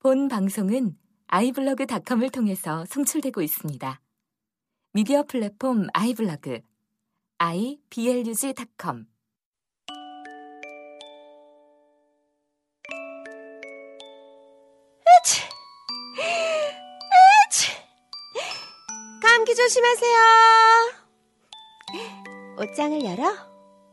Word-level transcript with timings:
본 0.00 0.28
방송은 0.28 0.96
아이블로그닷컴을 1.26 2.30
통해서 2.30 2.84
송출되고 2.86 3.42
있습니다. 3.42 4.00
미디어 4.92 5.24
플랫폼 5.24 5.88
아이블로그 5.92 6.60
iblog.com 7.38 9.06
으치! 15.20 15.42
으치! 17.48 17.72
감기 19.20 19.54
조심하세요. 19.56 20.18
옷장을 22.60 23.04
열어 23.04 23.34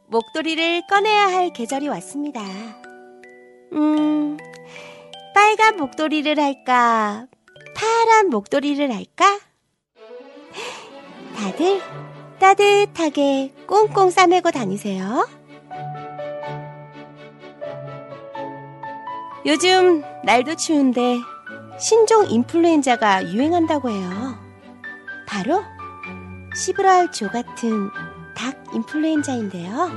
목도리를 0.07 0.83
꺼내야 0.87 1.27
할 1.31 1.51
계절이 1.51 1.87
왔습니다. 1.87 2.41
음, 3.73 4.37
빨간 5.36 5.75
목도리를 5.75 6.39
할까? 6.39 7.27
파란 7.75 8.30
목도리를 8.30 8.89
할까? 8.89 9.25
다들 11.35 11.81
따뜻하게 12.39 13.53
꽁꽁 13.67 14.11
싸매고 14.11 14.52
다니세요. 14.52 15.27
요즘 19.45 20.03
날도 20.23 20.55
추운데 20.55 21.17
신종 21.77 22.25
인플루엔자가 22.30 23.33
유행한다고 23.33 23.89
해요. 23.89 24.39
바로 25.27 25.61
시브랄 26.55 27.11
조 27.11 27.27
같은 27.27 27.89
닭 28.38 28.63
인플루엔자인데요. 28.73 29.91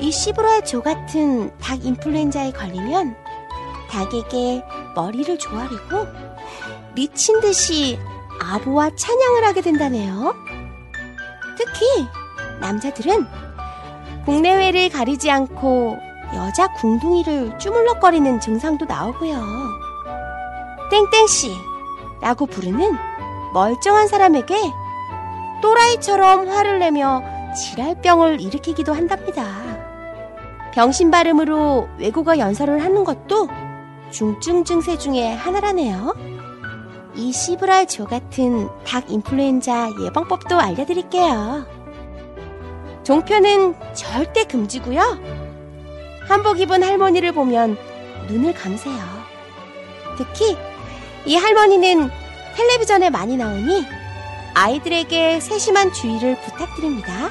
이 0.00 0.10
시브랄 0.10 0.64
조 0.64 0.82
같은 0.82 1.56
닭 1.58 1.84
인플루엔자에 1.84 2.50
걸리면 2.50 3.21
닭에게 3.92 4.64
머리를 4.94 5.38
조아리고 5.38 6.06
미친 6.94 7.40
듯이 7.40 7.98
아부와 8.40 8.90
찬양을 8.96 9.44
하게 9.44 9.60
된다네요. 9.60 10.34
특히 11.56 12.08
남자들은 12.60 13.26
국내외를 14.24 14.88
가리지 14.88 15.30
않고 15.30 15.98
여자 16.34 16.72
궁둥이를 16.74 17.58
주물럭거리는 17.58 18.40
증상도 18.40 18.86
나오고요. 18.86 19.38
땡땡씨 20.90 21.54
라고 22.22 22.46
부르는 22.46 22.96
멀쩡한 23.52 24.08
사람에게 24.08 24.54
또라이처럼 25.60 26.48
화를 26.48 26.78
내며 26.78 27.22
지랄병을 27.54 28.40
일으키기도 28.40 28.94
한답니다. 28.94 29.44
병신 30.72 31.10
발음으로 31.10 31.88
외국어 31.98 32.38
연설을 32.38 32.82
하는 32.82 33.04
것도 33.04 33.48
중증 34.12 34.64
증세 34.64 34.98
중에 34.98 35.32
하나라네요. 35.32 36.14
이 37.14 37.32
시브랄 37.32 37.86
조 37.86 38.04
같은 38.04 38.68
닭 38.84 39.10
인플루엔자 39.10 39.92
예방법도 40.02 40.60
알려드릴게요. 40.60 41.66
종편은 43.04 43.74
절대 43.94 44.44
금지고요. 44.44 45.00
한복 46.28 46.60
입은 46.60 46.82
할머니를 46.82 47.32
보면 47.32 47.78
눈을 48.28 48.52
감으세요. 48.52 48.98
특히 50.18 50.58
이 51.24 51.34
할머니는 51.34 52.10
텔레비전에 52.54 53.08
많이 53.08 53.38
나오니 53.38 53.84
아이들에게 54.54 55.40
세심한 55.40 55.90
주의를 55.90 56.38
부탁드립니다. 56.42 57.30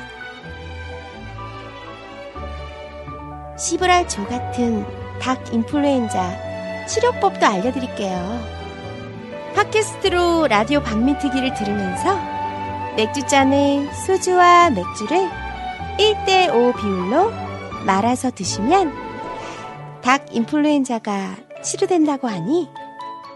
시브랄 3.55 4.07
조 4.09 4.25
같은 4.25 4.83
닭 5.19 5.53
인플루엔자 5.53 6.50
치료법도 6.87 7.45
알려드릴게요. 7.45 8.61
팟캐스트로 9.55 10.47
라디오 10.47 10.81
반민특위를 10.81 11.53
들으면서 11.53 12.17
맥주잔에 12.95 13.89
소주와 14.05 14.69
맥주를 14.71 15.29
1대5 15.97 16.75
비율로 16.77 17.31
말아서 17.85 18.31
드시면 18.31 18.93
닭 20.01 20.35
인플루엔자가 20.35 21.35
치료된다고 21.63 22.27
하니 22.27 22.69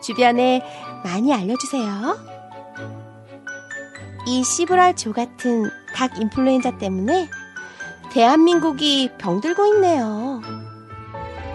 주변에 0.01 0.61
많이 1.03 1.33
알려주세요. 1.33 2.35
이 4.27 4.43
시브랄 4.43 4.95
조 4.95 5.13
같은 5.13 5.69
닭 5.93 6.17
인플루엔자 6.19 6.77
때문에 6.77 7.29
대한민국이 8.11 9.11
병들고 9.17 9.65
있네요. 9.67 10.41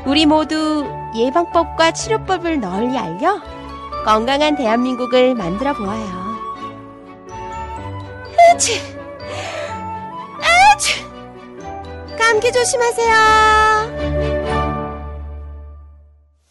우리 0.06 0.26
모두 0.26 0.86
예방법과 1.14 1.92
치료법을 1.92 2.60
널리 2.60 2.96
알려 2.96 3.40
건강한 4.04 4.56
대한민국을 4.56 5.34
만들어 5.34 5.74
보아요. 5.74 6.20
으치! 8.54 8.80
으치! 10.76 11.04
감기 12.18 12.50
조심하세요. 12.50 13.14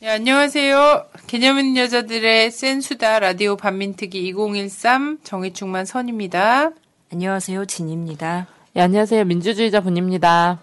네, 0.02 0.10
안녕하세요. 0.10 1.06
개념 1.28 1.60
있는 1.60 1.78
여자들의 1.84 2.52
센수다 2.52 3.20
라디오 3.20 3.56
반민특위 3.58 4.30
2013 4.30 5.20
정의충만 5.24 5.86
선입니다. 5.86 6.72
안녕하세요, 7.12 7.66
진입니다. 7.66 8.48
네, 8.74 8.82
안녕하세요. 8.82 9.26
민주주의자 9.26 9.82
분입니다. 9.82 10.60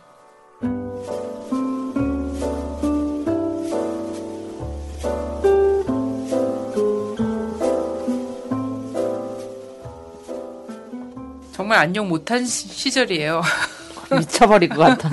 정말 11.67 11.81
안녕 11.81 12.09
못한 12.09 12.45
시- 12.45 12.69
시절이에요. 12.69 13.43
미쳐버릴 14.17 14.69
것 14.69 14.77
같아. 14.77 15.11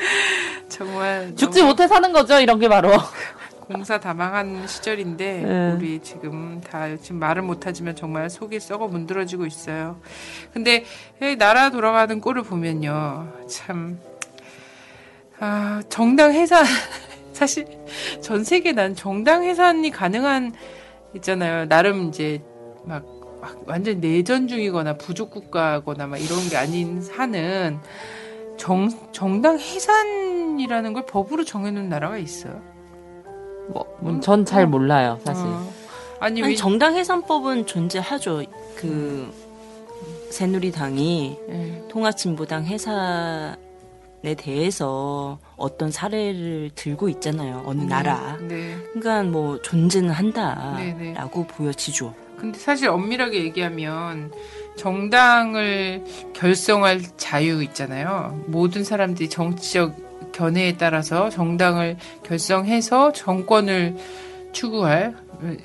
정말 0.66 1.36
죽지 1.36 1.62
못해 1.62 1.86
사는 1.86 2.10
거죠, 2.10 2.40
이런 2.40 2.58
게 2.58 2.70
바로. 2.70 2.90
공사 3.68 4.00
다망한 4.00 4.66
시절인데 4.66 5.42
네. 5.42 5.72
우리 5.72 6.00
지금 6.00 6.58
다 6.62 6.96
지금 6.96 7.18
말을 7.18 7.42
못하지만 7.42 7.94
정말 7.94 8.30
속이 8.30 8.58
썩어 8.60 8.86
문드러지고 8.88 9.44
있어요. 9.44 10.00
근데 10.54 10.86
이 11.20 11.36
나라 11.36 11.68
돌아가는 11.68 12.18
꼴을 12.18 12.44
보면요, 12.44 13.30
참 13.46 14.00
아, 15.38 15.82
정당 15.90 16.32
해산 16.32 16.64
사실 17.34 17.66
전 18.22 18.42
세계 18.42 18.72
난 18.72 18.94
정당 18.96 19.44
해산이 19.44 19.90
가능한 19.90 20.54
있잖아요. 21.16 21.68
나름 21.68 22.08
이제 22.08 22.40
막, 22.84 23.04
막 23.40 23.62
완전 23.66 24.00
내전 24.00 24.48
중이거나 24.48 24.96
부족 24.98 25.30
국가거나 25.30 26.06
막 26.06 26.16
이런 26.18 26.48
게 26.48 26.56
아닌 26.56 27.02
한은 27.10 27.78
정 28.56 28.88
정당 29.12 29.58
해산이라는 29.58 30.92
걸 30.92 31.06
법으로 31.06 31.44
정해놓은 31.44 31.88
나라가 31.88 32.18
있어요. 32.18 32.60
뭐, 34.00 34.20
전 34.20 34.44
잘 34.44 34.66
몰라요, 34.66 35.18
사실. 35.24 35.44
어. 35.46 35.70
아니, 36.20 36.42
아니, 36.42 36.50
왜 36.52 36.56
정당 36.56 36.96
해산법은 36.96 37.66
존재하죠. 37.66 38.42
그 38.76 39.30
새누리당이 40.30 41.38
예. 41.48 41.82
통합진보당 41.88 42.64
해산에 42.64 43.56
대해서 44.36 45.38
어떤 45.56 45.90
사례를 45.90 46.70
들고 46.74 47.08
있잖아요. 47.10 47.62
어느 47.66 47.82
나라. 47.82 48.36
네. 48.40 48.74
그러니까 48.92 49.22
뭐 49.22 49.60
존재는 49.62 50.08
네, 50.08 50.14
네. 50.14 51.12
한다라고 51.14 51.46
보여지죠. 51.46 52.14
근데 52.38 52.58
사실 52.58 52.88
엄밀하게 52.88 53.42
얘기하면 53.44 54.32
정당을 54.76 56.04
결성할 56.34 57.00
자유 57.16 57.62
있잖아요. 57.64 58.42
모든 58.46 58.84
사람들이 58.84 59.28
정치적 59.28 60.32
견해에 60.32 60.76
따라서 60.76 61.30
정당을 61.30 61.96
결성해서 62.22 63.12
정권을 63.12 63.96
추구할 64.52 65.14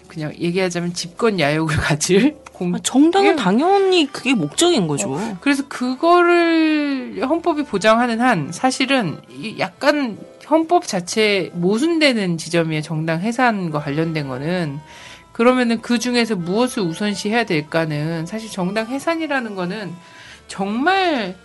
그냥 0.07 0.33
얘기하자면 0.39 0.93
집권 0.93 1.39
야욕을 1.39 1.75
가질 1.77 2.37
공 2.53 2.75
아, 2.75 2.79
정당은 2.81 3.31
예. 3.31 3.35
당연히 3.35 4.07
그게 4.11 4.33
목적인 4.33 4.87
거죠. 4.87 5.19
그래서 5.41 5.67
그거를 5.67 7.23
헌법이 7.27 7.63
보장하는 7.63 8.21
한 8.21 8.51
사실은 8.51 9.17
이 9.29 9.55
약간 9.59 10.17
헌법 10.49 10.85
자체에 10.85 11.51
모순되는 11.53 12.37
지점이에요. 12.37 12.81
정당 12.81 13.21
해산과 13.21 13.79
관련된 13.79 14.27
거는. 14.27 14.79
그러면은 15.33 15.81
그 15.81 15.99
중에서 15.99 16.35
무엇을 16.35 16.83
우선시 16.83 17.29
해야 17.29 17.43
될까는 17.43 18.25
사실 18.25 18.49
정당 18.49 18.87
해산이라는 18.87 19.55
거는 19.55 19.93
정말 20.47 21.35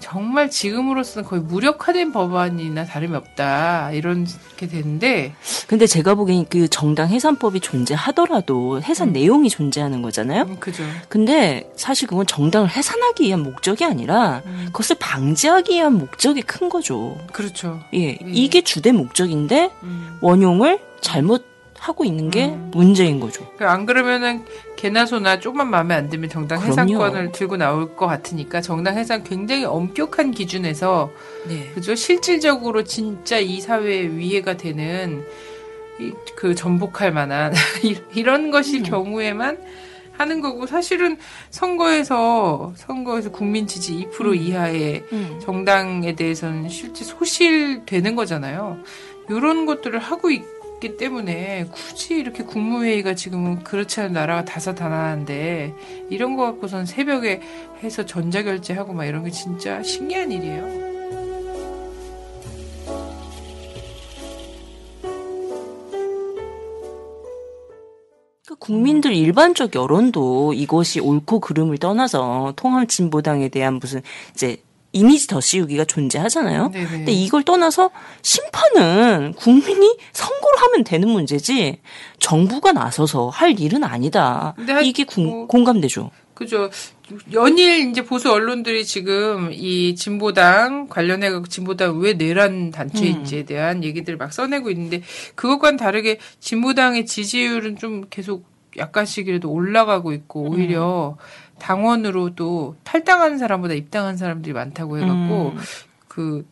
정말 0.00 0.50
지금으로서는 0.50 1.26
거의 1.26 1.40
무력화된 1.40 2.12
법안이나 2.12 2.84
다름이 2.84 3.16
없다 3.16 3.92
이렇게 3.92 4.66
되는데 4.68 5.34
근데 5.66 5.86
제가 5.86 6.14
보기엔 6.14 6.44
그 6.50 6.68
정당 6.68 7.08
해산법이 7.08 7.60
존재하더라도 7.60 8.82
해산 8.82 9.12
내용이 9.12 9.48
존재하는 9.48 10.02
거잖아요. 10.02 10.42
음, 10.42 10.56
그죠. 10.60 10.82
근데 11.08 11.70
사실 11.76 12.06
그건 12.06 12.26
정당을 12.26 12.68
해산하기 12.68 13.24
위한 13.24 13.42
목적이 13.42 13.84
아니라 13.84 14.42
음, 14.44 14.64
그것을 14.66 14.96
방지하기 14.98 15.74
위한 15.74 15.94
목적이 15.94 16.42
큰 16.42 16.68
거죠. 16.68 17.18
그렇죠. 17.32 17.80
예, 17.94 18.18
네. 18.18 18.18
이게 18.26 18.60
주된 18.60 18.96
목적인데 18.96 19.70
음, 19.84 20.18
원용을 20.20 20.80
잘못 21.00 21.53
하고 21.84 22.02
있는 22.06 22.30
게 22.30 22.46
음. 22.46 22.70
문제인 22.72 23.20
거죠. 23.20 23.46
그안 23.58 23.84
그러면은 23.84 24.42
개나 24.74 25.04
소나 25.04 25.38
조금만 25.38 25.68
마음에 25.68 25.94
안 25.94 26.08
들면 26.08 26.30
정당. 26.30 26.62
해산권을 26.62 27.32
들고 27.32 27.58
나올 27.58 27.94
것 27.94 28.06
같으니까 28.06 28.62
정당 28.62 28.96
해산 28.96 29.22
굉장히 29.22 29.64
엄격한 29.66 30.30
기준에서 30.30 31.10
네. 31.46 31.70
그죠 31.74 31.94
실질적으로 31.94 32.84
진짜 32.84 33.38
이 33.38 33.60
사회에 33.60 34.08
위해가 34.16 34.56
되는 34.56 35.26
이, 36.00 36.12
그 36.34 36.54
전복할 36.54 37.12
만한 37.12 37.52
이- 37.84 37.98
이런 38.14 38.50
것이 38.50 38.82
경우에만 38.82 39.58
하는 40.16 40.40
거고 40.40 40.66
사실은 40.66 41.18
선거에서 41.50 42.72
선거에서 42.76 43.30
국민 43.30 43.66
지지 43.66 44.08
2% 44.10 44.40
이하의 44.40 45.04
음. 45.12 45.38
정당에 45.42 46.14
대해서는 46.14 46.70
실제 46.70 47.04
소실되는 47.04 48.16
거잖아요. 48.16 48.78
이런 49.28 49.66
것들을 49.66 49.98
하고 49.98 50.30
있 50.30 50.42
기 50.84 50.98
때문에 50.98 51.64
굳이 51.72 52.16
이렇게 52.16 52.44
국무회의가 52.44 53.14
지금은 53.14 53.64
그렇지 53.64 54.00
않은 54.00 54.12
나라가 54.12 54.44
다사다난한데 54.44 55.72
이런 56.10 56.36
거 56.36 56.42
갖고선 56.42 56.84
새벽에 56.84 57.40
해서 57.82 58.04
전자결제하고 58.04 58.92
막 58.92 59.06
이런 59.06 59.24
게 59.24 59.30
진짜 59.30 59.82
신기한 59.82 60.30
일이에요. 60.30 60.84
그 68.46 68.54
국민들 68.56 69.14
일반적 69.14 69.74
여론도 69.74 70.52
이것이 70.52 71.00
옳고 71.00 71.40
그름을 71.40 71.78
떠나서 71.78 72.52
통합 72.56 72.90
진보당에 72.90 73.48
대한 73.48 73.74
무슨 73.74 74.02
이제 74.34 74.58
이미지 74.94 75.26
더 75.26 75.40
씌우기가 75.40 75.84
존재하잖아요. 75.84 76.70
네네. 76.70 76.88
근데 76.88 77.12
이걸 77.12 77.42
떠나서 77.42 77.90
심판은 78.22 79.32
국민이 79.34 79.96
선고를 80.12 80.62
하면 80.62 80.84
되는 80.84 81.08
문제지 81.08 81.80
정부가 82.20 82.72
나서서 82.72 83.28
할 83.28 83.58
일은 83.58 83.82
아니다. 83.84 84.54
이게 84.82 85.04
공- 85.04 85.26
뭐- 85.28 85.46
공감되죠. 85.46 86.10
그죠. 86.34 86.68
연일 87.32 87.90
이제 87.90 88.02
보수 88.02 88.32
언론들이 88.32 88.84
지금 88.84 89.50
이 89.52 89.94
진보당 89.94 90.88
관련해 90.88 91.30
갖고 91.30 91.46
진보당 91.46 91.98
왜 92.00 92.14
내란 92.14 92.70
단체인지에 92.72 93.44
대한 93.44 93.84
얘기들을 93.84 94.16
막 94.16 94.32
써내고 94.32 94.70
있는데 94.70 95.02
그것과는 95.36 95.76
다르게 95.76 96.18
진보당의 96.40 97.06
지지율은 97.06 97.76
좀 97.76 98.06
계속 98.10 98.46
약간씩이라도 98.76 99.48
올라가고 99.48 100.12
있고 100.12 100.50
오히려 100.50 101.16
당원으로도 101.58 102.76
탈당하는 102.84 103.38
사람보다 103.38 103.74
입당한 103.74 104.16
사람들이 104.16 104.52
많다고 104.52 104.98
해갖고 104.98 105.52
음. 105.56 105.58
그 106.08 106.46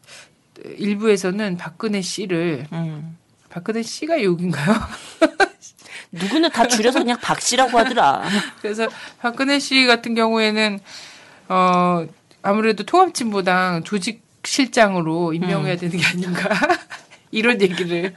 일부에서는 0.65 1.57
박근혜 1.57 2.01
씨를 2.01 2.67
음. 2.73 3.17
박근혜 3.49 3.83
씨가 3.83 4.23
욕인가요? 4.23 4.75
누구는 6.13 6.51
다 6.51 6.67
줄여서 6.67 7.01
그냥 7.01 7.19
박 7.21 7.41
씨라고 7.41 7.79
하더라. 7.79 8.23
그래서 8.61 8.87
박근혜 9.19 9.59
씨 9.59 9.87
같은 9.87 10.15
경우에는 10.15 10.79
어 11.49 12.07
아무래도 12.43 12.85
통합진보당 12.85 13.85
조직 13.85 14.23
실장으로 14.45 15.33
임명해야 15.33 15.77
되는 15.77 15.97
게 15.97 16.05
아닌가 16.05 16.49
이런 17.31 17.61
얘기를 17.61 18.15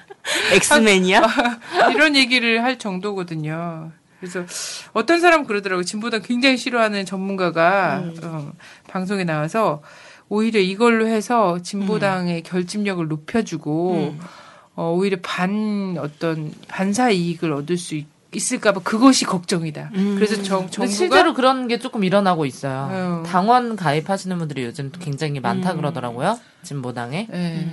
엑스맨이야? 0.53 1.21
이런 1.93 2.15
얘기를 2.15 2.63
할 2.63 2.77
정도거든요. 2.77 3.91
그래서 4.19 4.43
어떤 4.93 5.19
사람 5.19 5.45
그러더라고 5.45 5.81
요 5.81 5.83
진보당 5.83 6.21
굉장히 6.23 6.57
싫어하는 6.57 7.05
전문가가 7.05 8.03
어, 8.23 8.51
방송에 8.87 9.23
나와서 9.23 9.81
오히려 10.29 10.59
이걸로 10.59 11.07
해서 11.07 11.59
진보당의 11.61 12.43
결집력을 12.43 13.07
높여주고 13.07 14.15
어, 14.75 14.93
오히려 14.95 15.17
반 15.21 15.97
어떤 15.99 16.53
반사 16.67 17.11
이익을 17.11 17.53
얻을 17.53 17.77
수 17.77 17.95
있, 17.95 18.07
있을까봐 18.33 18.81
그것이 18.81 19.23
걱정이다. 19.25 19.91
그래서 19.93 20.41
정, 20.43 20.69
정부가 20.69 20.87
실제로 20.87 21.33
그런 21.33 21.67
게 21.67 21.79
조금 21.79 22.03
일어나고 22.03 22.45
있어요. 22.45 22.89
어. 22.91 23.23
당원 23.25 23.75
가입하시는 23.77 24.37
분들이 24.37 24.63
요즘 24.65 24.91
굉장히 24.99 25.39
많다 25.39 25.71
음. 25.71 25.77
그러더라고요. 25.77 26.37
진보당에. 26.63 27.27
예. 27.31 27.67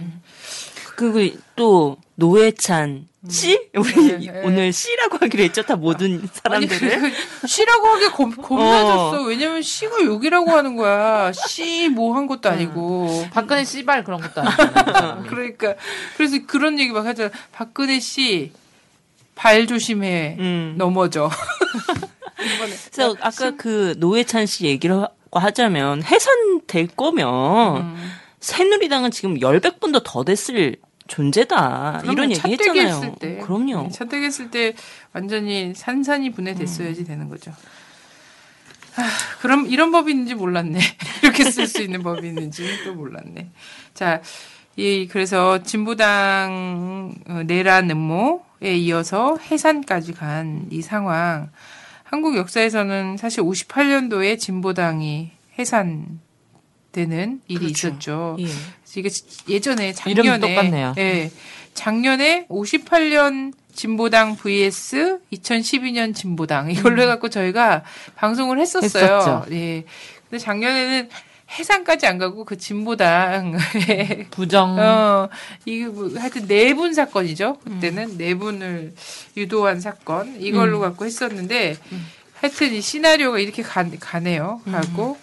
그리고 1.10 1.36
또 1.56 1.96
노회찬 2.16 3.08
씨? 3.28 3.68
우리 3.76 3.94
네, 3.94 4.32
네. 4.32 4.42
오늘 4.44 4.72
씨라고 4.72 5.16
하기로 5.20 5.44
했죠. 5.44 5.62
다 5.62 5.76
모든 5.76 6.18
아니, 6.18 6.66
사람들을. 6.66 7.12
그, 7.40 7.46
씨라고 7.46 7.86
하기 7.86 8.06
겁, 8.10 8.36
겁나졌어. 8.42 9.20
어. 9.22 9.24
왜냐면 9.26 9.62
씨가 9.62 10.02
욕이라고 10.04 10.50
하는 10.50 10.74
거야. 10.76 11.30
씨 11.32 11.88
뭐 11.88 12.14
한 12.16 12.26
것도 12.26 12.48
아니고. 12.48 13.26
박근혜 13.32 13.64
씨발 13.64 14.02
그런 14.04 14.20
것도 14.20 14.40
아니고. 14.42 15.22
그러니까, 15.30 15.74
그래서 16.16 16.36
그런 16.48 16.80
얘기 16.80 16.90
막 16.90 17.06
하잖아. 17.06 17.30
박근혜 17.52 18.00
씨, 18.00 18.50
발 19.36 19.66
조심해. 19.68 20.36
음. 20.40 20.74
넘어져. 20.76 21.30
그래서 22.92 23.16
아까 23.20 23.52
그 23.56 23.94
노회찬 23.98 24.46
씨 24.46 24.64
얘기를 24.66 24.96
하- 25.00 25.08
하자면 25.32 26.02
해산될 26.02 26.88
거면 26.96 27.76
음. 27.82 28.12
새누리당은 28.40 29.12
지금 29.12 29.40
열백 29.40 29.78
분도 29.80 30.00
더 30.00 30.24
됐을 30.24 30.76
존재다. 31.12 32.00
이런 32.04 32.30
얘기 32.30 32.34
차떼기 32.40 32.62
했잖아요. 32.62 32.86
했을 32.86 33.12
때. 33.20 33.36
그럼요. 33.38 33.82
네, 33.82 33.88
차떼기 33.90 34.24
했을 34.24 34.50
때 34.50 34.72
완전히 35.12 35.74
산산이 35.74 36.32
분해됐어야지 36.32 37.04
되는 37.04 37.28
거죠. 37.28 37.50
아, 38.96 39.02
그럼 39.40 39.66
이런 39.66 39.90
법이 39.92 40.10
있는지 40.10 40.34
몰랐네. 40.34 40.78
이렇게 41.22 41.44
쓸 41.50 41.66
수 41.66 41.82
있는 41.82 42.02
법이 42.02 42.26
있는지 42.28 42.66
또 42.84 42.94
몰랐네. 42.94 43.50
자, 43.94 44.22
이 44.76 45.06
그래서 45.10 45.62
진보당 45.62 47.14
어, 47.28 47.42
내란 47.46 47.90
음모에 47.90 48.74
이어서 48.76 49.36
해산까지 49.50 50.14
간 50.14 50.66
이 50.70 50.80
상황. 50.80 51.50
한국 52.04 52.36
역사에서는 52.36 53.16
사실 53.18 53.42
58년도에 53.42 54.38
진보당이 54.38 55.30
해산 55.58 56.20
되는 56.92 57.40
일이 57.48 57.72
그렇죠. 57.72 57.88
있었죠. 57.88 58.36
예. 58.40 58.46
이게 58.96 59.10
예전에 59.48 59.92
작년에. 59.92 60.92
예. 60.98 61.30
작년에 61.74 62.46
58년 62.48 63.54
진보당 63.74 64.36
vs 64.36 65.20
2012년 65.32 66.14
진보당 66.14 66.70
이걸로 66.70 67.02
해갖고 67.02 67.30
저희가 67.30 67.82
방송을 68.16 68.60
했었어요. 68.60 69.16
했었죠. 69.16 69.44
예. 69.52 69.84
근데 70.28 70.38
작년에는 70.38 71.08
해상까지 71.58 72.06
안 72.06 72.18
가고 72.18 72.44
그 72.44 72.56
진보당 72.56 73.56
부정. 74.30 74.78
어 74.78 75.28
이게 75.64 75.86
뭐 75.86 76.10
하여튼 76.18 76.46
내분 76.46 76.94
사건이죠. 76.94 77.58
그때는 77.64 78.16
내분을 78.16 78.94
유도한 79.36 79.80
사건 79.80 80.40
이걸로 80.40 80.80
갖고 80.80 81.04
했었는데 81.04 81.76
하여튼 82.34 82.72
이 82.72 82.80
시나리오가 82.80 83.38
이렇게 83.38 83.62
가, 83.62 83.84
가네요. 84.00 84.60
가고 84.70 85.16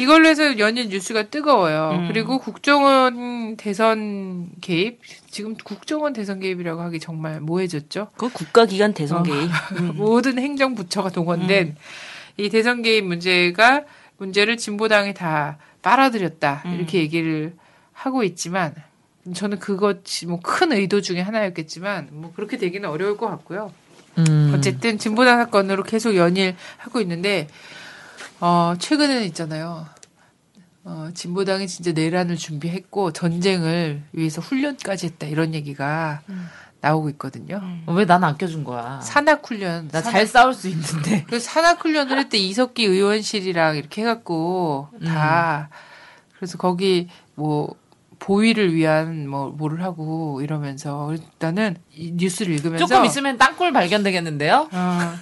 이걸로 0.00 0.28
해서 0.28 0.58
연일 0.58 0.88
뉴스가 0.88 1.24
뜨거워요. 1.24 1.90
음. 1.92 2.08
그리고 2.08 2.38
국정원 2.38 3.56
대선 3.56 4.48
개입 4.60 5.00
지금 5.30 5.54
국정원 5.56 6.12
대선 6.12 6.40
개입이라고 6.40 6.80
하기 6.82 7.00
정말 7.00 7.40
모해졌죠. 7.40 8.08
그 8.16 8.28
국가기관 8.30 8.94
대선 8.94 9.18
어. 9.18 9.22
개입. 9.22 9.50
모든 9.94 10.38
행정부처가 10.38 11.10
동원된 11.10 11.76
이 12.38 12.48
대선 12.48 12.82
개입 12.82 13.04
문제가 13.04 13.82
문제를 14.18 14.56
진보당이 14.56 15.14
다 15.14 15.58
빨아들였다 15.82 16.64
이렇게 16.74 16.98
얘기를 16.98 17.54
하고 17.92 18.22
있지만 18.24 18.74
저는 19.34 19.58
그것이 19.58 20.26
뭐 20.26 20.40
큰 20.42 20.72
의도 20.72 21.00
중에 21.00 21.20
하나였겠지만 21.20 22.08
뭐 22.12 22.32
그렇게 22.34 22.56
되기는 22.56 22.88
어려울 22.88 23.16
것 23.16 23.28
같고요. 23.28 23.72
음. 24.18 24.52
어쨌든 24.54 24.98
진보당 24.98 25.38
사건으로 25.38 25.82
계속 25.84 26.16
연일 26.16 26.56
하고 26.78 27.00
있는데 27.00 27.46
어 28.40 28.74
최근에는 28.78 29.24
있잖아요. 29.26 29.86
어 30.84 31.10
진보당이 31.12 31.68
진짜 31.68 31.92
내란을 31.92 32.36
준비했고 32.36 33.12
전쟁을 33.12 34.02
위해서 34.12 34.40
훈련까지 34.40 35.06
했다 35.06 35.26
이런 35.26 35.54
얘기가 35.54 36.22
나오고 36.80 37.10
있거든요. 37.10 37.60
어, 37.86 37.92
왜난 37.92 38.24
아껴준 38.24 38.64
거야? 38.64 39.00
산악 39.02 39.46
훈련. 39.48 39.88
나 39.88 40.00
산악- 40.00 40.12
잘 40.12 40.26
싸울 40.26 40.54
수 40.54 40.68
있는데. 40.68 41.24
그 41.28 41.38
산악 41.38 41.84
훈련을 41.84 42.16
할때 42.16 42.38
이석기 42.38 42.84
의원실이랑 42.84 43.76
이렇게 43.76 44.00
해갖고 44.02 44.88
다 45.04 45.68
그래서 46.38 46.56
거기 46.56 47.08
뭐 47.34 47.74
보위를 48.18 48.74
위한 48.74 49.28
뭐 49.28 49.50
뭐를 49.50 49.82
하고 49.82 50.40
이러면서 50.42 51.12
일단은 51.12 51.76
이 51.92 52.12
뉴스를 52.12 52.54
읽으면서 52.54 52.86
조금 52.86 53.04
있으면 53.04 53.36
땅굴 53.36 53.72
발견되겠는데요? 53.74 54.68
어, 54.72 55.14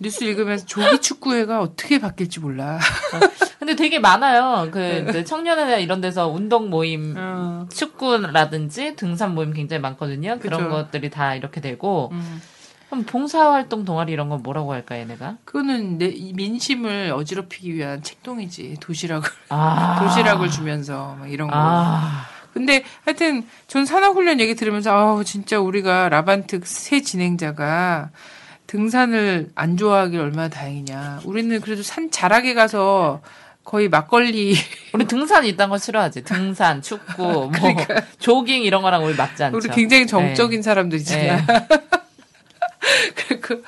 뉴스 0.00 0.24
읽으면서 0.24 0.66
조기 0.66 1.00
축구회가 1.00 1.60
어떻게 1.60 1.98
바뀔지 1.98 2.40
몰라. 2.40 2.78
근데 3.58 3.74
되게 3.74 3.98
많아요. 3.98 4.70
그 4.70 5.06
이제 5.08 5.24
청년회나 5.24 5.76
이런 5.76 6.00
데서 6.00 6.28
운동 6.28 6.70
모임, 6.70 7.14
어, 7.16 7.66
축구라든지 7.70 8.94
등산 8.96 9.34
모임 9.34 9.52
굉장히 9.52 9.80
많거든요. 9.80 10.38
그런 10.38 10.60
그죠. 10.60 10.70
것들이 10.70 11.10
다 11.10 11.34
이렇게 11.34 11.60
되고. 11.60 12.10
음. 12.12 12.40
그럼 12.88 13.04
봉사활동 13.04 13.84
동아리 13.84 14.12
이런 14.12 14.30
건 14.30 14.42
뭐라고 14.42 14.72
할까, 14.72 14.98
얘네가? 14.98 15.36
그거는 15.44 15.98
내, 15.98 16.06
이 16.06 16.32
민심을 16.32 17.12
어지럽히기 17.14 17.74
위한 17.74 18.02
책동이지 18.02 18.76
도시락을 18.80 19.28
아. 19.50 19.98
도시락을 20.02 20.50
주면서 20.50 21.16
막 21.18 21.30
이런 21.30 21.48
거. 21.48 21.54
아. 21.56 22.26
근데 22.54 22.84
하여튼 23.04 23.46
전 23.66 23.84
산악훈련 23.84 24.40
얘기 24.40 24.54
들으면서 24.54 24.90
아우 24.90 25.22
진짜 25.22 25.60
우리가 25.60 26.08
라반트 26.08 26.60
새 26.64 27.02
진행자가 27.02 28.10
등산을 28.68 29.50
안 29.56 29.76
좋아하길 29.76 30.20
얼마나 30.20 30.48
다행이냐. 30.48 31.22
우리는 31.24 31.60
그래도 31.60 31.82
산 31.82 32.10
자락에 32.10 32.54
가서 32.54 33.20
거의 33.64 33.88
막걸리 33.88 34.54
우리 34.94 35.04
등산 35.06 35.44
이딴 35.46 35.70
거 35.70 35.78
싫어하지. 35.78 36.22
등산, 36.22 36.80
축구, 36.82 37.22
뭐 37.22 37.50
조깅 38.20 38.62
이런 38.62 38.82
거랑 38.82 39.04
우리 39.04 39.14
맞지 39.14 39.42
않죠. 39.44 39.56
우리 39.56 39.68
굉장히 39.70 40.06
정적인 40.06 40.62
사람들이잖아. 40.62 41.46
네. 41.46 41.46
그- 43.40 43.64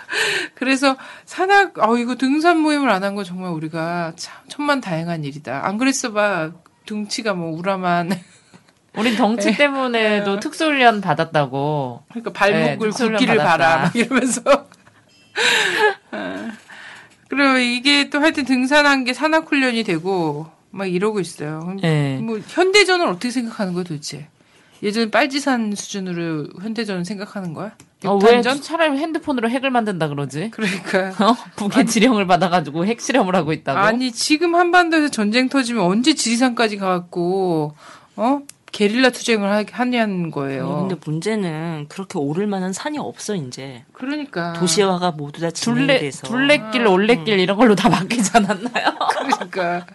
그래서 0.55 0.97
산악, 1.25 1.79
어, 1.79 1.97
이거 1.97 2.15
등산 2.17 2.59
모임을 2.59 2.91
안 2.91 3.03
한 3.03 3.15
거 3.15 3.25
정말 3.25 3.51
우리가 3.53 4.13
참 4.17 4.35
천만 4.49 4.81
다행한 4.81 5.25
일이다. 5.25 5.67
안 5.67 5.79
그랬어 5.79 6.13
봐. 6.13 6.51
등치가 6.87 7.33
뭐 7.35 7.57
우라만. 7.59 8.11
우린 8.99 9.13
네. 9.13 9.17
덩치 9.19 9.57
때문에도 9.57 10.41
특수훈련 10.41 11.01
받았다고. 11.01 12.03
그러니까 12.11 12.33
발목을 12.33 12.91
네, 12.91 13.07
굵기를 13.07 13.37
받았다. 13.37 13.45
봐라. 13.45 13.77
막 13.85 13.97
이러면서. 13.97 14.43
아, 16.13 16.53
그리고 17.29 17.59
이게 17.59 18.11
또 18.11 18.21
하여튼 18.21 18.45
등산한 18.45 19.05
게 19.05 19.13
산악훈련이 19.13 19.85
되고 19.85 20.51
막 20.71 20.87
이러고 20.87 21.21
있어요. 21.21 21.77
예. 21.83 22.19
뭐 22.21 22.39
현대전을 22.47 23.07
어떻게 23.07 23.31
생각하는 23.31 23.73
거야 23.73 23.85
도대체? 23.85 24.29
예전 24.83 25.11
빨지산 25.11 25.75
수준으로 25.75 26.49
현대전을 26.61 27.05
생각하는 27.05 27.53
거야? 27.53 27.73
어, 28.05 28.17
왜? 28.17 28.41
차라리 28.41 28.99
핸드폰으로 28.99 29.51
핵을 29.51 29.71
만든다 29.71 30.09
그러지? 30.09 30.51
그러니까 30.53 31.11
어? 31.23 31.37
북의 31.57 31.87
지령을 31.87 32.27
받아가지고 32.27 32.87
핵 32.87 33.01
실험을 33.01 33.37
하고 33.37 33.53
있다고? 33.53 33.79
아니 33.79 34.11
지금 34.11 34.55
한반도에서 34.55 35.11
전쟁 35.11 35.49
터지면 35.51 35.85
언제 35.85 36.15
지리산까지 36.15 36.79
가갖고 36.79 37.75
어 38.17 38.41
게릴라 38.73 39.11
투쟁을 39.11 39.51
하, 39.51 39.65
하냐는 39.71 40.31
거예요. 40.31 40.67
어, 40.67 40.81
근데 40.81 40.97
문제는 41.05 41.87
그렇게 41.89 42.19
오를 42.19 42.47
만한 42.47 42.73
산이 42.73 42.99
없어 42.99 43.35
이제. 43.35 43.85
그러니까. 43.93 44.53
도시화가 44.55 45.13
모두 45.13 45.41
다 45.41 45.51
둘레, 45.51 45.87
진행돼서. 45.87 46.27
둘레길, 46.27 46.87
올레길 46.87 47.39
이런 47.41 47.57
걸로 47.57 47.75
다 47.75 47.89
바뀌지 47.89 48.31
않았나요? 48.35 48.97
그러니까. 49.11 49.87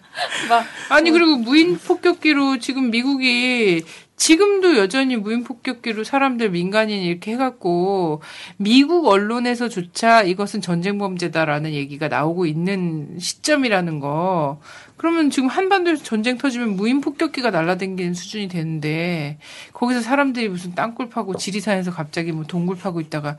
막, 0.48 0.64
아니 0.90 1.10
그리고 1.10 1.36
무인 1.36 1.78
폭격기로 1.78 2.58
지금 2.58 2.90
미국이 2.90 3.84
지금도 4.16 4.78
여전히 4.78 5.16
무인 5.16 5.44
폭격기로 5.44 6.02
사람들 6.02 6.50
민간인 6.50 7.02
이렇게 7.02 7.32
해갖고 7.32 8.22
미국 8.56 9.06
언론에서조차 9.06 10.22
이것은 10.22 10.62
전쟁 10.62 10.98
범죄다라는 10.98 11.72
얘기가 11.72 12.08
나오고 12.08 12.46
있는 12.46 13.18
시점이라는 13.18 14.00
거. 14.00 14.58
그러면 14.96 15.28
지금 15.28 15.48
한반도에서 15.48 16.02
전쟁 16.02 16.38
터지면 16.38 16.76
무인 16.76 17.02
폭격기가 17.02 17.50
날라다니는 17.50 18.14
수준이 18.14 18.48
되는데 18.48 19.38
거기서 19.74 20.00
사람들이 20.00 20.48
무슨 20.48 20.74
땅굴 20.74 21.10
파고 21.10 21.36
지리산에서 21.36 21.90
갑자기 21.90 22.32
뭐 22.32 22.44
동굴 22.44 22.76
파고 22.76 23.00
있다가 23.00 23.36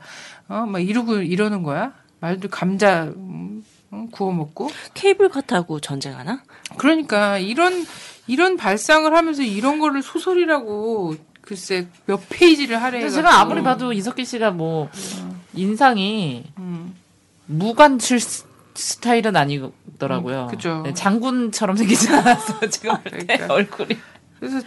어막 0.48 0.88
이러고 0.88 1.16
이러는 1.16 1.64
거야? 1.64 1.92
말도 2.20 2.48
감자 2.48 3.04
음, 3.04 3.64
어, 3.90 4.06
구워 4.12 4.32
먹고 4.32 4.70
케이블카 4.94 5.40
타고 5.42 5.80
전쟁하나? 5.80 6.42
그러니까 6.76 7.38
이런 7.38 7.84
이런 8.28 8.56
발상을 8.56 9.12
하면서 9.14 9.42
이런 9.42 9.78
거를 9.80 10.02
소설이라고 10.02 11.16
글쎄 11.42 11.88
몇 12.06 12.20
페이지를 12.28 12.80
하래 12.82 13.08
제가 13.08 13.40
아무리 13.40 13.62
봐도 13.62 13.92
이석기 13.92 14.24
씨가 14.26 14.50
뭐, 14.50 14.90
인상이 15.54 16.44
음, 16.58 16.94
무관칠 17.46 18.20
스- 18.20 18.44
스타일은 18.74 19.34
아니더라고요. 19.34 20.42
음, 20.44 20.48
그죠. 20.48 20.82
네, 20.84 20.92
장군처럼 20.94 21.76
생기지 21.76 22.12
않았어요, 22.14 22.68
지금 22.70 22.94
그러니까. 23.02 23.46
얼굴이. 23.52 23.96
그래서 24.38 24.60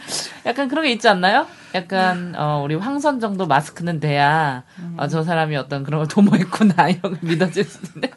약간 0.45 0.67
그런 0.67 0.83
게 0.83 0.91
있지 0.91 1.07
않나요? 1.07 1.47
약간, 1.75 2.33
어, 2.35 2.61
우리 2.65 2.75
황선 2.75 3.21
정도 3.21 3.45
마스크는 3.47 4.01
돼야, 4.01 4.63
음. 4.79 4.95
어, 4.97 5.07
저 5.07 5.23
사람이 5.23 5.55
어떤 5.55 5.83
그런 5.83 5.99
걸 5.99 6.07
도모했구나, 6.09 6.89
이런 6.89 7.01
걸 7.01 7.17
믿어질 7.21 7.63
수 7.63 7.79
있는. 7.95 8.09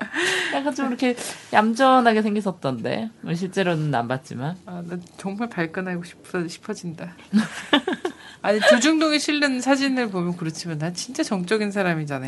약간 0.54 0.74
좀 0.74 0.88
이렇게 0.88 1.16
얌전하게 1.52 2.22
생겼었던데. 2.22 3.10
뭐 3.20 3.34
실제로는 3.34 3.94
안 3.94 4.08
봤지만. 4.08 4.56
아, 4.66 4.82
나 4.86 4.96
정말 5.16 5.48
발끈하고 5.48 6.04
싶어 6.04 6.46
싶어진다. 6.46 7.12
아니 8.42 8.58
조중동에 8.58 9.18
실는 9.18 9.60
사진을 9.60 10.08
보면 10.08 10.36
그렇지만 10.36 10.78
난 10.78 10.94
진짜 10.94 11.22
정적인 11.22 11.70
사람이잖아. 11.72 12.26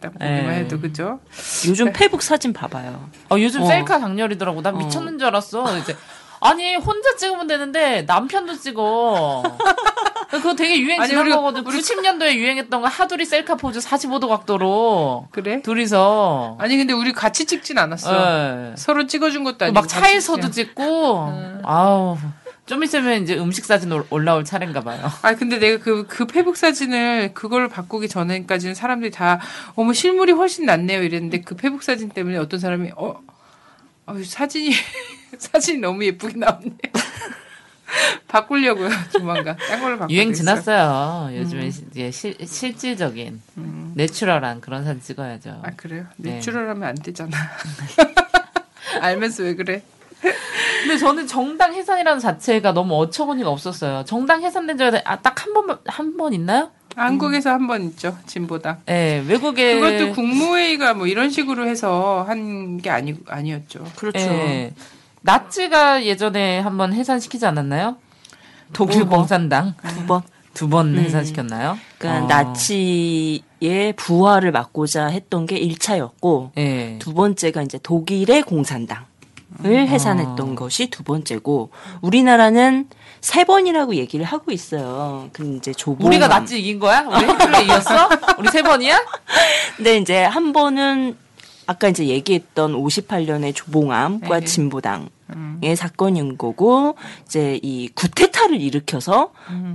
딱 0.00 0.12
보기만 0.12 0.50
에. 0.50 0.58
해도 0.58 0.78
그죠? 0.78 1.20
요즘 1.66 1.90
페북 1.92 2.22
사진 2.22 2.52
봐봐요. 2.52 3.08
어, 3.30 3.36
요즘 3.38 3.62
어. 3.62 3.66
셀카 3.66 3.98
장렬이더라고. 3.98 4.60
난 4.60 4.74
어. 4.74 4.78
미쳤는 4.78 5.18
줄 5.18 5.28
알았어. 5.28 5.78
이제. 5.78 5.96
아니, 6.44 6.76
혼자 6.76 7.16
찍으면 7.16 7.46
되는데, 7.46 8.02
남편도 8.02 8.58
찍어. 8.58 9.42
그거 10.30 10.54
되게 10.54 10.78
유행 10.80 11.00
아니, 11.00 11.08
지난 11.08 11.24
우리- 11.24 11.32
거거든. 11.34 11.66
우리- 11.66 11.78
90년도에 11.78 12.34
유행했던 12.34 12.82
거 12.82 12.88
하두리 12.88 13.24
셀카 13.24 13.54
포즈 13.54 13.78
45도 13.80 14.28
각도로. 14.28 15.28
그래? 15.30 15.62
둘이서. 15.62 16.58
아니 16.60 16.76
근데 16.76 16.92
우리 16.92 17.12
같이 17.12 17.46
찍진 17.46 17.78
않았어. 17.78 18.70
예. 18.70 18.74
서로 18.76 19.06
찍어준 19.06 19.44
것도 19.44 19.64
아니고 19.66 19.74
막 19.80 19.88
차에서도. 19.88 20.50
찍고, 20.50 21.60
아우. 21.62 22.18
좀 22.66 22.82
있으면 22.82 23.22
이제 23.22 23.36
음식 23.38 23.64
사진 23.64 23.92
올- 23.92 24.06
올라올 24.10 24.44
차례인가 24.44 24.80
봐요. 24.80 24.98
아 25.22 25.34
근데 25.34 25.58
내가 25.58 25.82
그, 25.84 26.06
그 26.08 26.26
페북 26.26 26.56
사진을 26.56 27.32
그걸 27.34 27.68
바꾸기 27.68 28.08
전에까지는 28.08 28.74
사람들이 28.74 29.10
다 29.10 29.38
어머 29.76 29.92
실물이 29.92 30.32
훨씬 30.32 30.64
낫네요 30.64 31.02
이랬는데 31.02 31.42
그 31.42 31.56
페북 31.56 31.82
사진 31.82 32.08
때문에 32.08 32.38
어떤 32.38 32.58
사람이 32.58 32.92
어, 32.96 33.20
어 34.06 34.14
사진이 34.24 34.70
사진이 35.40 35.78
너무 35.78 36.04
예쁘게 36.04 36.38
나왔네. 36.38 36.76
바꾸려고요 38.28 38.88
조만간 39.12 39.56
딴 39.68 39.80
걸로 39.80 39.98
바꾸고 39.98 40.12
유행. 40.12 40.32
지났어요. 40.32 41.36
요즘에 41.36 41.66
이제 41.66 42.10
실, 42.10 42.34
실질적인, 42.44 43.40
내추럴한 43.94 44.60
그런 44.60 44.84
사진 44.84 45.00
찍어야죠. 45.02 45.60
아 45.62 45.70
그래요? 45.76 46.04
네. 46.16 46.34
내추럴하면 46.34 46.82
안 46.88 46.94
되잖아. 46.96 47.36
알면서 49.00 49.42
왜 49.44 49.54
그래? 49.54 49.82
근데 50.82 50.96
저는 50.98 51.26
정당 51.26 51.74
해산이라는 51.74 52.18
자체가 52.20 52.72
너무 52.72 52.94
어처구니가 52.96 53.48
없었어요. 53.50 54.04
정당 54.06 54.42
해산된 54.42 54.76
적이 54.78 54.98
아, 55.04 55.20
딱 55.20 55.44
한 55.44 55.52
번, 55.52 55.78
한 55.86 56.16
번 56.16 56.32
있나요? 56.32 56.70
한국에서 56.96 57.50
한번 57.50 57.82
있죠 57.84 58.16
진보당. 58.26 58.80
예, 58.88 59.22
외국에. 59.26 59.78
그것도 59.80 60.12
국무회의가 60.12 60.94
뭐 60.94 61.06
이런 61.06 61.28
식으로 61.30 61.66
해서 61.66 62.24
한 62.26 62.78
게 62.78 62.88
아니 62.90 63.14
아니었죠. 63.26 63.84
그렇죠. 63.96 64.18
예. 64.18 64.72
나치가 65.24 66.04
예전에 66.04 66.60
한번 66.60 66.92
해산시키지 66.92 67.46
않았나요? 67.46 67.96
독일. 68.74 69.06
공산당 69.06 69.74
두 69.88 70.06
번. 70.06 70.22
두번 70.52 70.96
음. 70.96 70.98
해산시켰나요? 71.02 71.76
그러니까 71.98 72.24
어. 72.24 72.28
나치의 72.28 73.94
부활을 73.96 74.52
막고자 74.52 75.06
했던 75.06 75.46
게 75.46 75.58
1차였고 75.60 76.50
예. 76.58 76.96
두 77.00 77.12
번째가 77.12 77.62
이제 77.62 77.78
독일의 77.82 78.42
공산당을 78.42 79.04
해산했던 79.64 80.52
아. 80.52 80.54
것이 80.54 80.90
두 80.90 81.02
번째고 81.02 81.70
우리나라는 82.02 82.88
세 83.20 83.44
번이라고 83.44 83.96
얘기를 83.96 84.24
하고 84.24 84.52
있어요. 84.52 85.28
근데 85.32 85.56
이제 85.56 85.72
조봉 85.72 86.06
우리가 86.06 86.28
나치 86.28 86.60
이긴 86.60 86.78
거야? 86.78 87.00
우리 87.00 87.24
히틀러 87.26 87.60
이겼어? 87.62 88.08
우리 88.38 88.48
세 88.50 88.62
번이야? 88.62 89.00
근데 89.76 89.96
이제 89.96 90.22
한 90.22 90.52
번은 90.52 91.16
아까 91.66 91.88
이제 91.88 92.06
얘기했던 92.06 92.74
58년의 92.74 93.54
조봉암과 93.54 94.40
네. 94.40 94.44
진보당 94.44 95.08
의 95.62 95.76
사건인 95.76 96.36
거고 96.36 96.96
이제 97.24 97.58
이 97.62 97.88
구 97.94 98.08
테타를 98.34 98.60
일으켜서 98.60 99.30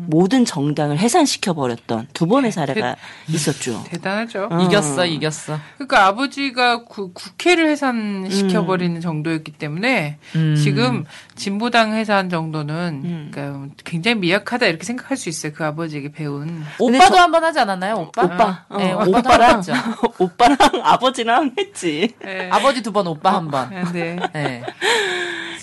모든 0.08 0.44
정당을 0.44 0.98
해산시켜 1.00 1.54
버렸던 1.54 2.08
두 2.14 2.28
번의 2.28 2.52
사례가 2.52 2.96
있었죠. 3.30 3.84
대단하죠. 3.88 4.50
어. 4.52 4.60
이겼어, 4.62 5.06
이겼어. 5.06 5.58
그러니까 5.78 6.08
아버지가 6.08 6.84
구- 6.84 7.14
국회를 7.14 7.70
해산시켜 7.70 8.66
버리는 8.66 9.00
정도였기 9.00 9.54
때문에 9.54 10.18
음. 10.36 10.56
지금 10.56 11.06
진보당 11.36 11.94
해산 11.94 12.30
정도는 12.30 13.02
음. 13.06 13.32
그러니까 13.32 13.74
굉장히 13.86 14.16
미약하다 14.18 14.66
이렇게 14.68 14.84
생각할 14.84 15.16
수 15.18 15.30
있어요. 15.30 15.54
그 15.54 15.64
아버지에게 15.66 16.12
배운. 16.12 16.64
오빠도 16.80 17.18
한 17.18 17.30
번 17.30 17.44
하지 17.44 17.60
않았나요, 17.60 17.96
오빠? 17.96 18.24
오빠, 18.24 18.66
어, 18.70 18.78
네, 18.80 18.92
오빠도 18.92 19.20
오빠랑. 19.20 19.62
오빠랑 20.18 20.58
아버지랑 20.84 21.54
했지. 21.58 22.14
네. 22.24 22.50
아버지 22.52 22.82
두 22.82 22.92
번, 22.92 23.06
오빠 23.08 23.36
한 23.36 23.50
번. 23.50 23.70
네. 23.94 24.18
네. 24.34 24.64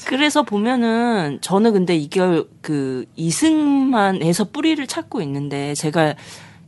그래서 0.06 0.44
보면은 0.44 1.38
저는 1.40 1.72
근데 1.72 1.96
이게 1.96 2.20
그 2.60 3.06
이승만에서 3.16 4.44
뿌리를 4.44 4.86
찾고 4.86 5.20
있는데 5.22 5.74
제가 5.74 6.14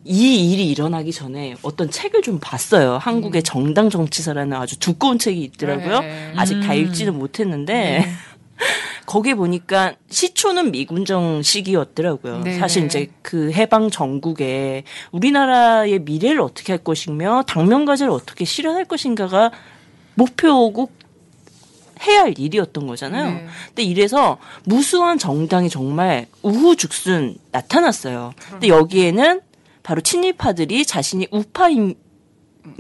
이 0.05 0.53
일이 0.53 0.69
일어나기 0.69 1.13
전에 1.13 1.55
어떤 1.63 1.89
책을 1.89 2.23
좀 2.23 2.41
봤어요. 2.43 2.99
한국의 2.99 3.45
정당 3.45 3.91
정치사라는 3.91 4.57
아주 4.57 4.77
두꺼운 4.81 5.21
책이 5.21 5.41
있더라고요. 5.45 6.01
네. 6.01 6.33
아직 6.35 6.59
다 6.59 6.73
음. 6.73 6.79
읽지는 6.79 7.17
못했는데 7.17 8.07
거기에 9.07 9.35
보니까 9.35 9.95
시초는 10.11 10.73
미군정 10.73 11.43
시기였더라고요. 11.43 12.41
네. 12.41 12.59
사실 12.59 12.87
이제 12.87 13.07
그 13.23 13.53
해방 13.53 13.89
전국에 13.89 14.83
우리나라의 15.13 16.01
미래를 16.01 16.41
어떻게 16.41 16.73
할 16.73 16.83
것이며 16.83 17.45
당면과제를 17.47 18.11
어떻게 18.13 18.45
실현할 18.45 18.87
것인가가 18.87 19.53
목표고 20.17 20.91
해야 22.03 22.23
할 22.23 22.39
일이었던 22.39 22.87
거잖아요. 22.87 23.31
네. 23.31 23.47
근데 23.69 23.83
이래서 23.83 24.39
무수한 24.65 25.19
정당이 25.19 25.69
정말 25.71 26.27
우후죽순 26.43 27.37
나타났어요. 27.53 28.33
근데 28.51 28.69
여기에는 28.69 29.41
바로 29.83 30.01
친일파들이 30.01 30.85
자신이 30.85 31.29
우파인 31.31 31.95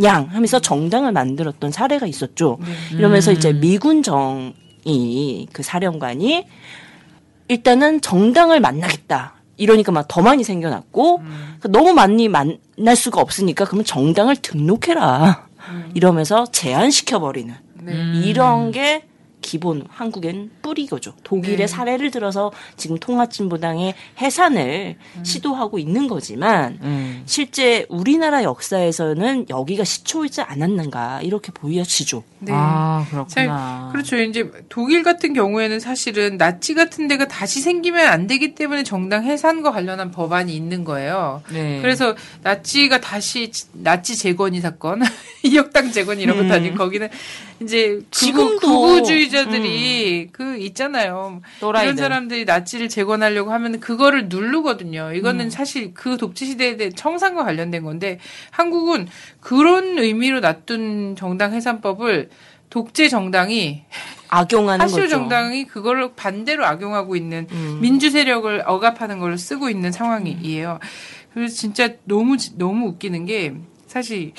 양 0.02 0.24
하면서 0.30 0.58
정당을 0.58 1.12
만들었던 1.12 1.70
사례가 1.72 2.06
있었죠. 2.06 2.58
이러면서 2.92 3.32
이제 3.32 3.52
미군 3.54 4.02
정이 4.02 5.48
그 5.52 5.62
사령관이 5.62 6.46
일단은 7.48 8.00
정당을 8.02 8.60
만나겠다. 8.60 9.34
이러니까 9.56 9.90
막 9.90 10.06
더 10.08 10.20
많이 10.22 10.44
생겨났고 10.44 11.18
그러니까 11.18 11.68
너무 11.70 11.92
많이 11.94 12.28
만날 12.28 12.94
수가 12.94 13.20
없으니까 13.20 13.64
그러면 13.64 13.84
정당을 13.84 14.36
등록해라. 14.36 15.48
이러면서 15.94 16.46
제한시켜 16.52 17.18
버리는 17.18 17.54
네. 17.82 17.92
이런 18.24 18.70
게 18.70 19.07
기본 19.48 19.82
한국엔 19.88 20.50
뿌리거죠. 20.60 21.14
독일의 21.24 21.56
네. 21.56 21.66
사례를 21.66 22.10
들어서 22.10 22.52
지금 22.76 22.98
통합진보당의 22.98 23.94
해산을 24.20 24.96
시도하고 25.22 25.78
있는 25.78 26.06
거지만 26.06 26.78
음. 26.82 27.22
실제 27.24 27.86
우리나라 27.88 28.42
역사에서는 28.42 29.46
여기가 29.48 29.84
시초이지 29.84 30.42
않았는가 30.42 31.22
이렇게 31.22 31.50
보여지죠. 31.50 32.24
네. 32.40 32.52
아 32.54 33.06
자, 33.08 33.10
그렇구나. 33.10 33.88
그렇죠. 33.92 34.18
이제 34.20 34.50
독일 34.68 35.02
같은 35.02 35.32
경우에는 35.32 35.80
사실은 35.80 36.36
나치 36.36 36.74
같은 36.74 37.08
데가 37.08 37.26
다시 37.26 37.60
생기면 37.62 38.06
안 38.06 38.26
되기 38.26 38.54
때문에 38.54 38.82
정당 38.84 39.24
해산과 39.24 39.72
관련한 39.72 40.10
법안이 40.10 40.54
있는 40.54 40.84
거예요. 40.84 41.42
네. 41.50 41.80
그래서 41.80 42.14
나치가 42.42 43.00
다시 43.00 43.50
지- 43.50 43.66
나치 43.72 44.14
재건이 44.14 44.60
사건, 44.60 45.00
이혁당 45.42 45.90
재건 45.92 46.20
이런 46.20 46.36
것도 46.36 46.52
아니고 46.52 46.76
거기는 46.76 47.08
이제 47.60 48.00
지금도, 48.10 48.58
극우, 48.60 49.02
주의자들이그 49.02 50.56
있잖아요. 50.58 51.40
또라이들. 51.60 51.86
이런 51.86 51.96
사람들이 51.96 52.44
나치를 52.44 52.88
재건하려고 52.88 53.52
하면 53.52 53.80
그거를 53.80 54.28
누르거든요. 54.28 55.12
이거는 55.12 55.50
사실 55.50 55.92
그 55.94 56.16
독재 56.16 56.46
시대에 56.46 56.76
대해 56.76 56.90
청산과 56.90 57.44
관련된 57.44 57.82
건데 57.82 58.18
한국은 58.50 59.08
그런 59.40 59.98
의미로 59.98 60.40
놔둔 60.40 61.16
정당 61.16 61.52
해산법을 61.52 62.30
독재 62.70 63.08
정당이 63.08 63.84
악용하는 64.28 64.84
하실 64.84 65.02
거죠. 65.02 65.16
정당이 65.16 65.64
그걸 65.66 66.12
반대로 66.14 66.64
악용하고 66.66 67.16
있는 67.16 67.46
음. 67.50 67.78
민주 67.80 68.10
세력을 68.10 68.62
억압하는 68.66 69.18
걸로 69.18 69.36
쓰고 69.36 69.70
있는 69.70 69.90
상황이에요. 69.90 70.78
그래서 71.32 71.54
진짜 71.56 71.90
너무 72.04 72.36
지- 72.36 72.56
너무 72.58 72.88
웃기는 72.88 73.24
게 73.24 73.54
사실 73.86 74.32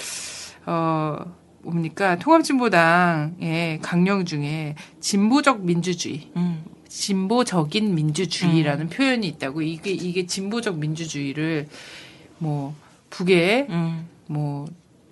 어 0.65 1.17
뭡니까 1.61 2.17
통합진보당 2.17 3.35
의 3.41 3.79
강령 3.81 4.25
중에 4.25 4.75
진보적 4.99 5.63
민주주의, 5.65 6.29
음. 6.35 6.63
진보적인 6.87 7.93
민주주의라는 7.93 8.89
표현이 8.89 9.27
있다고 9.27 9.61
이게 9.61 9.91
이게 9.91 10.25
진보적 10.25 10.77
민주주의를 10.77 11.67
뭐 12.39 12.75
북에 13.09 13.67
음. 13.69 14.07
뭐 14.27 14.67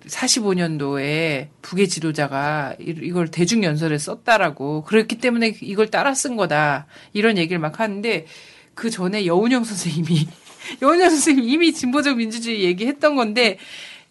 45년도에 0.06 1.48
북의 1.62 1.88
지도자가 1.88 2.74
이- 2.80 2.96
이걸 3.02 3.30
대중연설에 3.30 3.98
썼다라고 3.98 4.84
그렇기 4.84 5.18
때문에 5.18 5.54
이걸 5.60 5.88
따라 5.90 6.14
쓴 6.14 6.36
거다 6.36 6.86
이런 7.12 7.36
얘기를 7.36 7.58
막 7.58 7.78
하는데 7.80 8.26
그 8.74 8.90
전에 8.90 9.26
여운형 9.26 9.64
선생님이 9.64 10.28
여운형 10.82 11.10
선생님이 11.10 11.52
이미 11.52 11.72
진보적 11.72 12.16
민주주의 12.16 12.64
얘기했던 12.64 13.16
건데 13.16 13.58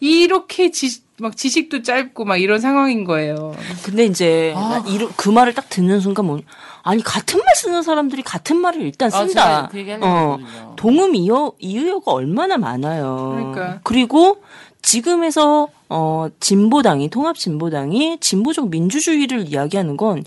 이렇게 0.00 0.70
지, 0.70 1.02
막 1.18 1.36
지식도 1.36 1.82
짧고 1.82 2.24
막 2.24 2.36
이런 2.36 2.60
상황인 2.60 3.04
거예요. 3.04 3.54
근데 3.84 4.04
이제 4.04 4.52
아. 4.56 4.82
나 4.84 4.90
이러- 4.90 5.08
그 5.16 5.28
말을 5.28 5.54
딱 5.54 5.68
듣는 5.68 6.00
순간 6.00 6.26
뭐 6.26 6.40
아니 6.82 7.02
같은 7.02 7.38
말 7.44 7.54
쓰는 7.56 7.82
사람들이 7.82 8.22
같은 8.22 8.56
말을 8.58 8.80
일단 8.82 9.08
아, 9.12 9.26
쓴다. 9.26 9.68
그 9.70 9.78
하려고 9.78 10.06
어. 10.06 10.38
동음 10.76 11.14
이어 11.16 11.52
이의어가 11.58 12.12
얼마나 12.12 12.56
많아요. 12.56 13.34
그러니까. 13.36 13.80
그리고 13.82 14.42
지금에서 14.82 15.68
어 15.88 16.28
진보당이 16.38 17.10
통합 17.10 17.36
진보당이 17.36 18.18
진보적 18.20 18.70
민주주의를 18.70 19.48
이야기하는 19.48 19.96
건 19.96 20.22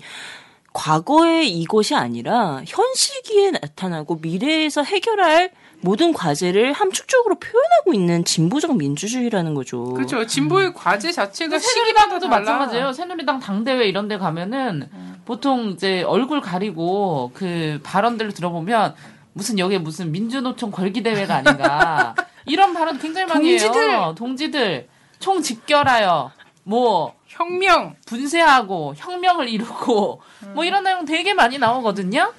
과거의 0.74 1.50
이것이 1.50 1.94
아니라 1.94 2.62
현 2.66 2.84
시기에 2.94 3.52
나타나고 3.52 4.16
미래에서 4.16 4.82
해결할 4.82 5.50
모든 5.82 6.12
과제를 6.12 6.72
함축적으로 6.72 7.34
표현하고 7.36 7.92
있는 7.92 8.24
진보적 8.24 8.76
민주주의라는 8.76 9.54
거죠. 9.54 9.92
그렇죠. 9.94 10.24
진보의 10.24 10.72
과제 10.74 11.10
자체가 11.12 11.56
그 11.56 11.62
시기마다 11.62 11.84
새누리당도 11.84 12.28
달라. 12.28 12.38
마찬가지예요. 12.38 12.92
새누리당 12.92 13.40
당대회 13.40 13.86
이런 13.86 14.06
데 14.08 14.16
가면은 14.16 14.88
보통 15.24 15.70
이제 15.70 16.02
얼굴 16.02 16.40
가리고 16.40 17.32
그 17.34 17.80
발언들을 17.82 18.32
들어보면 18.32 18.94
무슨 19.32 19.58
여기에 19.58 19.78
무슨 19.78 20.12
민주노총 20.12 20.70
걸기 20.70 21.02
대회가 21.02 21.36
아닌가 21.36 22.14
이런 22.46 22.74
발언 22.74 22.98
굉장히 22.98 23.26
많이 23.26 23.58
동지들! 23.58 23.90
해요. 23.90 24.14
동지들 24.16 24.88
총 25.18 25.42
집결하여 25.42 26.30
뭐 26.64 27.14
혁명 27.26 27.96
분쇄하고 28.06 28.94
혁명을 28.96 29.48
이루고 29.48 30.20
음. 30.44 30.54
뭐 30.54 30.64
이런 30.64 30.84
내용 30.84 31.04
되게 31.04 31.34
많이 31.34 31.58
나오거든요. 31.58 32.32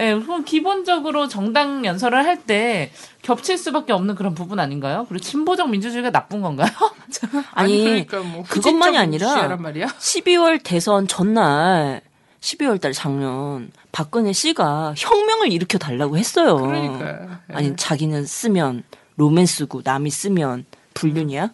예, 0.00 0.14
그럼 0.14 0.44
기본적으로 0.44 1.28
정당 1.28 1.84
연설을 1.84 2.24
할 2.24 2.40
때 2.46 2.90
겹칠 3.22 3.58
수밖에 3.58 3.92
없는 3.92 4.14
그런 4.14 4.34
부분 4.34 4.58
아닌가요? 4.60 5.04
그리고 5.08 5.22
진보적 5.22 5.68
민주주의가 5.70 6.10
나쁜 6.10 6.40
건가요? 6.40 6.68
아니, 7.52 7.86
아니, 7.88 8.06
그러니까 8.06 8.20
뭐 8.20 8.44
그것만이 8.44 8.96
아니라 8.96 9.26
민주주의란 9.26 9.62
말이야. 9.62 9.86
12월 9.86 10.60
대선 10.64 11.06
전날 11.06 12.00
12월 12.40 12.80
달 12.80 12.92
작년 12.94 13.70
박근혜 13.92 14.32
씨가 14.32 14.94
혁명을 14.96 15.52
일으켜 15.52 15.76
달라고 15.76 16.16
했어요. 16.16 16.56
그러니까 16.56 17.40
아니 17.48 17.76
자기는 17.76 18.24
쓰면 18.24 18.84
로맨스고 19.16 19.82
남이 19.84 20.10
쓰면 20.10 20.64
불륜이야? 20.94 21.50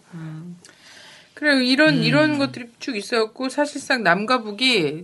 그래 1.33 1.63
이런 1.65 1.95
음. 1.95 2.03
이런 2.03 2.37
것들이 2.37 2.69
쭉 2.79 2.95
있어갖고 2.95 3.49
사실상 3.49 4.03
남과 4.03 4.41
북이 4.43 5.03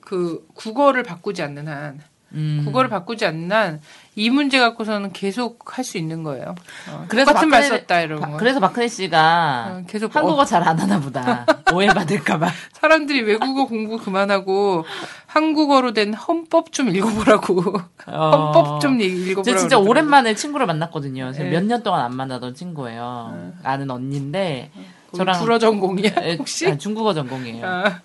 그 0.00 0.46
국어를 0.54 1.02
바꾸지 1.02 1.42
않는 1.42 1.66
한 1.66 2.00
음. 2.34 2.62
국어를 2.64 2.90
바꾸지 2.90 3.24
않는 3.26 3.52
한 3.52 3.80
이 4.16 4.30
문제 4.30 4.60
갖고서는 4.60 5.12
계속 5.12 5.76
할 5.76 5.84
수 5.84 5.98
있는 5.98 6.22
거예요. 6.22 6.54
어, 6.88 7.04
그래서 7.08 7.32
똑같은 7.32 7.48
말 7.48 7.64
썼다 7.64 8.00
이런 8.02 8.20
바- 8.20 8.28
거. 8.30 8.36
그래서 8.36 8.60
박근혜 8.60 8.86
씨가 8.86 9.78
어, 9.80 9.82
계속 9.88 10.14
한국어 10.14 10.42
어, 10.42 10.44
잘안 10.44 10.78
하나 10.78 11.00
보다. 11.00 11.44
오해받을까봐. 11.74 12.48
사람들이 12.74 13.22
외국어 13.22 13.66
공부 13.66 13.98
그만하고 13.98 14.84
한국어로 15.26 15.94
된 15.94 16.14
헌법 16.14 16.70
좀 16.70 16.94
읽어보라고. 16.94 17.60
헌법 18.06 18.80
좀 18.80 19.00
읽어보라고. 19.00 19.42
저 19.42 19.50
진짜 19.50 19.76
그러더라고요. 19.76 19.90
오랜만에 19.90 20.34
친구를 20.36 20.66
만났거든요. 20.66 21.32
네. 21.32 21.50
몇년 21.50 21.82
동안 21.82 22.02
안 22.04 22.14
만나던 22.14 22.54
친구예요. 22.54 23.52
아는 23.64 23.90
언니인데 23.90 24.70
거기 25.10 25.18
저랑 25.18 25.40
불어 25.40 25.58
전공이야 25.58 26.12
에, 26.22 26.36
혹시? 26.36 26.66
아니, 26.68 26.78
중국어 26.78 27.14
전공이에요. 27.14 27.66
아, 27.66 28.00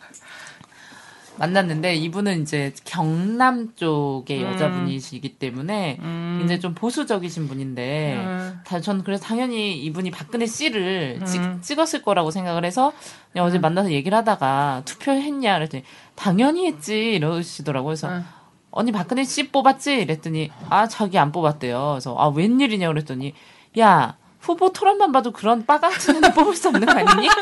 만났는데 1.40 1.96
이분은 1.96 2.42
이제 2.42 2.74
경남 2.84 3.74
쪽의 3.76 4.44
음. 4.44 4.52
여자분이시기 4.52 5.40
때문에 5.40 5.98
음. 6.02 6.36
굉장히 6.40 6.60
좀 6.60 6.76
보수적이신 6.76 7.48
분인데 7.48 8.16
음. 8.18 8.60
다, 8.66 8.82
전 8.82 9.04
그래서 9.04 9.24
당연히 9.24 9.78
이분이 9.78 10.12
박근혜 10.12 10.46
씨를 10.46 11.20
음. 11.22 11.62
찍, 11.62 11.80
었을 11.80 12.02
거라고 12.02 12.30
생각을 12.30 12.66
해서 12.66 12.92
그냥 13.32 13.46
어제 13.46 13.58
만나서 13.58 13.92
얘기를 13.92 14.18
하다가 14.18 14.82
투표했냐 14.84 15.56
그랬더니 15.56 15.84
당연히 16.16 16.68
했지 16.68 17.14
이러시더라고요. 17.14 17.88
그래서 17.88 18.10
음. 18.10 18.26
언니 18.72 18.92
박근혜 18.92 19.24
씨 19.24 19.50
뽑았지? 19.50 19.94
이랬더니 19.94 20.52
아 20.70 20.88
자기 20.88 21.18
안 21.18 21.32
뽑았대요. 21.32 21.92
그래서 21.94 22.16
아 22.18 22.28
웬일이냐 22.28 22.90
그랬더니 22.90 23.34
야 23.80 24.18
후보 24.42 24.74
토론만 24.74 25.14
봐도 25.14 25.32
그런 25.32 25.66
빠가치는 25.66 26.26
애 26.26 26.34
뽑을 26.34 26.54
수 26.56 26.68
없는 26.68 26.86
거 26.86 26.92
아니니? 26.92 27.30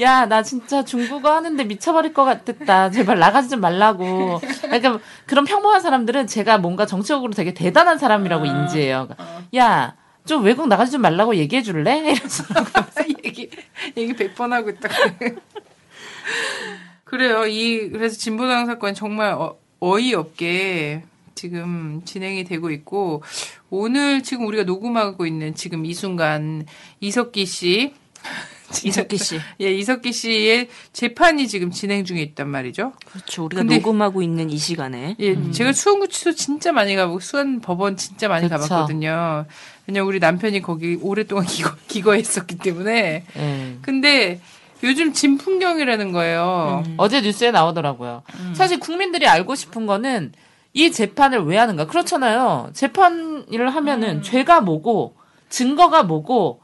야, 0.00 0.26
나 0.26 0.42
진짜 0.42 0.84
중국어 0.84 1.32
하는데 1.32 1.64
미쳐버릴 1.64 2.12
것 2.12 2.24
같았다. 2.24 2.90
제발 2.90 3.18
나가지 3.18 3.48
좀 3.48 3.60
말라고. 3.60 4.40
그러니까 4.62 4.98
그런 5.26 5.44
평범한 5.44 5.80
사람들은 5.80 6.26
제가 6.26 6.58
뭔가 6.58 6.86
정치적으로 6.86 7.32
되게 7.32 7.54
대단한 7.54 7.98
사람이라고 7.98 8.46
인지해요. 8.46 9.08
그러니까 9.08 9.42
야, 9.56 9.96
좀 10.24 10.44
외국 10.44 10.68
나가지 10.68 10.92
좀 10.92 11.00
말라고 11.02 11.36
얘기해 11.36 11.62
줄래? 11.62 11.98
이러면서. 11.98 12.44
얘기 13.24 13.50
얘기 13.96 14.12
100번 14.14 14.50
하고 14.50 14.70
있다. 14.70 14.88
그래요. 17.04 17.46
이 17.46 17.90
그래서 17.90 18.16
진보당 18.16 18.66
사건 18.66 18.94
정말 18.94 19.32
어, 19.32 19.56
어이없게 19.80 21.04
지금 21.34 22.02
진행이 22.04 22.44
되고 22.44 22.70
있고 22.70 23.22
오늘 23.68 24.22
지금 24.22 24.46
우리가 24.46 24.64
녹음하고 24.64 25.26
있는 25.26 25.54
지금 25.54 25.84
이 25.84 25.92
순간 25.92 26.64
이석기 27.00 27.46
씨 27.46 27.94
이석기 28.84 29.18
씨. 29.18 29.38
예, 29.60 29.70
이석기 29.72 30.12
씨의 30.12 30.68
재판이 30.92 31.46
지금 31.46 31.70
진행 31.70 32.04
중에 32.04 32.22
있단 32.22 32.48
말이죠. 32.48 32.92
그렇죠. 33.04 33.44
우리가 33.44 33.62
근데- 33.62 33.76
녹음하고 33.76 34.22
있는 34.22 34.48
이 34.50 34.56
시간에 34.56 35.14
예, 35.20 35.50
제가 35.50 35.72
수원구치소 35.72 36.32
진짜 36.32 36.72
많이 36.72 36.96
가보고 36.96 37.20
수원 37.20 37.60
법원 37.60 37.96
진짜 37.96 38.28
많이 38.28 38.48
그쵸. 38.48 38.58
가봤거든요. 38.60 39.44
왜냐면 39.86 40.08
우리 40.08 40.18
남편이 40.20 40.62
거기 40.62 40.98
오랫동안 41.02 41.44
기거, 41.46 41.74
기거했었기 41.88 42.58
때문에. 42.58 43.24
예. 43.36 43.76
근데 43.82 44.40
요즘 44.82 45.12
진풍경이라는 45.12 46.10
거예요. 46.12 46.82
어제 46.96 47.20
뉴스에 47.20 47.50
나오더라고요. 47.52 48.22
사실 48.54 48.80
국민들이 48.80 49.28
알고 49.28 49.54
싶은 49.54 49.86
거는 49.86 50.32
이 50.72 50.90
재판을 50.90 51.40
왜 51.44 51.56
하는가? 51.58 51.86
그렇잖아요. 51.86 52.70
재판을 52.72 53.68
하면은 53.74 54.22
죄가 54.22 54.60
뭐고 54.62 55.14
증거가 55.50 56.02
뭐고 56.02 56.62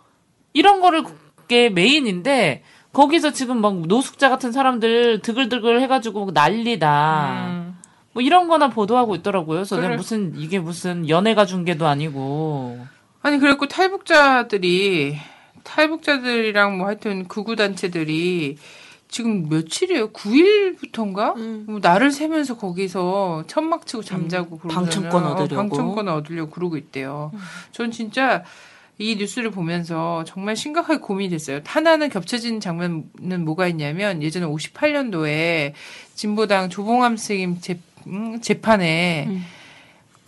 이런 0.53 0.81
거를 0.81 1.05
게 1.49 1.71
메인인데 1.71 2.63
거기서 2.93 3.33
지금 3.33 3.61
막 3.61 3.87
노숙자 3.87 4.29
같은 4.29 4.53
사람들 4.53 5.21
드글드글 5.21 5.81
해가지고 5.83 6.27
막 6.27 6.35
난리다. 6.35 7.47
음. 7.49 7.79
뭐 8.13 8.23
이런 8.23 8.49
거나 8.49 8.69
보도하고 8.69 9.15
있더라고요. 9.17 9.59
그래서 9.59 9.77
그래. 9.77 9.97
무슨 9.97 10.35
이게 10.37 10.59
무슨 10.59 11.09
연애가 11.09 11.47
중계도 11.47 11.87
아니고. 11.87 12.87
아니 13.23 13.39
그래갖고 13.39 13.67
탈북자들이 13.69 15.17
탈북자들이랑 15.65 16.79
뭐 16.79 16.87
하여튼 16.87 17.29
극우 17.29 17.57
단체들이 17.57 18.57
지금 19.11 19.49
며칠이에요? 19.49 20.11
9일부터인가? 20.13 21.37
음. 21.37 21.65
뭐 21.69 21.81
날을 21.83 22.11
세면서 22.11 22.57
거기서 22.59 23.45
천막 23.47 23.87
치고 23.87 24.03
잠자고 24.03 24.59
그러잖아요. 24.59 24.85
방청권 24.85 25.25
얻으려고. 25.25 25.57
방청권 25.57 26.09
얻으려고 26.09 26.51
그러고 26.51 26.77
있대요. 26.77 27.33
전 27.73 27.91
진짜 27.91 28.45
이 28.99 29.15
뉴스를 29.17 29.51
보면서 29.51 30.25
정말 30.25 30.57
심각하게 30.57 31.01
고민이 31.01 31.31
됐어요. 31.31 31.61
하나는 31.65 32.09
겹쳐진 32.09 32.61
장면은 32.61 33.45
뭐가 33.45 33.69
있냐면 33.69 34.23
예전에 34.23 34.45
58년도에 34.47 35.73
진보당 36.15 36.69
조봉암 36.69 37.17
선생님 37.17 37.61
재, 37.61 37.79
음, 38.09 38.41
재판에 38.41 39.41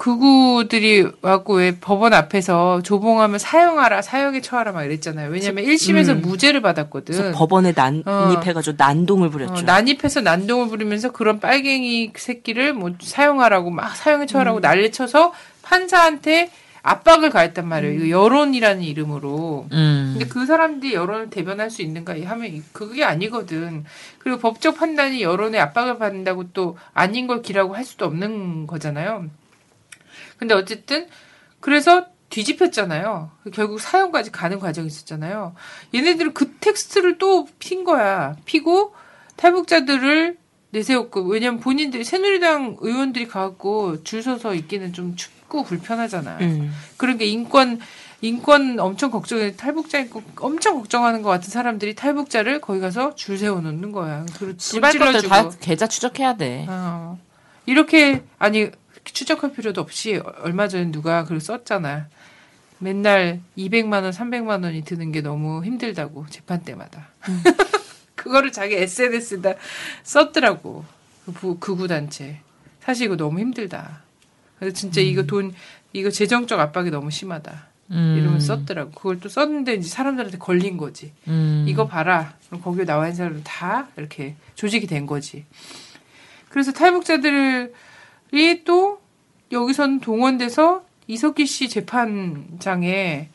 극우들이 0.00 1.06
와고 1.20 1.56
왜 1.56 1.76
법원 1.78 2.14
앞에서 2.14 2.80
조봉암을 2.82 3.38
사형하라, 3.38 4.00
사형에 4.00 4.40
처하라 4.40 4.72
막 4.72 4.84
이랬잖아요. 4.84 5.30
왜냐면 5.30 5.64
1심에서 5.64 6.10
음. 6.10 6.22
무죄를 6.22 6.62
받았거든. 6.62 7.14
그래서 7.14 7.36
법원에 7.36 7.74
난입해가지고 7.76 8.76
난동을 8.78 9.28
부렸죠. 9.28 9.52
어, 9.52 9.62
난입해서 9.62 10.22
난동을 10.22 10.68
부리면서 10.68 11.12
그런 11.12 11.38
빨갱이 11.38 12.12
새끼를 12.16 12.72
뭐 12.72 12.92
사용하라고 12.98 13.70
막 13.70 13.94
사형에 13.94 14.24
처하라고 14.24 14.60
난리쳐서 14.60 15.34
판사한테 15.60 16.50
압박을 16.82 17.30
가했단 17.30 17.66
말이에요. 17.68 18.04
이거 18.04 18.08
여론이라는 18.24 18.82
이름으로. 18.82 19.68
음. 19.72 20.16
근데 20.16 20.26
그 20.26 20.46
사람들이 20.46 20.94
여론을 20.94 21.30
대변할 21.30 21.70
수 21.70 21.82
있는가 21.82 22.14
하면 22.24 22.64
그게 22.72 23.04
아니거든. 23.04 23.84
그리고 24.18 24.38
법적 24.38 24.78
판단이 24.78 25.22
여론의 25.22 25.60
압박을 25.60 25.98
받는다고 25.98 26.52
또 26.52 26.78
아닌 26.94 27.26
걸 27.26 27.42
기라고 27.42 27.74
할 27.74 27.84
수도 27.84 28.06
없는 28.06 28.66
거잖아요. 28.66 29.26
근데 30.38 30.54
어쨌든 30.54 31.06
그래서 31.60 32.06
뒤집혔잖아요. 32.30 33.30
결국 33.52 33.80
사형까지 33.80 34.30
가는 34.30 34.58
과정이 34.58 34.86
있었잖아요. 34.86 35.54
얘네들은 35.94 36.32
그 36.32 36.52
텍스트를 36.60 37.18
또 37.18 37.46
핀 37.58 37.84
거야. 37.84 38.36
피고 38.44 38.94
탈북자들을 39.36 40.38
내세웠고 40.70 41.22
왜냐면 41.22 41.60
본인들이 41.60 42.04
새누리당 42.04 42.76
의원들이 42.80 43.26
가고 43.26 44.02
줄 44.04 44.22
서서 44.22 44.54
있기는 44.54 44.92
좀 44.92 45.16
춥 45.16 45.39
고 45.50 45.64
불편하잖아. 45.64 46.38
음. 46.40 46.72
그런 46.96 47.18
게 47.18 47.26
인권 47.26 47.80
인권 48.22 48.78
엄청 48.78 49.10
걱정해 49.10 49.56
탈북자 49.56 49.98
인권 49.98 50.22
엄청 50.36 50.76
걱정하는 50.78 51.22
것 51.22 51.28
같은 51.28 51.50
사람들이 51.50 51.94
탈북자를 51.96 52.60
거기 52.60 52.78
가서 52.80 53.14
줄 53.16 53.36
세워 53.36 53.60
놓는 53.60 53.90
거야. 53.92 54.24
그리고 54.38 54.52
돈 54.52 54.58
씨발 54.58 54.92
것들 54.98 55.28
다. 55.28 55.50
계좌 55.60 55.86
추적해야 55.88 56.36
돼. 56.36 56.66
어. 56.68 57.18
이렇게 57.66 58.22
아니 58.38 58.70
추적할 59.04 59.52
필요도 59.52 59.80
없이 59.80 60.20
얼마 60.42 60.68
전에 60.68 60.90
누가 60.92 61.24
글 61.24 61.40
썼잖아. 61.40 62.06
맨날 62.78 63.40
200만 63.58 64.04
원, 64.04 64.10
300만 64.10 64.62
원이 64.64 64.84
드는 64.84 65.10
게 65.12 65.20
너무 65.20 65.64
힘들다고 65.64 66.26
재판 66.30 66.62
때마다. 66.62 67.08
그거를 68.14 68.52
자기 68.52 68.76
SNS에다 68.76 69.54
썼더라고. 70.04 70.84
그 71.26 71.32
부- 71.32 71.58
극우 71.58 71.88
단체. 71.88 72.40
사실 72.80 73.06
이거 73.06 73.16
너무 73.16 73.40
힘들다. 73.40 74.02
그래서 74.60 74.76
진짜 74.76 75.00
이거 75.00 75.24
돈 75.24 75.52
이거 75.92 76.10
재정적 76.10 76.60
압박이 76.60 76.90
너무 76.90 77.10
심하다. 77.10 77.66
음. 77.90 78.16
이러면서 78.18 78.54
썼더라고. 78.54 78.92
그걸 78.92 79.18
또 79.18 79.28
썼는데 79.28 79.74
이제 79.74 79.88
사람들한테 79.88 80.38
걸린 80.38 80.76
거지. 80.76 81.12
음. 81.26 81.64
이거 81.66 81.88
봐라. 81.88 82.34
그럼 82.46 82.62
거기에 82.62 82.84
나와 82.84 83.06
있는 83.06 83.16
사람들 83.16 83.42
다 83.42 83.88
이렇게 83.96 84.36
조직이 84.54 84.86
된 84.86 85.06
거지. 85.06 85.44
그래서 86.50 86.72
탈북자들이 86.72 87.72
또 88.64 89.00
여기선 89.50 89.98
동원돼서 90.00 90.84
이석기 91.08 91.46
씨 91.46 91.68
재판장에 91.68 93.30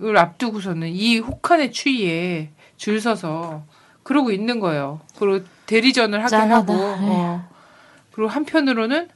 을 0.00 0.16
앞두고서는 0.16 0.90
이 0.90 1.18
혹한의 1.18 1.72
추위에 1.72 2.50
줄 2.76 3.00
서서 3.00 3.64
그러고 4.04 4.30
있는 4.30 4.60
거예요. 4.60 5.00
그리고 5.18 5.44
대리전을 5.66 6.20
하게 6.20 6.28
짠하다. 6.30 6.72
하고 6.72 6.72
어. 6.72 7.48
그리고 8.12 8.30
한편으로는 8.30 9.08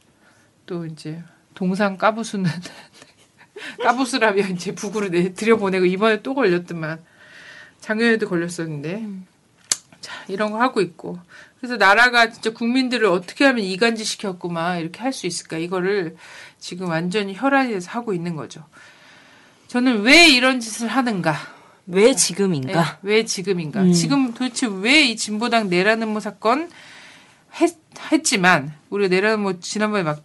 또 0.66 0.84
이제 0.84 1.22
동상 1.54 1.96
까부수는 1.96 2.50
까부스라며 3.82 4.48
이제 4.48 4.74
북으로 4.74 5.08
내 5.08 5.32
들여보내고 5.34 5.86
이번에 5.86 6.22
또 6.22 6.34
걸렸더만 6.34 7.02
작년에도 7.80 8.28
걸렸었는데 8.28 9.06
자 10.00 10.12
이런 10.28 10.50
거 10.52 10.60
하고 10.60 10.80
있고 10.80 11.18
그래서 11.60 11.76
나라가 11.76 12.30
진짜 12.30 12.52
국민들을 12.52 13.06
어떻게 13.06 13.44
하면 13.44 13.64
이간질 13.64 14.04
시켰고 14.04 14.48
막 14.48 14.78
이렇게 14.78 15.00
할 15.00 15.12
수 15.12 15.26
있을까 15.26 15.58
이거를 15.58 16.16
지금 16.58 16.88
완전히 16.88 17.34
혈안에서 17.36 17.90
하고 17.90 18.12
있는 18.14 18.34
거죠. 18.34 18.64
저는 19.68 20.02
왜 20.02 20.28
이런 20.28 20.58
짓을 20.60 20.88
하는가? 20.88 21.34
왜 21.86 22.14
지금인가? 22.14 22.82
네, 22.82 22.88
왜 23.02 23.24
지금인가? 23.24 23.82
음. 23.82 23.92
지금 23.92 24.34
도대체 24.34 24.66
왜 24.66 25.02
이 25.08 25.16
진보당 25.16 25.68
내란음모 25.68 26.20
사건 26.20 26.70
했, 27.60 27.76
했지만 28.10 28.72
우리가 28.90 29.08
내란음모 29.14 29.60
지난번에 29.60 30.02
막 30.02 30.18
음, 30.18 30.22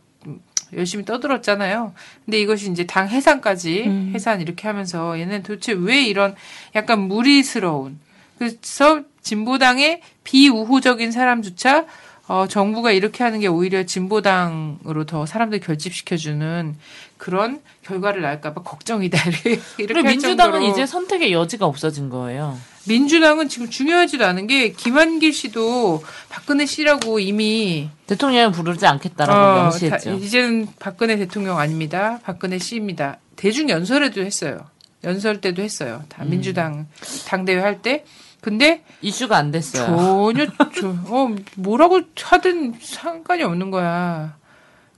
열심히 0.73 1.05
떠들었잖아요. 1.05 1.93
근데 2.25 2.39
이것이 2.39 2.69
이제 2.71 2.85
당 2.85 3.07
해산까지 3.07 3.83
음. 3.85 4.11
해산 4.13 4.41
이렇게 4.41 4.67
하면서 4.67 5.19
얘는 5.19 5.43
도대체 5.43 5.73
왜 5.73 6.03
이런 6.03 6.35
약간 6.75 7.01
무리스러운 7.01 7.99
그래서 8.37 9.01
진보당의 9.21 10.01
비우호적인 10.23 11.11
사람조차 11.11 11.85
어, 12.27 12.45
정부가 12.47 12.91
이렇게 12.91 13.23
하는 13.23 13.39
게 13.39 13.47
오히려 13.47 13.85
진보당으로 13.85 15.05
더 15.05 15.25
사람들 15.25 15.61
결집시켜주는 15.61 16.75
그런 17.17 17.61
결과를 17.83 18.21
날까봐 18.21 18.63
걱정이다. 18.63 19.29
이렇게, 19.29 19.49
이렇게 19.79 19.85
그리고 19.85 19.99
할 19.99 20.11
민주당은 20.11 20.53
정도로. 20.53 20.71
이제 20.71 20.85
선택의 20.85 21.31
여지가 21.31 21.65
없어진 21.65 22.09
거예요. 22.09 22.57
민주당은 22.87 23.49
지금 23.49 23.69
중요하지도 23.69 24.25
않은 24.25 24.47
게 24.47 24.71
김한길 24.71 25.33
씨도 25.33 26.03
박근혜 26.29 26.65
씨라고 26.65 27.19
이미 27.19 27.89
대통령을 28.07 28.51
부르지 28.51 28.85
않겠다라고 28.85 29.39
어, 29.59 29.61
명시했죠. 29.63 30.09
다- 30.11 30.15
이제는 30.15 30.67
박근혜 30.79 31.17
대통령 31.17 31.57
아닙니다. 31.59 32.19
박근혜 32.23 32.57
씨입니다. 32.59 33.17
대중 33.35 33.69
연설에도 33.69 34.21
했어요. 34.21 34.59
연설 35.03 35.41
때도 35.41 35.61
했어요. 35.61 36.03
다 36.09 36.23
음. 36.23 36.29
민주당 36.31 36.87
당대회 37.27 37.59
할 37.59 37.81
때. 37.81 38.03
근데 38.41 38.83
이슈가 39.01 39.35
안 39.37 39.51
됐어요. 39.51 39.85
전혀 39.87 40.45
저, 40.79 40.89
어 41.09 41.35
뭐라고 41.55 42.01
하든 42.21 42.75
상관이 42.81 43.43
없는 43.43 43.71
거야. 43.71 44.37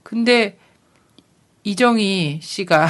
근데 0.02 0.58
이정희 1.64 2.40
씨가 2.42 2.86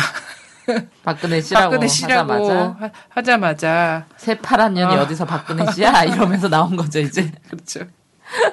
박근혜 1.04 1.40
씨라고 1.40 1.70
박근혜 1.70 1.88
씨라고 1.88 2.32
하자마자 2.32 2.76
하- 2.78 2.90
하자마자 3.10 4.06
새파란 4.16 4.74
년이 4.74 4.94
아. 4.96 5.02
어디서 5.02 5.24
박근혜 5.26 5.70
씨야 5.72 6.04
이러면서 6.10 6.48
나온 6.48 6.76
거죠 6.76 6.98
이제 7.00 7.30
그렇죠. 7.50 7.80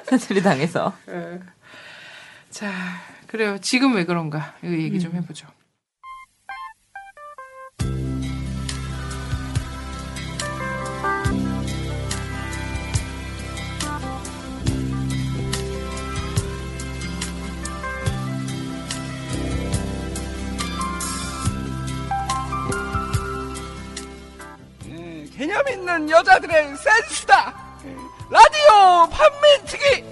새누리당에서. 0.04 0.92
예. 1.10 1.40
자, 2.50 2.70
그래요. 3.28 3.58
지금 3.60 3.94
왜 3.94 4.04
그런가? 4.04 4.54
이거 4.62 4.72
얘기 4.72 4.98
좀 4.98 5.14
해보죠. 5.14 5.46
예, 7.82 8.17
있는 25.98 26.10
여자들의 26.10 26.76
센스다. 26.76 27.54
예, 27.84 27.96
라디오 28.30 29.08
판매치기. 29.10 30.04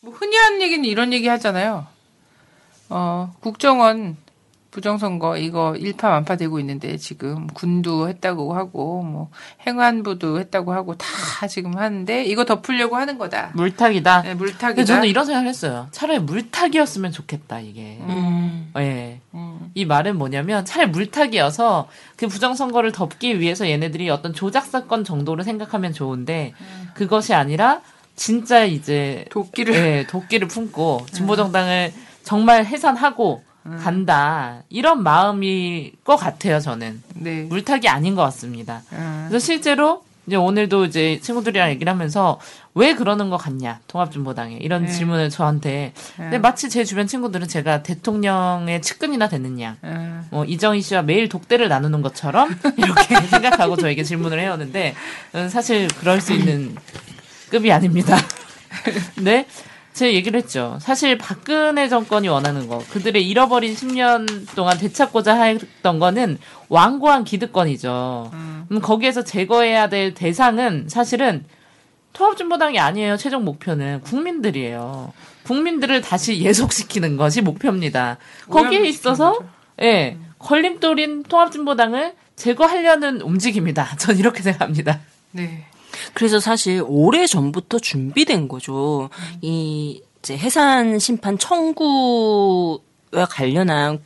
뭐 0.00 0.12
흔히 0.14 0.36
하는 0.36 0.62
얘기는 0.62 0.84
이런 0.84 1.12
얘기 1.12 1.26
하잖아요. 1.28 1.86
어, 2.90 3.34
국정원 3.40 4.16
부정선거 4.74 5.36
이거 5.36 5.76
일파만파 5.76 6.34
되고 6.34 6.58
있는데 6.58 6.96
지금 6.96 7.46
군도 7.46 8.08
했다고 8.08 8.54
하고 8.54 9.04
뭐 9.04 9.30
행안부도 9.64 10.40
했다고 10.40 10.72
하고 10.72 10.96
다 10.96 11.46
지금 11.46 11.76
하는데 11.76 12.24
이거 12.24 12.44
덮으려고 12.44 12.96
하는 12.96 13.16
거다. 13.16 13.52
물타기다. 13.54 14.22
네, 14.22 14.28
근데 14.30 14.44
물타기다. 14.44 14.84
저는 14.84 15.06
이런 15.06 15.26
생각을 15.26 15.48
했어요. 15.48 15.86
차라리 15.92 16.18
물타기였으면 16.18 17.12
좋겠다, 17.12 17.60
이게. 17.60 17.98
음. 18.00 18.72
예. 18.78 19.20
음. 19.34 19.70
이 19.74 19.84
말은 19.84 20.18
뭐냐면 20.18 20.64
차라리 20.64 20.90
물타기여서 20.90 21.88
그 22.16 22.26
부정선거를 22.26 22.90
덮기 22.90 23.38
위해서 23.38 23.68
얘네들이 23.68 24.10
어떤 24.10 24.32
조작 24.34 24.66
사건 24.66 25.04
정도로 25.04 25.44
생각하면 25.44 25.92
좋은데 25.92 26.52
그것이 26.94 27.32
아니라 27.32 27.80
진짜 28.16 28.64
이제 28.64 29.24
도끼를 29.30 29.74
예, 29.74 30.06
도끼를 30.08 30.48
품고 30.48 31.06
진보 31.12 31.36
정당을 31.36 31.92
정말 32.24 32.64
해산하고 32.64 33.44
간다 33.64 34.62
이런 34.68 35.02
마음일 35.02 35.92
것 36.04 36.16
같아요 36.16 36.60
저는 36.60 37.02
네. 37.14 37.44
물타기 37.44 37.88
아닌 37.88 38.14
것 38.14 38.22
같습니다. 38.22 38.82
음. 38.92 39.26
그래서 39.28 39.44
실제로 39.44 40.04
이제 40.26 40.36
오늘도 40.36 40.86
이제 40.86 41.18
친구들이랑 41.20 41.70
얘기를 41.70 41.92
하면서 41.92 42.40
왜 42.74 42.94
그러는 42.94 43.28
것 43.28 43.36
같냐 43.36 43.80
통합진보당에 43.88 44.56
이런 44.56 44.84
네. 44.84 44.90
질문을 44.90 45.28
저한테 45.30 45.92
근데 46.16 46.38
마치 46.38 46.70
제 46.70 46.84
주변 46.84 47.06
친구들은 47.06 47.46
제가 47.46 47.82
대통령의 47.82 48.80
측근이나 48.80 49.28
됐느냐 49.28 49.76
음. 49.84 50.26
뭐 50.30 50.44
이정희 50.44 50.80
씨와 50.80 51.02
매일 51.02 51.28
독대를 51.28 51.68
나누는 51.68 52.02
것처럼 52.02 52.48
이렇게 52.76 53.20
생각하고 53.26 53.76
저에게 53.76 54.02
질문을 54.02 54.40
해오는데 54.40 54.94
사실 55.50 55.88
그럴 55.88 56.20
수 56.20 56.32
있는 56.32 56.74
급이 57.50 57.70
아닙니다. 57.70 58.16
네. 59.20 59.46
제가 59.94 60.12
얘기를 60.12 60.38
했죠. 60.40 60.76
사실 60.80 61.16
박근혜 61.16 61.88
정권이 61.88 62.28
원하는 62.28 62.66
거, 62.68 62.78
그들의 62.90 63.26
잃어버린 63.26 63.74
10년 63.74 64.54
동안 64.56 64.76
되찾고자 64.76 65.40
했던 65.42 65.98
거는 66.00 66.38
완고한 66.68 67.24
기득권이죠. 67.24 68.30
음, 68.32 68.80
거기에서 68.82 69.22
제거해야 69.22 69.88
될 69.88 70.12
대상은 70.12 70.86
사실은 70.88 71.44
통합진보당이 72.12 72.78
아니에요. 72.78 73.16
최종 73.16 73.44
목표는 73.44 74.00
국민들이에요. 74.00 75.12
국민들을 75.44 76.00
다시 76.00 76.40
예속시키는 76.40 77.16
것이 77.16 77.40
목표입니다. 77.40 78.18
거기에 78.50 78.80
있어서. 78.88 79.38
예, 79.82 80.18
걸림돌인 80.38 81.24
통합진보당을 81.24 82.14
제거하려는 82.36 83.20
움직임이다. 83.20 83.94
전 83.98 84.18
이렇게 84.18 84.42
생각합니다. 84.42 85.00
네. 85.32 85.66
그래서 86.14 86.40
사실 86.40 86.82
오래 86.86 87.26
전부터 87.26 87.78
준비된 87.78 88.48
거죠. 88.48 89.10
이 89.40 90.02
이제 90.20 90.36
해산 90.36 90.98
심판 90.98 91.36
청구와 91.38 92.78
관련한 93.30 94.00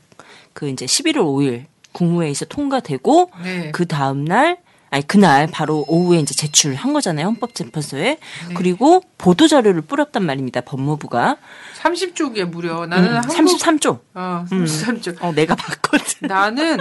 그 0.52 0.68
이제 0.68 0.86
11월 0.86 1.16
5일 1.18 1.64
국무회의에서 1.92 2.44
통과되고 2.46 3.30
네. 3.44 3.70
그 3.72 3.86
다음 3.86 4.24
날 4.24 4.58
아니 4.90 5.06
그날 5.06 5.46
바로 5.46 5.84
오후에 5.86 6.18
이제 6.18 6.34
제출한 6.34 6.92
거잖아요 6.92 7.26
헌법재판소에 7.26 8.00
네. 8.48 8.54
그리고 8.54 9.02
보도 9.18 9.46
자료를 9.46 9.82
뿌렸단 9.82 10.24
말입니다 10.24 10.62
법무부가 10.62 11.36
30쪽이야 11.80 12.46
무려. 12.46 12.86
나는 12.86 13.10
음, 13.10 13.16
한국 13.16 13.58
33조 13.58 14.00
어, 14.14 14.44
33쪽. 14.50 15.22
어 15.22 15.32
내가 15.32 15.54
봤거든 15.54 16.26
나는 16.28 16.78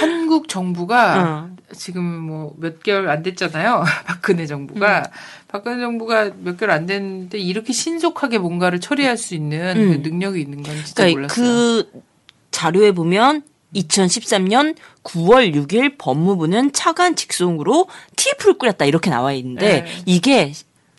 한국 0.00 0.48
정부가 0.48 1.50
어. 1.52 1.56
지금 1.74 2.02
뭐 2.04 2.54
몇 2.58 2.82
개월 2.82 3.08
안 3.10 3.22
됐잖아요. 3.22 3.84
박근혜 4.06 4.46
정부가 4.46 5.10
박근혜 5.48 5.80
정부가 5.80 6.30
몇 6.38 6.56
개월 6.56 6.72
안 6.72 6.86
됐는데 6.86 7.38
이렇게 7.38 7.72
신속하게 7.72 8.38
뭔가를 8.38 8.80
처리할 8.80 9.16
수 9.16 9.34
있는 9.34 9.76
음. 9.76 10.02
그 10.02 10.08
능력이 10.08 10.40
있는 10.40 10.62
건 10.62 10.74
진짜 10.84 11.04
그러니까 11.04 11.34
몰랐어요. 11.34 11.44
그 11.44 12.02
자료에 12.50 12.92
보면 12.92 13.42
2013년 13.74 14.76
9월 15.04 15.54
6일 15.54 15.96
법무부는 15.98 16.72
차관 16.72 17.16
직송으로 17.16 17.88
TF를 18.16 18.54
꾸렸다 18.54 18.86
이렇게 18.86 19.10
나와 19.10 19.32
있는데 19.34 19.82
네. 19.82 20.02
이게 20.06 20.52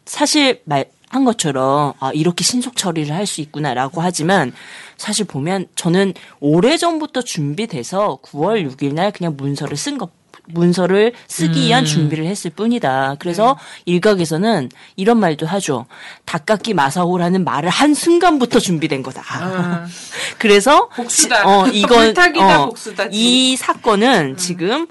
사실 0.05 0.61
말 0.65 0.85
한 1.09 1.25
것처럼 1.25 1.93
아 1.99 2.11
이렇게 2.13 2.43
신속 2.43 2.75
처리를 2.75 3.15
할 3.15 3.25
수 3.25 3.41
있구나라고 3.41 4.01
하지만 4.01 4.53
사실 4.99 5.25
보면 5.25 5.67
저는 5.75 6.13
오래 6.41 6.77
전부터 6.77 7.21
준비돼서 7.21 8.19
9월 8.21 8.69
6일 8.69 8.93
날 8.93 9.11
그냥 9.11 9.35
문서를 9.37 9.75
쓴 9.77 9.97
것. 9.97 10.11
문서를 10.51 11.13
쓰기 11.27 11.67
위한 11.67 11.85
준비를 11.85 12.25
했을 12.25 12.49
뿐이다. 12.49 13.17
그래서 13.19 13.55
일각에서는 13.85 14.69
이런 14.95 15.19
말도 15.19 15.45
하죠. 15.45 15.85
닭깎기 16.25 16.73
마사오라는 16.73 17.43
말을 17.43 17.69
한 17.69 17.93
순간부터 17.93 18.59
준비된 18.59 19.03
거다. 19.03 19.21
아, 19.27 19.85
그래서 20.39 20.89
복수다. 20.89 21.37
지- 21.37 21.43
어, 21.45 21.67
이건 21.71 22.13
어, 22.41 22.65
복수다, 22.65 23.03
음. 23.05 23.09
이 23.11 23.55
사건은 23.57 24.37
지금 24.37 24.87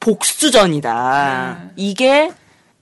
복수전이다. 0.00 1.58
음. 1.62 1.70
이게 1.76 2.30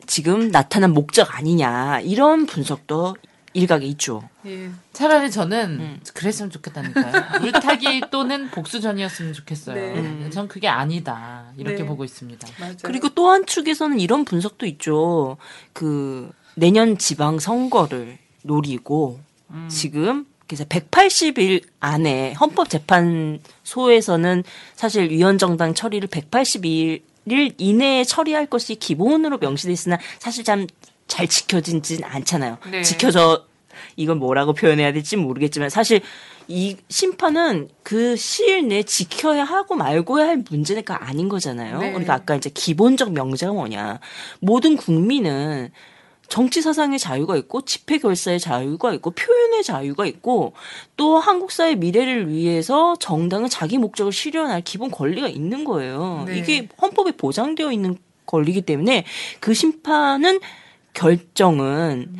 지금 0.06 0.52
나타난 0.52 0.92
목적 0.92 1.36
아니냐 1.36 2.00
이런 2.04 2.46
분석도 2.46 3.16
일각에 3.52 3.84
있죠. 3.86 4.22
예. 4.46 4.70
차라리 4.92 5.28
저는 5.30 5.80
음. 5.80 6.00
그랬으면 6.14 6.50
좋겠다니까요. 6.50 7.24
물타기 7.40 8.02
또는 8.10 8.48
복수전이었으면 8.50 9.32
좋겠어요. 9.32 9.74
네. 9.74 10.30
전 10.30 10.46
그게 10.46 10.68
아니다. 10.68 11.46
이렇게 11.56 11.78
네. 11.78 11.84
보고 11.86 12.04
있습니다. 12.04 12.46
맞아요. 12.60 12.76
그리고 12.82 13.08
또 13.08 13.30
한 13.30 13.46
축에서는 13.46 14.00
이런 14.00 14.24
분석도 14.24 14.66
있죠. 14.66 15.36
그 15.72 16.30
내년 16.54 16.98
지방 16.98 17.38
선거를 17.38 18.18
노리고 18.42 19.20
음. 19.50 19.68
지금 19.70 20.26
그래서 20.48 20.64
180일 20.64 21.62
안에 21.78 22.32
헌법재판소에서는 22.34 24.42
사실 24.74 25.10
위헌정당 25.10 25.74
처리를 25.74 26.08
180일 26.08 27.02
이내에 27.58 28.02
처리할 28.02 28.46
것이 28.46 28.74
기본으로 28.74 29.38
명시돼 29.38 29.72
있으나 29.72 29.98
사실 30.18 30.42
참 30.42 30.66
잘 31.10 31.26
지켜지진 31.26 32.04
않잖아요. 32.04 32.56
네. 32.70 32.82
지켜져 32.82 33.44
이건 33.96 34.18
뭐라고 34.18 34.52
표현해야 34.52 34.92
될지 34.92 35.16
모르겠지만 35.16 35.68
사실 35.68 36.00
이 36.48 36.76
심판은 36.88 37.68
그 37.82 38.16
시일 38.16 38.68
내에 38.68 38.84
지켜야 38.84 39.44
하고 39.44 39.74
말고야 39.74 40.26
할 40.26 40.44
문제가 40.48 41.06
아닌 41.06 41.28
거잖아요. 41.28 41.78
네. 41.80 41.90
그러니까 41.90 42.14
아까 42.14 42.36
이제 42.36 42.50
기본적 42.52 43.12
명제가 43.12 43.52
뭐냐. 43.52 44.00
모든 44.40 44.76
국민은 44.76 45.70
정치 46.28 46.62
사상의 46.62 47.00
자유가 47.00 47.36
있고 47.36 47.62
집회 47.62 47.98
결사의 47.98 48.38
자유가 48.38 48.94
있고 48.94 49.10
표현의 49.10 49.64
자유가 49.64 50.06
있고 50.06 50.52
또 50.96 51.18
한국 51.18 51.50
사회 51.50 51.74
미래를 51.74 52.28
위해서 52.28 52.94
정당은 53.00 53.48
자기 53.48 53.78
목적을 53.78 54.12
실현할 54.12 54.62
기본 54.62 54.92
권리가 54.92 55.26
있는 55.28 55.64
거예요. 55.64 56.24
네. 56.26 56.38
이게 56.38 56.68
헌법에 56.80 57.12
보장되어 57.12 57.72
있는 57.72 57.98
권리이기 58.26 58.62
때문에 58.62 59.04
그 59.40 59.54
심판은 59.54 60.38
결정은 60.94 62.14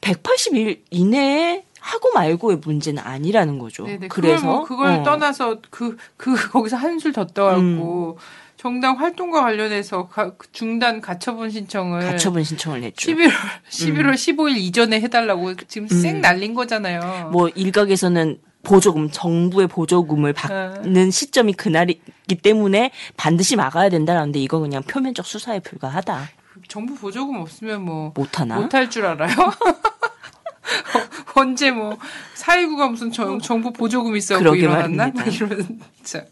180일 0.00 0.80
이내에 0.90 1.64
하고 1.80 2.10
말고의 2.12 2.58
문제는 2.58 3.02
아니라는 3.02 3.58
거죠. 3.58 3.84
네네. 3.84 4.08
그래서 4.08 4.40
그걸, 4.42 4.50
뭐 4.56 4.64
그걸 4.64 4.90
어. 5.00 5.02
떠나서 5.04 5.58
그, 5.70 5.96
그, 6.16 6.34
거기서 6.50 6.76
한술 6.76 7.12
더 7.12 7.26
떠갖고 7.26 8.18
정당 8.56 8.98
활동과 8.98 9.42
관련해서 9.42 10.08
가- 10.08 10.32
중단 10.50 11.00
가처분 11.00 11.50
신청을 11.50 12.00
가처분 12.00 12.42
신청을 12.42 12.80
냈죠. 12.80 13.12
11월, 13.12 13.30
11월 13.70 14.14
15일 14.14 14.56
이전에 14.56 15.00
해달라고 15.00 15.54
지금 15.68 15.86
쌩 15.88 16.20
날린 16.20 16.54
거잖아요. 16.54 17.30
뭐 17.32 17.48
일각에서는 17.50 18.38
보조금 18.64 19.08
정부의 19.10 19.68
보조금을 19.68 20.32
받는 20.32 21.12
시점이 21.12 21.52
그날이기 21.52 22.34
때문에 22.42 22.90
반드시 23.16 23.54
막아야 23.54 23.88
된다라는데 23.90 24.40
이건 24.40 24.62
그냥 24.62 24.82
표면적 24.82 25.24
수사에 25.24 25.60
불과하다. 25.60 26.28
정부 26.68 26.94
보조금 26.94 27.36
없으면 27.36 27.82
뭐 27.82 28.12
못하나? 28.14 28.56
못할 28.56 28.90
줄 28.90 29.06
알아요? 29.06 29.34
언제 31.34 31.70
뭐 31.70 31.96
사회구가 32.34 32.88
무슨 32.88 33.12
정, 33.12 33.38
정부 33.38 33.72
보조금 33.72 34.16
있어 34.16 34.34
갖고 34.34 34.50
그러게 34.50 34.62
일어났나? 34.62 35.12
이러면 35.30 35.80
진짜 36.02 36.24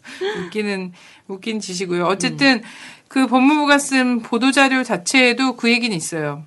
웃기는 0.45 0.93
웃긴 1.27 1.59
짓이고요. 1.59 2.05
어쨌든 2.05 2.61
그 3.07 3.27
법무부가 3.27 3.77
쓴 3.77 4.21
보도 4.21 4.51
자료 4.51 4.83
자체에도 4.83 5.55
그 5.55 5.71
얘기는 5.71 5.95
있어요. 5.95 6.43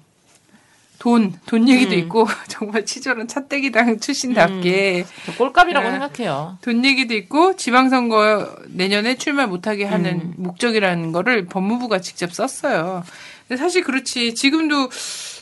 돈, 0.98 1.32
돈 1.46 1.68
얘기도 1.68 1.92
음. 1.92 1.98
있고 2.00 2.26
정말 2.48 2.84
치졸한 2.84 3.28
차떼기당 3.28 4.00
출신답게 4.00 5.04
저 5.26 5.34
꼴값이라고 5.36 5.86
네. 5.86 5.92
생각해요. 5.92 6.58
돈 6.60 6.84
얘기도 6.84 7.14
있고 7.14 7.54
지방선거 7.54 8.56
내년에 8.68 9.14
출마 9.14 9.46
못하게 9.46 9.84
하는 9.84 10.14
음. 10.14 10.34
목적이라는 10.36 11.12
거를 11.12 11.46
법무부가 11.46 12.00
직접 12.00 12.32
썼어요. 12.32 13.04
근데 13.48 13.56
사실 13.60 13.82
그렇지. 13.82 14.34
지금도 14.34 14.90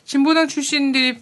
진보당 0.05 0.47
출신들이 0.49 1.19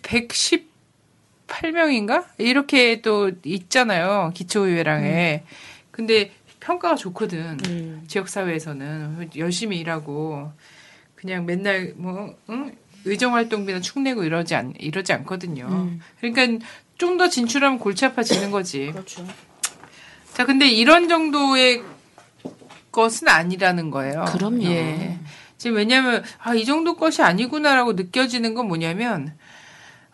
118명인가? 1.48 2.26
이렇게 2.38 3.00
또 3.00 3.30
있잖아요. 3.44 4.32
기초의회랑에. 4.34 5.44
근데 5.90 6.32
평가가 6.60 6.94
좋거든. 6.96 7.58
음. 7.66 8.04
지역사회에서는. 8.06 9.30
열심히 9.36 9.78
일하고. 9.78 10.52
그냥 11.14 11.46
맨날 11.46 11.94
뭐, 11.96 12.36
응? 12.50 12.74
의정활동비나 13.06 13.80
축내고 13.80 14.24
이러지 14.24 14.54
않, 14.54 14.74
이러지 14.78 15.12
않거든요. 15.12 15.66
음. 15.70 16.00
그러니까 16.20 16.66
좀 16.96 17.16
더 17.18 17.28
진출하면 17.28 17.78
골치 17.78 18.04
아파지는 18.06 18.50
거지. 18.50 18.90
그렇죠. 18.92 19.26
자, 20.32 20.44
근데 20.46 20.68
이런 20.68 21.08
정도의 21.08 21.82
것은 22.92 23.28
아니라는 23.28 23.90
거예요. 23.90 24.24
그럼요. 24.28 24.64
예. 24.64 25.18
지금 25.58 25.76
왜냐면, 25.76 26.22
아, 26.38 26.54
이 26.54 26.64
정도 26.64 26.96
것이 26.96 27.22
아니구나라고 27.22 27.94
느껴지는 27.94 28.54
건 28.54 28.68
뭐냐면, 28.68 29.36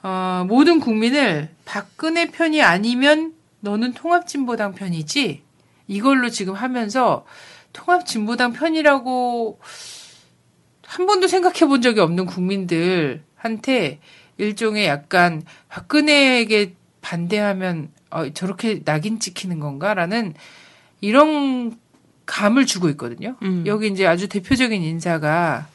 어, 0.03 0.45
모든 0.49 0.81
국민을 0.81 1.51
박근혜 1.65 2.31
편이 2.31 2.63
아니면 2.63 3.35
너는 3.61 3.93
통합진보당 3.93 4.75
편이지? 4.75 5.43
이걸로 5.89 6.31
지금 6.31 6.55
하면서 6.55 7.27
통합진보당 7.73 8.53
편이라고 8.53 9.59
한 10.87 11.07
번도 11.07 11.29
생각해 11.29 11.67
본 11.67 11.83
적이 11.83 12.01
없는 12.01 12.27
국민들한테 12.27 14.01
일종의 14.39 14.87
약간 14.87 15.43
박근혜에게 15.69 16.75
반대하면 17.01 17.91
어, 18.11 18.31
저렇게 18.31 18.83
낙인 18.85 19.21
찍히는 19.21 19.61
건가라는 19.61 20.35
이런 21.01 21.79
감을 22.31 22.65
주고 22.65 22.89
있거든요. 22.91 23.35
음. 23.43 23.65
여기 23.67 23.89
이제 23.89 24.07
아주 24.07 24.29
대표적인 24.29 24.81
인사가 24.83 25.67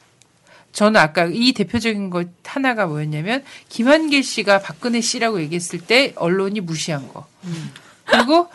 저는 0.72 1.00
아까 1.00 1.26
이 1.26 1.52
대표적인 1.52 2.10
것 2.10 2.30
하나가 2.46 2.86
뭐였냐면 2.86 3.44
김한길 3.68 4.24
씨가 4.24 4.60
박근혜 4.60 5.02
씨라고 5.02 5.42
얘기했을 5.42 5.80
때 5.80 6.14
언론이 6.16 6.62
무시한 6.62 7.12
거. 7.14 7.28
그리고 8.06 8.50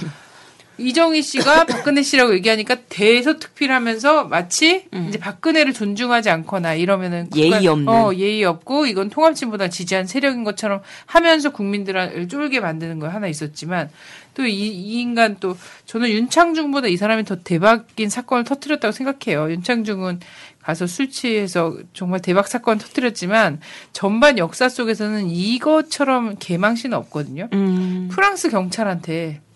이정희 0.80 1.22
씨가 1.22 1.64
박근혜 1.66 2.02
씨라고 2.02 2.34
얘기하니까 2.34 2.76
대서특필하면서 2.88 4.24
마치 4.24 4.86
이제 5.08 5.18
박근혜를 5.18 5.72
존중하지 5.72 6.30
않거나 6.30 6.74
이러면은 6.74 7.28
음. 7.32 7.36
예의 7.36 7.66
없는. 7.66 7.88
어, 7.88 8.14
예의 8.14 8.44
없고 8.44 8.86
이건 8.86 9.10
통합진보다 9.10 9.68
지지한 9.68 10.06
세력인 10.06 10.44
것처럼 10.44 10.80
하면서 11.06 11.50
국민들을 11.50 12.28
쫄게 12.28 12.60
만드는 12.60 12.98
거 12.98 13.08
하나 13.08 13.28
있었지만 13.28 13.90
또이 14.34 14.52
이 14.52 15.00
인간 15.00 15.36
또 15.40 15.56
저는 15.86 16.08
윤창중보다 16.08 16.88
이 16.88 16.96
사람이 16.96 17.24
더 17.24 17.36
대박인 17.36 18.08
사건을 18.08 18.44
터뜨렸다고 18.44 18.92
생각해요. 18.92 19.50
윤창중은 19.50 20.20
가서 20.62 20.86
술 20.86 21.10
취해서 21.10 21.76
정말 21.92 22.20
대박 22.20 22.46
사건 22.46 22.74
을 22.74 22.78
터뜨렸지만 22.78 23.60
전반 23.92 24.38
역사 24.38 24.68
속에서는 24.68 25.28
이것처럼 25.30 26.36
개망신은 26.38 26.96
없거든요. 26.96 27.48
음. 27.52 28.08
프랑스 28.12 28.50
경찰한테 28.50 29.40
어, 29.40 29.49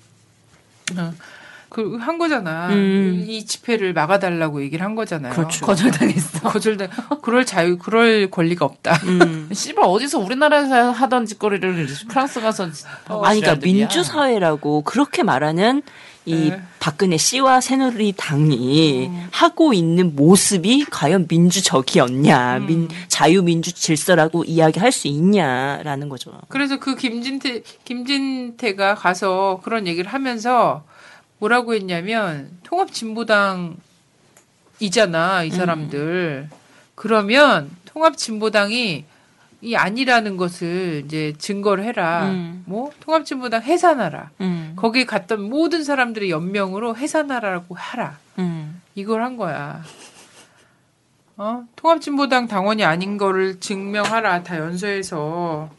그한 1.74 2.18
거잖아. 2.18 2.68
음. 2.68 3.24
이 3.26 3.44
집회를 3.44 3.92
막아달라고 3.94 4.62
얘기를 4.62 4.84
한 4.84 4.94
거잖아요. 4.94 5.32
그렇죠. 5.32 5.66
거절당했어. 5.66 6.40
거절돼. 6.48 6.88
그럴 7.20 7.44
자유, 7.44 7.78
그럴 7.78 8.30
권리가 8.30 8.64
없다. 8.64 8.94
음. 9.04 9.48
씨발 9.52 9.84
어디서 9.84 10.20
우리나라에서 10.20 10.92
하던 10.92 11.26
짓거리를 11.26 11.86
프랑스 12.08 12.40
가서 12.40 12.68
하고 13.06 13.26
아니, 13.26 13.40
그러니까 13.40 13.60
지랄들이야. 13.60 13.74
민주 13.74 14.04
사회라고 14.04 14.82
그렇게 14.82 15.24
말하는 15.24 15.82
이 16.26 16.50
네. 16.50 16.62
박근혜 16.80 17.16
씨와 17.18 17.60
새누리당이 17.60 19.10
하고 19.30 19.74
있는 19.74 20.16
모습이 20.16 20.87
과연 20.87 21.26
민주적이었냐, 21.28 22.60
민, 22.60 22.88
자유민주 23.08 23.74
질서라고 23.74 24.44
이야기할 24.44 24.90
수 24.90 25.06
있냐라는 25.08 26.08
거죠. 26.08 26.32
그래서 26.48 26.78
그 26.78 26.96
김진태, 26.96 27.62
김진태가 27.84 28.94
가서 28.94 29.60
그런 29.62 29.87
얘기를 29.87 30.10
하면서 30.12 30.84
뭐라고 31.38 31.74
했냐면, 31.74 32.50
통합진보당이잖아, 32.62 35.44
이 35.44 35.50
사람들. 35.50 36.48
그러면 36.94 37.70
통합진보당이 37.84 39.04
이 39.64 39.77
아니라는 39.77 40.37
것을 40.37 41.05
이제 41.07 41.33
증거를 41.38 41.85
해라. 41.85 42.27
음. 42.27 42.62
뭐, 42.66 42.92
통합진보당 43.00 43.62
해산하라. 43.62 44.31
음. 44.42 44.74
거기에 44.77 45.07
갔던 45.07 45.40
모든 45.42 45.83
사람들의 45.83 46.29
연명으로 46.29 46.96
해산하라고 46.96 47.74
하라. 47.74 48.18
음. 48.38 48.83
이걸 48.94 49.22
한 49.22 49.38
거야. 49.38 49.83
어? 51.38 51.64
통합진보당 51.77 52.46
당원이 52.46 52.85
아닌 52.85 53.16
거를 53.16 53.59
증명하라. 53.59 54.42
다 54.42 54.59
연서해서 54.59 55.70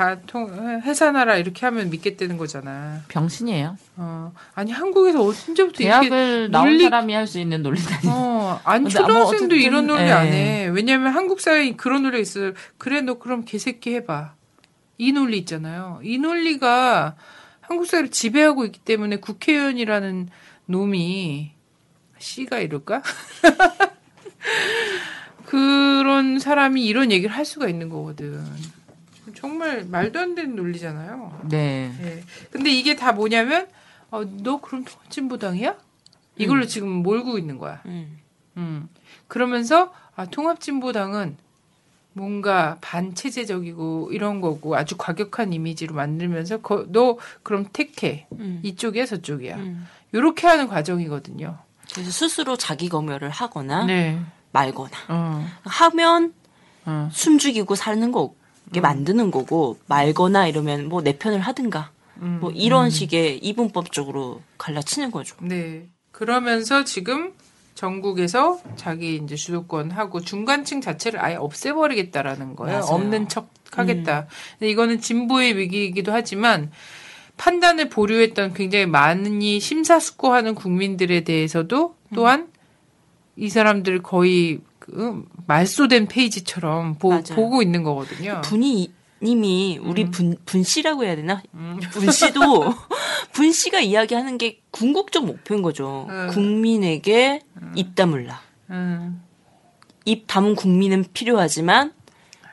다 0.00 0.16
통, 0.26 0.80
해산하라. 0.82 1.36
이렇게 1.36 1.66
하면 1.66 1.90
믿겠다는 1.90 2.38
거잖아. 2.38 3.02
병신이에요. 3.08 3.76
어. 3.96 4.32
아니, 4.54 4.72
한국에서 4.72 5.22
언제부터 5.22 5.84
이렇게 5.84 6.08
대학을 6.08 6.50
나온 6.50 6.68
논리- 6.70 6.84
사람이 6.84 7.12
할 7.12 7.26
수 7.26 7.38
있는 7.38 7.62
논리다니. 7.62 8.08
어, 8.08 8.58
아니, 8.64 8.84
근데 8.84 8.98
뭐 8.98 9.06
초등학생도 9.06 9.44
어쨌든, 9.44 9.58
이런 9.58 9.86
논리 9.86 10.04
예. 10.04 10.10
안 10.10 10.26
해. 10.28 10.68
왜냐면 10.72 11.12
한국 11.12 11.42
사회에 11.42 11.72
그런 11.76 12.04
논리 12.04 12.18
있어요. 12.22 12.52
그래, 12.78 13.02
너 13.02 13.18
그럼 13.18 13.44
개새끼 13.44 13.92
해봐. 13.96 14.32
이 14.96 15.12
논리 15.12 15.36
있잖아요. 15.40 16.00
이 16.02 16.16
논리가 16.16 17.16
한국 17.60 17.86
사회를 17.86 18.10
지배하고 18.10 18.64
있기 18.64 18.80
때문에 18.80 19.16
국회의원이라는 19.16 20.30
놈이, 20.64 21.52
씨가 22.18 22.60
이럴까? 22.60 23.02
그런 25.44 26.38
사람이 26.38 26.86
이런 26.86 27.12
얘기를 27.12 27.36
할 27.36 27.44
수가 27.44 27.68
있는 27.68 27.90
거거든. 27.90 28.42
정말 29.40 29.84
말도 29.84 30.18
안 30.18 30.34
되는 30.34 30.54
논리잖아요. 30.54 31.40
네. 31.48 31.92
예. 32.02 32.22
근데 32.50 32.70
이게 32.70 32.94
다 32.94 33.12
뭐냐면, 33.12 33.68
어, 34.10 34.22
너 34.24 34.60
그럼 34.60 34.84
통합진보당이야? 34.84 35.76
이걸로 36.36 36.66
지금 36.66 36.88
몰고 36.88 37.38
있는 37.38 37.58
거야. 37.58 37.80
음. 37.86 38.18
음. 38.58 38.88
그러면서, 39.28 39.92
아, 40.14 40.26
통합진보당은 40.26 41.36
뭔가 42.12 42.76
반체제적이고 42.80 44.10
이런 44.12 44.40
거고 44.40 44.76
아주 44.76 44.96
과격한 44.98 45.54
이미지로 45.54 45.94
만들면서, 45.94 46.58
거, 46.58 46.84
너 46.88 47.16
그럼 47.42 47.66
택해. 47.72 48.26
음. 48.32 48.60
이쪽이야, 48.62 49.06
저쪽이야. 49.06 49.56
음. 49.56 49.86
요렇게 50.12 50.46
하는 50.46 50.68
과정이거든요. 50.68 51.56
그래서 51.94 52.10
스스로 52.10 52.56
자기 52.56 52.88
검열을 52.88 53.30
하거나 53.30 53.84
네. 53.84 54.20
말거나 54.52 54.90
어, 55.08 55.46
하면 55.64 56.34
어. 56.84 57.08
숨죽이고 57.12 57.74
사는 57.74 58.12
거 58.12 58.34
게 58.72 58.80
만드는 58.80 59.30
거고 59.30 59.78
말거나 59.86 60.46
이러면 60.46 60.88
뭐 60.88 61.02
내 61.02 61.16
편을 61.18 61.40
하든가 61.40 61.90
음. 62.22 62.38
뭐 62.40 62.50
이런 62.50 62.90
식의 62.90 63.38
이분법적으로 63.38 64.42
갈라치는 64.58 65.10
거죠. 65.10 65.36
네. 65.40 65.88
그러면서 66.12 66.84
지금 66.84 67.32
전국에서 67.74 68.60
자기 68.76 69.16
이제 69.16 69.36
주도권하고 69.36 70.20
중간층 70.20 70.80
자체를 70.80 71.24
아예 71.24 71.36
없애버리겠다라는 71.36 72.54
거예요. 72.56 72.80
맞아요. 72.80 72.92
없는 72.92 73.28
척 73.28 73.48
하겠다. 73.72 74.26
근데 74.58 74.70
이거는 74.70 75.00
진보의 75.00 75.56
위기이기도 75.56 76.12
하지만 76.12 76.70
판단을 77.38 77.88
보류했던 77.88 78.52
굉장히 78.52 78.84
많이 78.84 79.58
심사숙고하는 79.58 80.54
국민들에 80.54 81.20
대해서도 81.24 81.94
또한 82.14 82.48
이 83.36 83.48
사람들 83.48 84.02
거의 84.02 84.58
그 84.90 85.24
말소된 85.46 86.06
페이지처럼 86.06 86.96
보, 86.96 87.10
맞아요. 87.10 87.22
보고 87.34 87.62
있는 87.62 87.82
거거든요. 87.82 88.40
분이 88.44 88.92
님이 89.22 89.78
우리 89.82 90.04
음. 90.04 90.10
분, 90.10 90.36
분 90.46 90.62
씨라고 90.62 91.04
해야 91.04 91.14
되나? 91.14 91.42
분 91.92 92.10
씨도 92.10 92.74
분 93.32 93.52
씨가 93.52 93.80
이야기하는 93.80 94.38
게 94.38 94.60
궁극적 94.70 95.26
목표인 95.26 95.62
거죠. 95.62 96.06
음. 96.08 96.28
국민에게 96.32 97.40
입 97.74 97.94
다물라. 97.94 98.40
음. 98.70 99.22
입 100.06 100.26
다문 100.26 100.54
국민은 100.54 101.04
필요하지만 101.12 101.92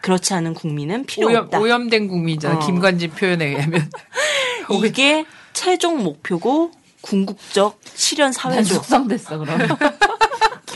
그렇지 0.02 0.34
않은 0.34 0.54
국민은 0.54 1.06
필요 1.06 1.28
오염, 1.28 1.46
없다. 1.46 1.60
오염된 1.60 2.08
국민이잖아. 2.08 2.56
어. 2.56 2.60
김관진 2.66 3.12
표현에 3.12 3.46
의하면. 3.46 3.90
이게 4.84 5.26
최종 5.54 6.04
목표고 6.04 6.72
궁극적 7.02 7.80
실현 7.96 8.28
난 8.28 8.34
사회죠. 8.34 8.76
숙성됐어 8.76 9.38
그러 9.38 9.54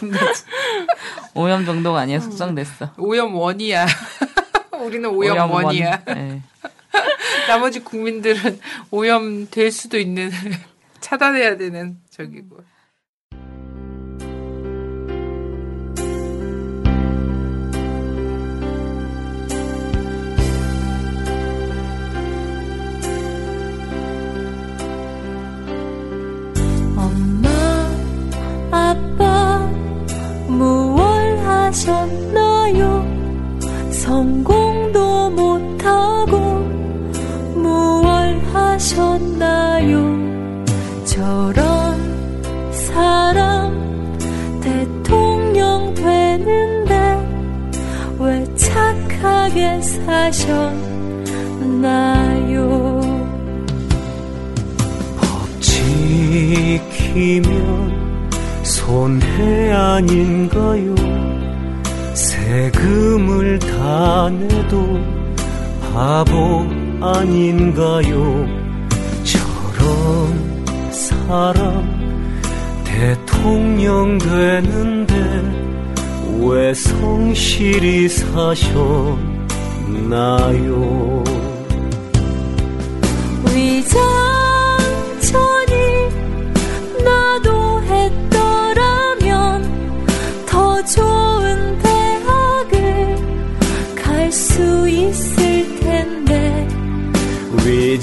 면. 0.05 0.11
김대지. 0.19 0.43
오염 1.35 1.65
정도가 1.65 1.99
아니야 1.99 2.19
숙성됐어. 2.19 2.93
오염 2.97 3.35
원이야. 3.35 3.85
우리는 4.81 5.09
오염, 5.09 5.51
원이야. 5.51 6.03
네. 6.05 6.41
나머지 7.47 7.79
국민들은 7.79 8.59
오염 8.89 9.47
될 9.49 9.71
수도 9.71 9.97
있는 9.97 10.31
차단해야 10.99 11.57
되는 11.57 11.97
저기고. 12.09 12.63
하셨나요? 31.71 33.07
성공도 33.91 35.29
못하고, 35.29 36.37
무얼 37.55 38.39
하셨나요? 38.51 40.03
저런 41.05 42.71
사람, 42.73 44.19
대통령 44.61 45.93
되는데, 45.93 46.93
왜 48.19 48.55
착하게 48.55 49.81
사셨나요? 49.81 50.51
법칙 55.15 56.81
피면 56.91 58.01
손해 58.61 59.71
아닌가요 59.71 61.30
세금을 62.51 63.59
다 63.59 64.29
내도 64.29 64.99
바보 65.93 66.67
아닌가요? 66.99 68.45
저런 69.23 70.91
사람 70.91 72.01
대통령 72.83 74.17
되는데 74.17 75.15
왜 76.41 76.73
성실히 76.73 78.09
사셨나요 78.09 78.81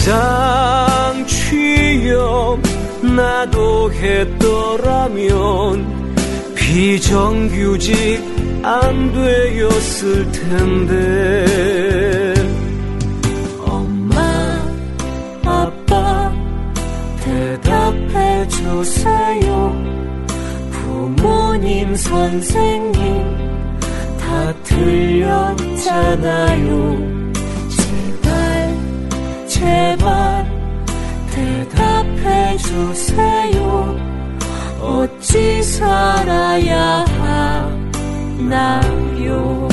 위장 0.09 1.27
취업 1.27 2.59
나도 3.03 3.93
했더라면 3.93 5.35
비정규직 6.55 8.25
안 8.63 9.13
되었을 9.13 10.33
텐데. 10.33 11.45
엄마 13.61 14.19
아빠 15.45 16.33
대답해 17.21 18.49
주세요. 18.49 19.77
부모님 20.71 21.95
선생님 21.95 23.37
다 24.19 24.55
틀렸잖아요 24.65 25.89
제발 29.99 30.47
대답해 31.31 32.57
주세요. 32.57 33.97
어찌 34.81 35.63
살아야 35.63 37.05
하나요 38.39 39.69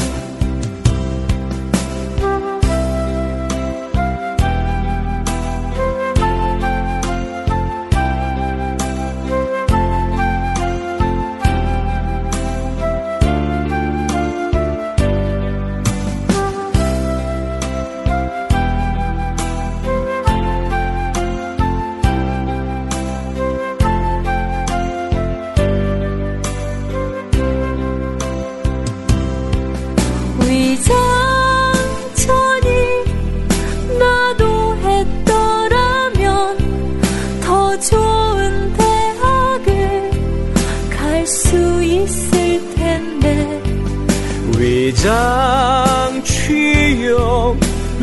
위장 45.06 46.24
취업 46.24 47.56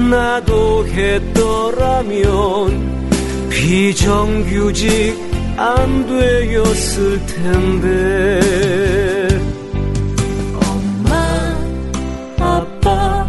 나도 0.09 0.87
했더라면 0.87 2.21
비정규직 3.51 5.19
안 5.57 6.07
되었을 6.07 7.27
텐데. 7.27 8.39
엄마 10.55 11.57
아빠 12.39 13.27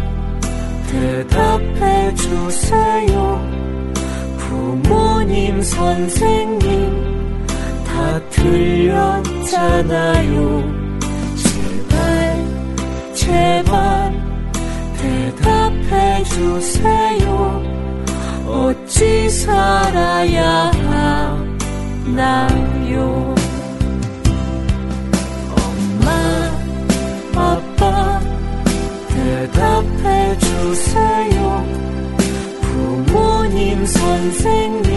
대답해 0.88 2.14
주세요. 2.14 3.44
부모님 4.38 5.60
선생님 5.60 7.46
다 7.84 8.20
틀렸잖아요 8.30 9.44
주세요. 16.34 17.62
어찌 18.44 19.30
살아야 19.30 20.72
하나요? 22.04 23.34
엄마 25.56 26.10
아빠 27.36 28.20
대답해 29.08 30.36
주세요. 30.38 31.64
부모님 32.62 33.86
선생님 33.86 34.93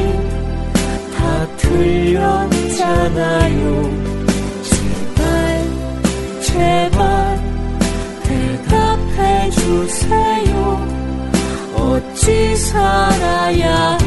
어찌 11.97 12.55
살아야 12.55 13.97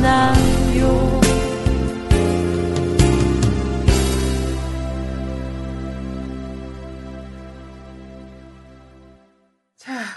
하나요 0.00 1.20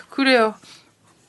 그래요. 0.10 0.54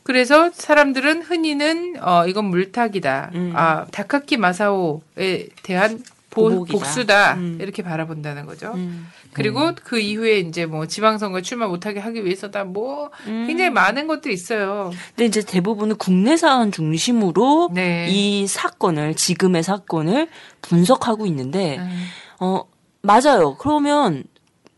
그래서 0.03 0.51
사람들은 0.53 1.23
흔히는 1.23 2.03
어 2.03 2.27
이건 2.27 2.47
물타기다. 2.47 3.31
음. 3.35 3.53
아 3.55 3.87
다카키 3.87 4.37
마사오에 4.37 5.49
대한 5.63 6.03
보. 6.31 6.65
복수다 6.65 7.35
음. 7.35 7.59
이렇게 7.61 7.83
바라본다는 7.83 8.47
거죠. 8.47 8.73
음. 8.75 9.07
그리고 9.33 9.72
그 9.85 9.99
이후에 9.99 10.41
이제 10.41 10.66
뭐 10.66 10.87
지방선거 10.87 11.41
출마 11.43 11.66
못하게 11.66 12.01
하기 12.01 12.24
위해서다 12.24 12.64
뭐 12.64 13.11
음. 13.26 13.47
굉장히 13.47 13.70
많은 13.70 14.07
것들이 14.07 14.35
있어요. 14.35 14.91
근데 15.11 15.26
이제 15.26 15.43
대부분은 15.43 15.97
국내산 15.97 16.72
중심으로 16.72 17.70
네. 17.72 18.09
이 18.11 18.47
사건을 18.47 19.14
지금의 19.14 19.62
사건을 19.62 20.28
분석하고 20.62 21.26
있는데 21.26 21.78
음. 21.78 22.07
어 22.41 22.64
맞아요. 23.03 23.57
그러면 23.59 24.24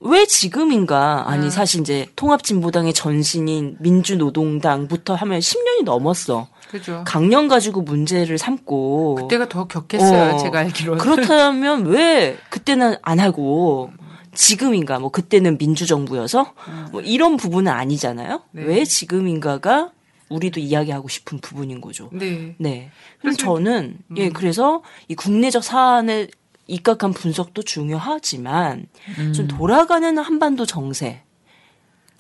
왜 0.01 0.27
지금인가? 0.27 1.25
아니 1.27 1.47
음. 1.47 1.51
사실 1.51 1.81
이제 1.81 2.07
통합진보당의 2.17 2.93
전신인 2.93 3.77
민주노동당부터 3.81 5.15
하면 5.15 5.41
10년이 5.41 5.85
넘었어. 5.85 6.49
그죠. 6.71 7.05
강령 7.07 7.49
가지고 7.49 7.83
문제를 7.83 8.39
삼고 8.39 9.17
그때가 9.17 9.49
더 9.49 9.67
격했어요. 9.67 10.35
어. 10.35 10.39
제가 10.39 10.61
알기로는. 10.61 10.99
그렇다면 10.99 11.87
왜 11.87 12.37
그때는 12.51 12.97
안 13.03 13.21
하고 13.21 13.93
지금인가? 14.35 14.99
뭐 14.99 15.11
그때는 15.11 15.59
민주정부여서 15.59 16.55
뭐 16.91 17.01
이런 17.01 17.37
부분은 17.37 17.71
아니잖아요. 17.71 18.43
네. 18.53 18.65
왜 18.65 18.85
지금인가가 18.85 19.93
우리도 20.29 20.61
이야기하고 20.61 21.09
싶은 21.09 21.39
부분인 21.41 21.81
거죠. 21.81 22.09
네. 22.13 22.55
네. 22.59 22.91
그럼 23.21 23.35
그래서- 23.35 23.39
저는 23.39 23.99
예 24.17 24.31
그래서 24.31 24.83
이 25.09 25.15
국내적 25.15 25.63
사안의 25.63 26.29
입각한 26.69 27.13
분석도 27.13 27.63
중요하지만 27.63 28.87
좀 29.35 29.47
돌아가는 29.49 30.17
한반도 30.17 30.65
정세 30.65 31.23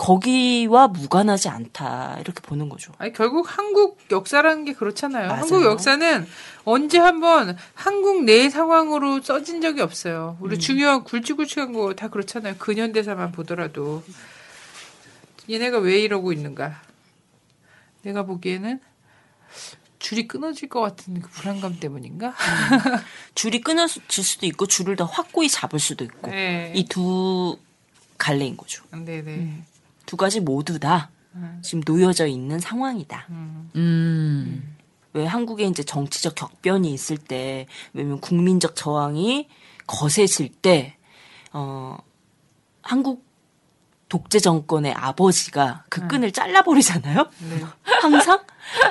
거기와 0.02 0.88
무관하지 0.88 1.48
않다 1.48 2.16
이렇게 2.18 2.40
보는 2.40 2.68
거죠. 2.68 2.92
아니 2.98 3.12
결국 3.12 3.46
한국 3.56 3.98
역사라는 4.10 4.64
게 4.64 4.72
그렇잖아요. 4.72 5.28
맞아요. 5.28 5.40
한국 5.40 5.62
역사는 5.64 6.26
언제 6.64 6.98
한번 6.98 7.56
한국 7.74 8.24
내 8.24 8.50
상황으로 8.50 9.22
써진 9.22 9.60
적이 9.60 9.80
없어요. 9.82 10.38
음. 10.40 10.44
우리 10.44 10.58
중요한 10.58 11.04
굵직굵직한 11.04 11.72
거 11.72 11.94
다 11.94 12.08
그렇잖아요. 12.08 12.56
근현대사만 12.58 13.30
보더라도 13.30 14.02
얘네가 15.48 15.78
왜 15.78 16.00
이러고 16.00 16.32
있는가? 16.32 16.82
내가 18.02 18.24
보기에는 18.24 18.80
줄이 20.00 20.26
끊어질 20.26 20.68
것 20.68 20.80
같은 20.80 21.20
그 21.20 21.28
불안감 21.30 21.78
때문인가? 21.78 22.34
줄이 23.36 23.60
끊어질 23.60 24.02
수도 24.24 24.46
있고 24.46 24.66
줄을 24.66 24.96
더 24.96 25.04
확고히 25.04 25.48
잡을 25.48 25.78
수도 25.78 26.02
있고 26.02 26.32
네. 26.32 26.72
이두 26.74 27.56
갈래인 28.18 28.56
거죠. 28.56 28.82
네네. 28.90 29.62
두 30.12 30.18
가지 30.18 30.40
모두 30.40 30.78
다 30.78 31.10
지금 31.62 31.82
놓여져 31.86 32.26
있는 32.26 32.58
상황이다. 32.60 33.28
음. 33.76 34.76
왜 35.14 35.24
한국에 35.24 35.64
이제 35.64 35.82
정치적 35.82 36.34
격변이 36.34 36.92
있을 36.92 37.16
때, 37.16 37.64
왜냐면 37.94 38.20
국민적 38.20 38.76
저항이 38.76 39.48
거세질 39.86 40.50
때, 40.50 40.98
어, 41.54 41.96
한국 42.82 43.24
독재 44.12 44.40
정권의 44.40 44.92
아버지가 44.92 45.84
그 45.88 46.06
끈을 46.06 46.32
잘라버리잖아요? 46.32 47.28
항상? 48.02 48.40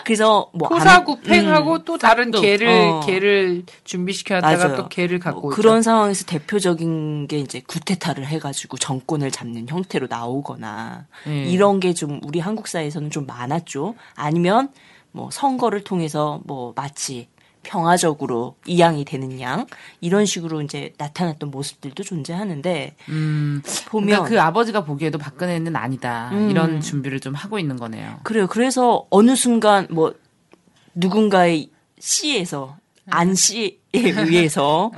그래서 0.04 0.50
뭐. 0.52 0.68
안- 0.72 0.80
토사구팽하고 0.80 1.74
음, 1.76 1.82
또 1.86 2.00
다른 2.00 2.26
싹둑. 2.32 2.42
개를 2.42 2.68
어. 2.68 3.00
개를 3.06 3.64
준비시켜 3.84 4.40
놨다가 4.40 4.64
맞아요. 4.68 4.78
또 4.78 4.90
개를 4.90 5.20
갖고 5.20 5.42
어, 5.42 5.46
오죠. 5.50 5.56
그런 5.56 5.84
상황에서 5.84 6.26
대표적인 6.26 7.28
게 7.28 7.38
이제 7.38 7.62
구테타를 7.68 8.26
해가지고 8.26 8.78
정권을 8.78 9.30
잡는 9.30 9.68
형태로 9.70 10.08
나오거나 10.10 11.06
예. 11.28 11.44
이런 11.46 11.80
게 11.80 11.94
좀 11.94 12.20
우리 12.24 12.40
한국 12.40 12.68
사회에서는 12.68 13.12
좀 13.12 13.28
많았죠. 13.28 13.94
아니면 14.16 14.70
뭐 15.12 15.30
선거를 15.30 15.84
통해서 15.84 16.42
뭐 16.46 16.74
마치 16.76 17.28
평화적으로 17.64 18.56
이양이 18.66 19.06
되는 19.06 19.40
양 19.40 19.66
이런 20.00 20.26
식으로 20.26 20.62
이제 20.62 20.94
나타났던 20.98 21.52
모습들도 21.52 22.04
존재하는데 22.04 22.96
음, 23.10 23.62
보면 23.90 24.08
그러니까 24.08 24.30
그 24.30 24.42
아버지가 24.42 24.84
보기에도 24.84 25.18
박근혜는 25.18 25.76
아니다. 25.76 26.30
음. 26.34 26.50
이런 26.50 26.82
준비를 26.82 27.20
좀 27.20 27.34
하고 27.36 27.60
있는 27.60 27.78
거네요. 27.78 28.20
그래요. 28.24 28.48
그래서 28.48 29.06
어느 29.10 29.36
순간 29.36 29.88
뭐 29.90 30.14
누군가의 30.96 31.70
시에서 32.00 32.78
안 33.10 33.36
씨에 33.36 33.78
의해서 33.94 34.92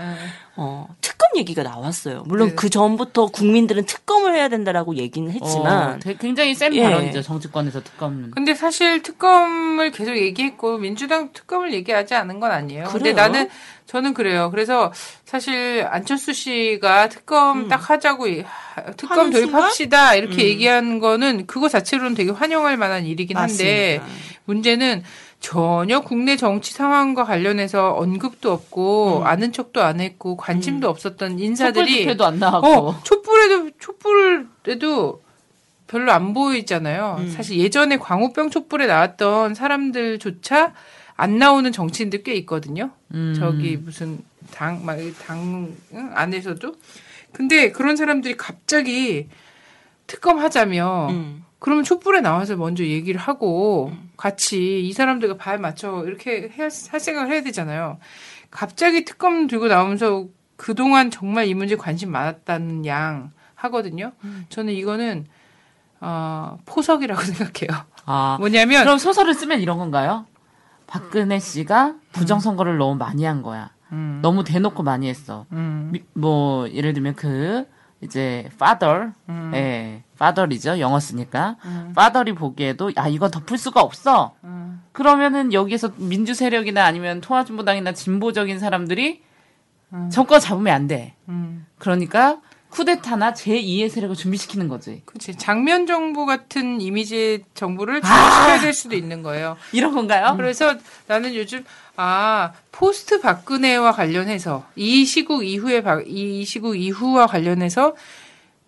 어, 0.55 0.87
특검 1.01 1.29
얘기가 1.37 1.63
나왔어요. 1.63 2.23
물론 2.27 2.49
네. 2.49 2.55
그 2.55 2.69
전부터 2.69 3.27
국민들은 3.27 3.85
특검을 3.85 4.35
해야 4.35 4.49
된다라고 4.49 4.95
얘기는 4.95 5.29
했지만 5.31 5.95
어, 5.95 6.13
굉장히 6.19 6.53
센 6.53 6.75
예. 6.75 6.83
발언이죠. 6.83 7.23
정치권에서 7.23 7.81
특검은. 7.81 8.31
근데 8.31 8.53
사실 8.53 9.01
특검을 9.01 9.91
계속 9.91 10.15
얘기했고 10.15 10.77
민주당 10.77 11.33
특검을 11.33 11.73
얘기하지 11.73 12.13
않은 12.13 12.39
건 12.39 12.51
아니에요. 12.51 12.83
근데 12.85 13.13
그래요? 13.13 13.15
나는 13.15 13.49
저는 13.87 14.13
그래요. 14.13 14.49
그래서 14.51 14.93
사실 15.25 15.85
안철수 15.89 16.33
씨가 16.33 17.09
특검 17.09 17.63
음. 17.63 17.67
딱 17.67 17.89
하자고 17.89 18.27
특검 18.95 19.31
도입합시다 19.31 20.15
이렇게 20.15 20.35
음. 20.35 20.39
얘기한 20.39 20.99
거는 20.99 21.47
그거 21.47 21.67
자체로는 21.67 22.13
되게 22.13 22.31
환영할 22.31 22.77
만한 22.77 23.05
일이긴 23.05 23.37
한데 23.37 23.97
맞습니다. 23.99 24.23
문제는 24.45 25.03
전혀 25.43 25.99
국내 25.99 26.37
정치 26.37 26.71
상황과 26.73 27.25
관련해서 27.25 27.91
언급도 27.95 28.49
없고 28.49 29.19
음. 29.19 29.27
아는 29.27 29.51
척도 29.51 29.83
안 29.83 29.99
했고 29.99 30.37
관심도 30.37 30.87
없었던 30.87 31.31
촛불 31.31 31.43
인사들이 31.43 31.99
집회도 31.99 32.25
안 32.25 32.39
나왔고. 32.39 32.67
어, 32.67 33.03
촛불에도 33.03 33.69
촛불에도 33.77 35.21
별로 35.87 36.13
안 36.13 36.33
보이잖아요. 36.33 37.17
음. 37.19 37.29
사실 37.29 37.57
예전에 37.59 37.97
광우병 37.97 38.51
촛불에 38.51 38.87
나왔던 38.87 39.53
사람들조차 39.53 40.73
안 41.17 41.37
나오는 41.39 41.69
정치인들 41.73 42.23
꽤 42.23 42.35
있거든요. 42.35 42.91
음. 43.13 43.35
저기 43.37 43.75
무슨 43.75 44.23
당, 44.49 44.85
막, 44.85 44.97
당 45.25 45.75
응? 45.93 46.09
안에서도. 46.13 46.73
근데 47.33 47.73
그런 47.73 47.97
사람들이 47.97 48.37
갑자기 48.37 49.27
특검 50.07 50.39
하자며 50.39 51.09
음. 51.11 51.43
그러면 51.59 51.83
촛불에 51.83 52.21
나와서 52.21 52.55
먼저 52.55 52.85
얘기를 52.85 53.19
하고 53.19 53.91
같이 54.23 54.79
이 54.87 54.93
사람들과 54.93 55.35
발 55.35 55.59
맞춰 55.59 56.05
이렇게 56.05 56.49
해야, 56.57 56.69
할 56.91 56.99
생각을 57.01 57.29
해야 57.29 57.43
되잖아요. 57.43 57.97
갑자기 58.51 59.03
특검 59.03 59.47
들고 59.47 59.67
나오면서 59.67 60.27
그동안 60.55 61.11
정말 61.11 61.47
이 61.47 61.53
문제 61.53 61.75
관심 61.75 62.09
많았다는 62.13 62.85
양 62.85 63.31
하거든요. 63.55 64.13
저는 64.47 64.71
이거는 64.75 65.25
어, 65.99 66.57
포석이라고 66.65 67.19
생각해요. 67.35 67.85
아, 68.05 68.37
뭐냐면 68.39 68.83
그럼 68.85 68.97
소설을 68.97 69.33
쓰면 69.33 69.59
이런 69.59 69.77
건가요? 69.77 70.25
박근혜 70.87 71.37
씨가 71.39 71.95
부정 72.13 72.39
선거를 72.39 72.77
너무 72.77 72.95
많이 72.95 73.25
한 73.25 73.41
거야. 73.41 73.71
음, 73.91 74.19
너무 74.21 74.45
대놓고 74.45 74.83
많이 74.83 75.09
했어. 75.09 75.45
음, 75.51 75.89
미- 75.91 76.03
뭐 76.13 76.69
예를 76.69 76.93
들면 76.93 77.15
그 77.15 77.67
이제 78.03 78.49
father, 78.53 79.11
음. 79.29 79.51
예, 79.53 80.03
father이죠 80.15 80.79
영어 80.79 80.99
쓰니까 80.99 81.55
음. 81.65 81.87
father이 81.91 82.33
보기에도 82.33 82.91
야 82.97 83.07
이건 83.07 83.31
덮을 83.31 83.57
수가 83.57 83.81
없어. 83.81 84.35
음. 84.43 84.81
그러면은 84.91 85.53
여기에서 85.53 85.91
민주 85.97 86.33
세력이나 86.33 86.85
아니면 86.85 87.21
통합진보당이나 87.21 87.93
진보적인 87.93 88.59
사람들이 88.59 89.23
음. 89.93 90.09
정권 90.11 90.39
잡으면 90.39 90.73
안 90.73 90.87
돼. 90.87 91.13
음. 91.29 91.65
그러니까 91.77 92.39
쿠데타나 92.73 93.33
제2의 93.33 93.87
세력을 93.89 94.15
준비시키는 94.15 94.67
거지. 94.67 95.03
그치. 95.05 95.35
장면 95.35 95.85
정부 95.85 96.25
같은 96.25 96.81
이미지의 96.81 97.43
정부를 97.53 98.01
준비시켜야 98.01 98.59
될 98.61 98.73
수도 98.73 98.95
있는 98.95 99.21
거예요. 99.21 99.57
이런 99.71 99.93
건가요? 99.93 100.33
그래서 100.37 100.75
나는 101.05 101.35
요즘 101.35 101.63
아 101.95 102.53
포스트 102.71 103.21
박근혜와 103.21 103.91
관련해서 103.91 104.65
이 104.75 105.05
시국 105.05 105.45
이후에 105.45 105.83
박- 105.83 106.07
이 106.07 106.43
시국 106.45 106.75
이후와 106.75 107.27
관련해서 107.27 107.95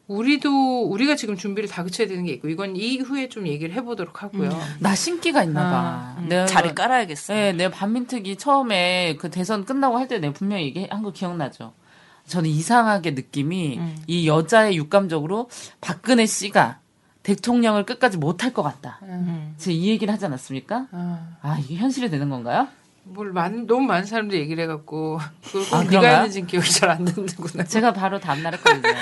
우리도 0.07 0.83
우리가 0.83 1.15
지금 1.15 1.35
준비를 1.35 1.67
다 1.67 1.83
그쳐야 1.83 2.07
되는 2.07 2.25
게 2.25 2.33
있고 2.33 2.47
이건 2.47 2.75
이후에 2.75 3.27
좀 3.27 3.47
얘기를 3.47 3.73
해보도록 3.73 4.21
하고요. 4.21 4.51
나 4.79 4.93
신기가 4.93 5.43
있나 5.43 5.63
봐. 5.63 5.69
아, 5.75 6.15
음, 6.19 6.45
자리 6.47 6.75
깔아야겠어. 6.75 7.33
네, 7.33 7.53
내가 7.53 7.71
반민특위 7.71 8.35
처음에 8.35 9.15
그 9.19 9.31
대선 9.31 9.65
끝나고 9.65 9.97
할 9.97 10.07
때 10.07 10.19
내가 10.19 10.31
분명히 10.33 10.65
얘기한 10.65 11.01
거 11.01 11.11
기억나죠. 11.11 11.73
저는 12.27 12.47
이상하게 12.51 13.11
느낌이 13.11 13.77
음. 13.79 13.97
이 14.05 14.27
여자의 14.27 14.77
육감적으로 14.77 15.49
박근혜 15.81 16.27
씨가 16.27 16.77
대통령을 17.23 17.87
끝까지 17.87 18.17
못할 18.17 18.53
것 18.53 18.61
같다. 18.61 18.99
음. 19.01 19.55
제가 19.57 19.73
이 19.75 19.87
얘기를 19.89 20.13
하지 20.13 20.25
않았습니까? 20.25 20.85
아, 20.91 21.37
아, 21.41 21.57
이게 21.63 21.77
현실이 21.77 22.11
되는 22.11 22.29
건가요? 22.29 22.67
뭘 23.07 23.31
많은 23.31 23.67
너무 23.67 23.85
많은 23.85 24.05
사람들이 24.05 24.41
얘기를 24.41 24.63
해갖고 24.63 25.19
그걸 25.45 25.61
꼭 25.69 25.75
아, 25.75 25.83
네가? 25.83 26.07
했는지 26.07 26.45
기억이 26.45 26.69
잘 26.71 26.89
안 26.89 27.03
나는구나. 27.05 27.63
제가 27.63 27.93
바로 27.93 28.19
다음날 28.19 28.53
했거든요. 28.55 28.93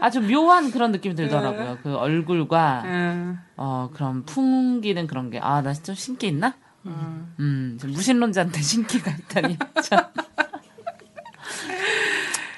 아주 0.00 0.20
묘한 0.20 0.70
그런 0.70 0.90
느낌이 0.92 1.14
들더라고요. 1.14 1.78
그 1.82 1.94
얼굴과, 1.96 2.82
음, 2.84 3.38
어, 3.56 3.90
그런 3.94 4.24
풍기는 4.24 5.06
그런 5.06 5.30
게, 5.30 5.38
아, 5.40 5.62
나 5.62 5.72
좀 5.72 5.94
신기 5.94 6.28
있나? 6.28 6.54
음. 6.86 7.34
음, 7.38 7.78
좀 7.80 7.92
무신론자한테 7.92 8.60
신기가 8.60 9.10
있다니. 9.12 9.56
참. 9.82 10.00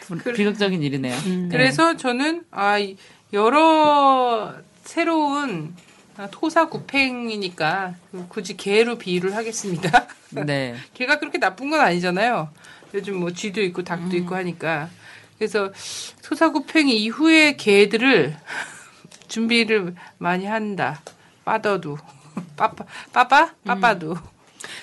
부- 0.06 0.32
비극적인 0.32 0.82
일이네요. 0.82 1.16
네. 1.24 1.48
그래서 1.50 1.96
저는 1.96 2.44
아 2.50 2.78
이- 2.78 2.96
여러 3.32 4.54
새로운 4.82 5.74
아, 6.16 6.26
토사구팽이니까 6.30 7.94
굳이 8.28 8.56
개로 8.56 8.98
비유를 8.98 9.36
하겠습니다. 9.36 10.06
네. 10.46 10.74
개가 10.94 11.18
그렇게 11.18 11.38
나쁜 11.38 11.70
건 11.70 11.80
아니잖아요. 11.80 12.48
요즘 12.94 13.16
뭐 13.20 13.32
쥐도 13.32 13.60
있고 13.62 13.82
닭도 13.84 14.06
음. 14.06 14.14
있고 14.16 14.34
하니까. 14.34 14.88
그래서 15.38 15.72
토사구팽이 16.24 16.96
이후의 17.02 17.56
개들을 17.56 18.36
준비를 19.28 19.94
많이 20.18 20.46
한다. 20.46 21.00
빠더도. 21.44 21.96
빠빠, 22.56 22.84
빠빠? 23.12 23.50
빠빠도. 23.64 24.16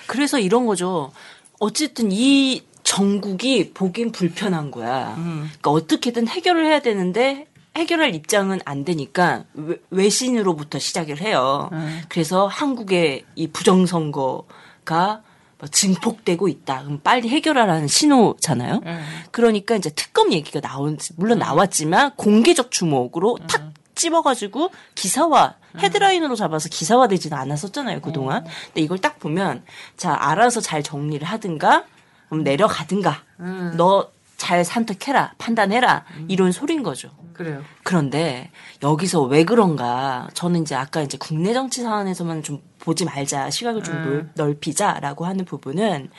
그래서 0.08 0.39
이런 0.39 0.66
거죠. 0.66 1.12
어쨌든 1.60 2.12
이 2.12 2.64
정국이 2.84 3.72
보긴 3.74 4.12
불편한 4.12 4.72
거야. 4.72 5.14
음. 5.18 5.41
그러니까 5.60 5.72
어떻게든 5.72 6.28
해결을 6.28 6.66
해야 6.66 6.80
되는데 6.80 7.48
해결할 7.76 8.16
입장은 8.16 8.60
안 8.66 8.86
되니까 8.86 9.43
외- 9.54 9.78
외신으로부터 9.91 10.80
시작을 10.80 11.22
해요. 11.22 11.70
음. 11.74 12.02
그래서 12.10 12.48
한국의 12.48 13.26
이 13.36 13.48
부정선거가 13.48 15.22
뭐 15.22 15.26
증폭되고 15.66 16.47
있다. 16.47 16.84
그럼 16.84 16.99
빨리 17.03 17.30
해결하라는 17.30 17.88
신호잖아요. 17.88 18.82
음. 18.86 19.05
그러니까 19.32 19.76
이제 19.76 19.89
특검 19.89 20.32
얘기가 20.32 20.60
나온 20.60 20.97
물론 21.16 21.39
나왔지만 21.39 22.12
공개적 22.16 22.70
주목으로 22.70 23.38
음. 23.41 23.47
탁 23.47 23.72
집어가지고 23.95 24.70
기사화 24.93 25.55
헤드라인으로 25.80 26.36
잡아서 26.36 26.70
기사화되지는 26.70 27.36
않았었잖아요 27.36 28.01
그동안. 28.01 28.45
음. 28.45 28.51
근데 28.68 28.82
이걸 28.82 28.99
딱 28.99 29.20
보면 29.20 29.64
자 29.95 30.16
알아서 30.18 30.62
잘 30.62 30.84
정리를 30.84 31.26
하든가 31.26 31.86
그럼 32.30 32.43
내려가든가 32.43 33.24
음. 33.39 33.74
너 33.78 34.12
잘 34.38 34.63
선택해라 34.63 35.33
판단해라 35.38 36.05
이런 36.27 36.51
소린 36.51 36.83
거죠. 36.83 37.09
그래요. 37.33 37.63
그런데 37.83 38.49
여기서 38.81 39.23
왜 39.23 39.43
그런가? 39.43 40.27
저는 40.33 40.61
이제 40.61 40.75
아까 40.75 41.01
이제 41.01 41.17
국내 41.19 41.53
정치 41.53 41.81
사안에서만 41.81 42.43
좀 42.43 42.61
보지 42.79 43.05
말자, 43.05 43.49
시각을 43.49 43.83
좀 43.83 43.95
음. 43.95 44.31
넓, 44.35 44.45
넓히자라고 44.45 45.25
하는 45.25 45.45
부분은 45.45 46.09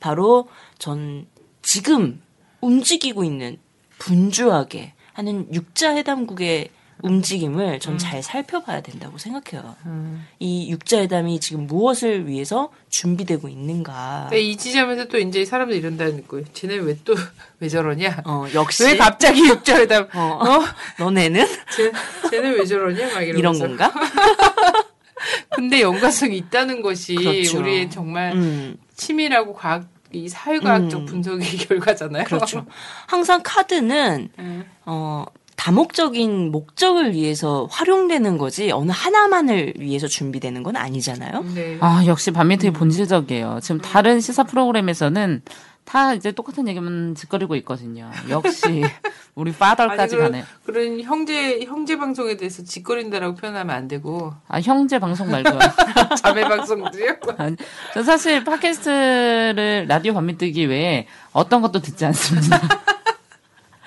바로 0.00 0.48
전 0.78 1.26
지금 1.62 2.20
움직이고 2.60 3.24
있는 3.24 3.58
분주하게 3.98 4.94
하는 5.12 5.52
육자회담국의 5.52 6.70
움직임을 7.02 7.80
전 7.80 7.98
잘 7.98 8.22
살펴봐야 8.22 8.80
된다고 8.80 9.18
생각해요. 9.18 9.74
음. 9.86 10.26
이 10.38 10.70
육자회담이 10.70 11.40
지금 11.40 11.66
무엇을 11.66 12.26
위해서 12.28 12.70
준비되고 12.90 13.48
있는가? 13.48 14.26
근데 14.30 14.40
이 14.42 14.56
지점에서 14.56 15.06
또 15.08 15.18
이제 15.18 15.44
사람들이 15.44 15.78
이런다는 15.78 16.26
거예요. 16.26 16.44
쟤네 16.52 16.76
왜 16.76 16.96
또 17.04 17.14
왜 17.60 17.68
저러냐? 17.68 18.22
어, 18.24 18.46
역시 18.54 18.84
왜 18.84 18.96
갑자기 18.96 19.48
육자회담? 19.48 20.08
어, 20.14 20.20
어? 20.20 20.64
너네는 20.98 21.44
쟤, 21.76 21.92
쟤네 22.30 22.50
왜 22.50 22.64
저러냐? 22.64 23.12
막. 23.14 23.20
이런 23.22 23.58
건가? 23.58 23.92
근데 25.54 25.80
연관성이 25.80 26.36
있다는 26.38 26.82
것이 26.82 27.14
그렇죠. 27.14 27.58
우리의 27.58 27.90
정말 27.90 28.32
음. 28.34 28.76
치밀하고 28.96 29.54
과학 29.54 29.88
이 30.12 30.28
사회과학적 30.28 31.00
음. 31.00 31.06
분석의 31.06 31.46
결과잖아요. 31.68 32.24
그렇죠. 32.24 32.64
항상 33.06 33.40
카드는 33.44 34.28
네. 34.38 34.66
어 34.86 35.24
다목적인 35.58 36.52
목적을 36.52 37.12
위해서 37.12 37.66
활용되는 37.70 38.38
거지 38.38 38.70
어느 38.70 38.92
하나만을 38.92 39.74
위해서 39.78 40.06
준비되는 40.06 40.62
건 40.62 40.76
아니잖아요. 40.76 41.44
네. 41.54 41.78
아, 41.80 42.04
역시 42.06 42.30
반민특위 42.30 42.72
본질적이에요. 42.72 43.58
지금 43.60 43.80
다른 43.80 44.20
시사 44.20 44.44
프로그램에서는 44.44 45.42
다 45.84 46.14
이제 46.14 46.30
똑같은 46.30 46.68
얘기만 46.68 47.16
짓거리고 47.16 47.56
있거든요. 47.56 48.10
역시 48.28 48.84
우리 49.34 49.52
파덜까지 49.52 50.14
아니, 50.14 50.22
가네. 50.22 50.44
그런, 50.64 50.96
그런 50.96 51.00
형제 51.02 51.60
형제 51.64 51.96
방송에 51.96 52.36
대해서 52.36 52.62
짓거린다라고 52.62 53.34
표현하면 53.34 53.74
안 53.74 53.88
되고 53.88 54.32
아, 54.46 54.60
형제 54.60 55.00
방송 55.00 55.28
말고요. 55.28 55.58
자매 56.22 56.42
방송도요. 56.42 57.16
아니, 57.38 57.56
저 57.94 58.02
사실 58.04 58.44
팟캐스트를 58.44 59.86
라디오 59.88 60.14
반민뜨기 60.14 60.66
외에 60.66 61.08
어떤 61.32 61.62
것도 61.62 61.80
듣지 61.80 62.04
않습니다. 62.04 62.60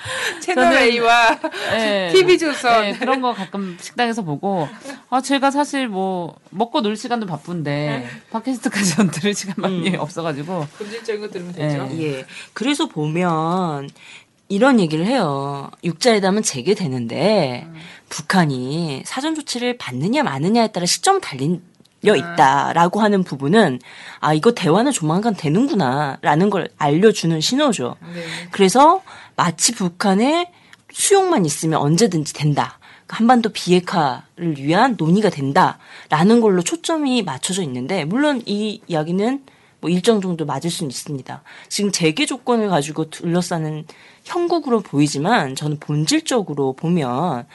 채널 0.42 0.66
저는- 0.66 0.82
A와 0.82 1.40
예. 1.74 2.10
TV 2.14 2.38
조선 2.38 2.82
네, 2.82 2.94
그런 2.94 3.22
거 3.22 3.34
가끔 3.34 3.78
식당에서 3.80 4.22
보고 4.24 4.68
아 5.10 5.22
제가 5.22 5.52
사실 5.52 5.88
뭐 5.88 6.36
먹고 6.50 6.82
놀 6.82 6.96
시간도 6.96 7.26
바쁜데 7.28 8.08
팟캐스트까지 8.32 8.96
들을 9.12 9.34
시간만이 9.34 9.96
없어가지고 9.98 10.68
본질적인 10.78 11.22
거 11.22 11.30
들으면 11.30 11.54
되죠. 11.54 11.88
예. 11.94 12.04
예. 12.20 12.26
그래서 12.54 12.88
보면 12.88 13.90
이런 14.50 14.80
얘기를 14.82 15.06
해요. 15.06 15.70
육자회담은 15.84 16.44
재개되는데 16.44 17.68
북한이 18.10 19.04
사전 19.06 19.34
조치를 19.36 19.78
받느냐 19.78 20.24
마느냐에 20.24 20.68
따라 20.74 20.86
시점 20.86 21.22
달려 21.22 22.16
있다라고 22.18 23.00
하는 23.00 23.24
부분은 23.24 23.80
아 24.20 24.34
이거 24.34 24.52
대화는 24.52 24.92
조만간 24.92 25.36
되는구나라는 25.36 26.50
걸 26.50 26.68
알려주는 26.78 27.40
신호죠. 27.40 27.96
네. 28.14 28.24
그래서 28.52 29.02
마치 29.42 29.72
북한의 29.72 30.52
수용만 30.92 31.48
있으면 31.48 31.80
언제든지 31.82 32.32
된다. 32.36 32.78
그러니까 33.08 33.18
한반도 33.18 33.50
비핵화를 33.50 34.58
위한 34.60 34.96
논의가 35.00 35.32
된다라는 35.32 36.42
걸로 36.42 36.62
초점이 36.62 37.24
맞춰져 37.24 37.64
있는데 37.64 38.06
물론 38.06 38.44
이 38.46 38.82
이야기는 38.86 39.44
뭐 39.80 39.90
일정 39.90 40.22
정도 40.22 40.46
맞을 40.46 40.70
수는 40.70 40.92
있습니다. 40.92 41.42
지금 41.70 41.92
재개 41.92 42.28
조건을 42.28 42.70
가지고 42.70 43.10
둘러싸는 43.10 43.86
형국으로 44.26 44.82
보이지만 44.82 45.56
저는 45.56 45.80
본질적으로 45.80 46.74
보면 46.74 47.48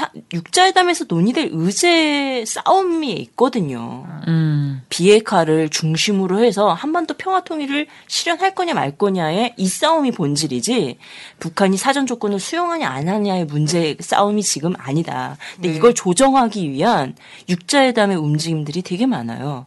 야- 0.00 0.10
육자회담에서 0.32 1.06
논의될 1.08 1.48
의제 1.52 2.44
싸움이 2.46 3.12
있거든요. 3.14 4.06
음. 4.28 4.61
비핵화를 4.88 5.68
중심으로 5.68 6.44
해서 6.44 6.72
한반도 6.72 7.14
평화 7.14 7.42
통일을 7.42 7.86
실현할 8.06 8.54
거냐 8.54 8.74
말 8.74 8.96
거냐의 8.96 9.54
이 9.56 9.66
싸움이 9.66 10.12
본질이지 10.12 10.98
북한이 11.38 11.76
사전 11.76 12.06
조건을 12.06 12.38
수용하냐 12.38 12.88
안 12.88 13.08
하냐의 13.08 13.44
문제 13.44 13.96
싸움이 14.00 14.42
지금 14.42 14.74
아니다. 14.78 15.36
근데 15.54 15.70
네. 15.70 15.76
이걸 15.76 15.94
조정하기 15.94 16.70
위한 16.70 17.14
육자회담의 17.48 18.16
움직임들이 18.16 18.82
되게 18.82 19.06
많아요. 19.06 19.66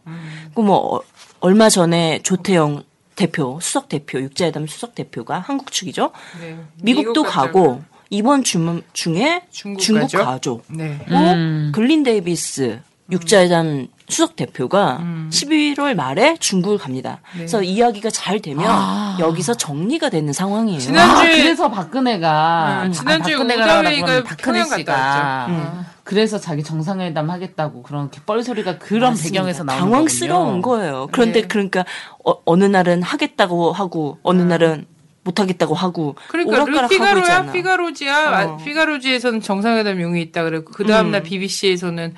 그뭐 0.54 1.02
얼마 1.40 1.68
전에 1.68 2.20
조태영 2.22 2.82
대표, 3.14 3.58
수석 3.60 3.88
대표, 3.88 4.20
육자회담 4.20 4.66
수석 4.66 4.94
대표가 4.94 5.38
한국 5.40 5.72
측이죠. 5.72 6.12
네. 6.40 6.56
미국도 6.82 7.22
미국 7.22 7.32
가고 7.32 7.82
이번 8.10 8.44
주 8.44 8.82
중에 8.92 9.42
중국 9.50 9.80
중국 9.80 10.02
가죠? 10.02 10.18
가죠. 10.18 10.62
네. 10.68 10.98
또 11.08 11.14
음. 11.14 11.72
글린 11.74 12.02
데이비스 12.02 12.80
육자회담 13.10 13.88
수석 14.08 14.36
대표가 14.36 15.00
11월 15.30 15.94
말에 15.94 16.36
중국을 16.38 16.78
갑니다. 16.78 17.20
네. 17.32 17.38
그래서 17.38 17.62
이야기가 17.62 18.10
잘 18.10 18.40
되면 18.40 18.64
아. 18.68 19.16
여기서 19.18 19.54
정리가 19.54 20.10
되는 20.10 20.32
상황이에요. 20.32 20.78
지난- 20.78 21.10
아, 21.10 21.20
그래서 21.22 21.70
박근혜가 21.70 22.82
음, 22.86 22.92
지난주에 22.92 23.34
아, 23.34 23.38
박근혜가 23.38 23.64
우다웨이가 23.64 24.12
라고 24.14 24.24
박근혜 24.24 24.64
씨가. 24.64 25.46
음. 25.48 25.84
그래서 26.04 26.38
자기 26.38 26.62
정상회담 26.62 27.30
하겠다고 27.30 27.82
그런 27.82 28.08
뻘소리가 28.26 28.78
그런 28.78 29.10
맞습니다. 29.10 29.32
배경에서 29.32 29.64
나오는 29.64 29.84
당황스러운 29.84 30.62
거군요. 30.62 30.62
거예요. 30.62 31.08
그런데 31.10 31.42
네. 31.42 31.48
그러니까 31.48 31.84
어, 32.24 32.56
느 32.56 32.64
날은 32.64 33.02
하겠다고 33.02 33.72
하고 33.72 34.18
어느 34.22 34.40
날은 34.42 34.86
못 35.24 35.40
하겠다고 35.40 35.74
하고 35.74 36.14
그러니까 36.28 36.58
르 36.58 36.62
오락가락 36.62 36.84
하고 36.84 36.88
피가로야. 36.88 37.50
피가로지야 37.52 38.16
아, 38.16 38.44
어. 38.44 38.56
피가로지에서는 38.58 39.40
정상회담 39.40 40.00
용이 40.00 40.22
있다 40.22 40.44
그랬고 40.44 40.70
그 40.72 40.86
다음 40.86 41.10
날 41.10 41.22
음. 41.22 41.24
BBC에서는 41.24 42.14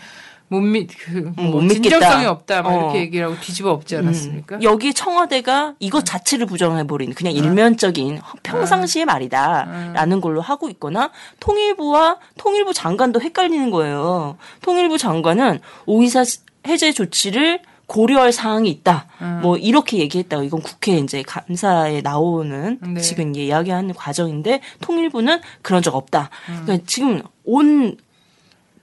못믿그 0.49 1.33
음, 1.39 1.51
못 1.51 1.61
진정성이 1.69 1.79
믿겠다. 1.81 2.31
없다 2.31 2.63
막 2.63 2.71
어. 2.71 2.81
이렇게 2.81 3.01
얘기를 3.01 3.27
하고 3.27 3.37
뒤집어 3.41 3.71
엎지 3.71 3.97
않았습니까? 3.97 4.57
음, 4.57 4.63
여기 4.63 4.95
청와대가 4.95 5.75
이것 5.79 6.05
자체를 6.05 6.47
부정해 6.47 6.87
버리는 6.87 7.15
그냥 7.15 7.33
일면적인 7.33 8.21
평상시의 8.43 9.05
말이다라는 9.05 10.21
걸로 10.21 10.41
하고 10.41 10.69
있거나 10.71 11.11
통일부와 11.41 12.19
통일부 12.37 12.73
장관도 12.73 13.21
헷갈리는 13.21 13.71
거예요. 13.71 14.37
통일부 14.63 14.99
장관은 14.99 15.61
오이사 15.87 16.25
해제 16.67 16.93
조치를 16.93 17.61
고려할 17.87 18.33
사항이 18.33 18.69
있다. 18.69 19.07
뭐 19.41 19.57
이렇게 19.57 19.97
얘기했다고 19.99 20.43
이건 20.43 20.61
국회 20.61 20.99
이제 20.99 21.23
감사에 21.23 22.03
나오는 22.03 22.79
네. 22.83 23.01
지금 23.01 23.35
이야기하는 23.35 23.95
과정인데 23.95 24.61
통일부는 24.83 25.41
그런 25.63 25.83
적 25.83 25.95
없다. 25.95 26.29
그러니까 26.45 26.85
지금 26.87 27.23
온 27.45 27.97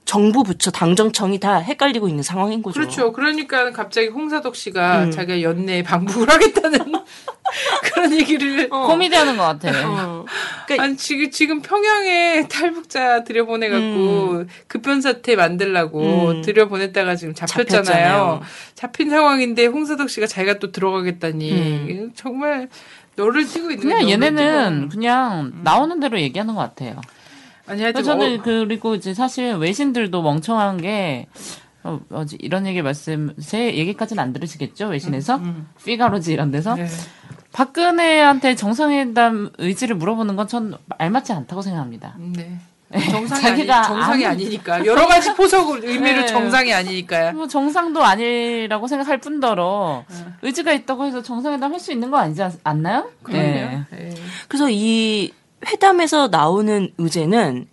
정부 0.06 0.44
부처 0.44 0.70
당정청이 0.70 1.40
다 1.40 1.58
헷갈리고 1.58 2.08
있는 2.08 2.22
상황인 2.24 2.62
거죠. 2.62 2.80
그렇죠. 2.80 3.12
그러니까 3.12 3.72
갑자기 3.72 4.08
홍사덕 4.08 4.56
씨가 4.56 5.06
음. 5.06 5.12
자기가 5.12 5.42
연내에 5.42 5.82
방북을 5.82 6.30
하겠다는 6.30 6.80
그런 7.84 8.14
얘기를 8.14 8.70
코미디하는 8.70 9.36
것 9.36 9.44
같아. 9.44 9.70
어. 9.88 10.26
그러니까 10.68 10.84
아니 10.84 10.98
지금 10.98 11.32
지금 11.32 11.62
평양에 11.62 12.48
탈북자 12.48 13.24
들여보내갖고 13.24 14.46
급변 14.68 15.02
사태 15.02 15.36
만들라고 15.36 16.30
음. 16.30 16.42
들여보냈다가 16.44 17.16
지금 17.16 17.34
잡혔잖아요. 17.34 17.84
잡혔잖아요. 17.84 18.42
잡힌 18.76 19.10
상황인데 19.10 19.66
홍사덕 19.66 20.10
씨가 20.10 20.28
자기가 20.28 20.60
또 20.60 20.72
들어가겠다니 20.72 21.52
음. 21.52 22.12
정말 22.16 22.70
너를 23.16 23.48
뛰고 23.48 23.72
있는 23.72 23.82
그냥 23.82 24.00
거야, 24.02 24.10
얘네는. 24.12 24.90
그냥 24.90 25.54
나오는 25.64 26.00
대로 26.00 26.20
얘기하는 26.20 26.54
것 26.54 26.62
같아요. 26.62 27.02
아니 27.68 27.82
하여튼 27.82 28.04
저는 28.04 28.40
어, 28.40 28.42
그리고 28.44 28.96
이제 28.96 29.14
사실 29.14 29.54
외신들도 29.56 30.22
멍청한 30.22 30.78
게 30.78 31.28
어, 31.84 32.00
이런 32.40 32.66
얘기 32.68 32.82
말씀 32.82 33.34
제 33.40 33.76
얘기까지는 33.76 34.22
안 34.22 34.34
들으시겠죠 34.34 34.88
외신에서 34.88 35.40
피가로지 35.84 36.34
이런 36.34 36.52
데서 36.52 36.76
네. 36.76 36.88
박근혜한테 37.54 38.56
정상회담 38.56 39.52
의지를 39.58 39.96
물어보는 39.96 40.36
건 40.36 40.48
전 40.48 40.78
알맞지 40.98 41.34
않다고 41.34 41.62
생각합니다. 41.62 42.16
네. 42.20 42.60
정상이 43.10 43.42
자기가 43.42 43.78
아니, 43.78 43.88
정상이 43.88 44.26
아니- 44.26 44.44
아니니까 44.44 44.86
여러 44.86 45.08
가지 45.08 45.34
포석 45.34 45.84
의미로 45.84 46.22
네. 46.22 46.26
정상이 46.28 46.72
아니니까요. 46.74 47.34
뭐 47.34 47.48
정상도 47.48 48.04
아니라고 48.04 48.88
생각할 48.88 49.18
뿐더러 49.20 50.06
의지가 50.44 50.72
있다고 50.74 51.06
해서 51.06 51.22
정상회담 51.24 51.72
할 51.74 51.80
수 51.80 51.92
있는 51.92 52.12
거 52.12 52.18
아니지 52.18 52.44
않- 52.44 52.54
않나요? 52.64 53.10
네. 53.30 53.84
네. 53.90 54.14
그래서 54.48 54.68
이 54.70 55.32
회담에서 55.66 56.28
나오는 56.28 56.94
의제는 56.98 57.68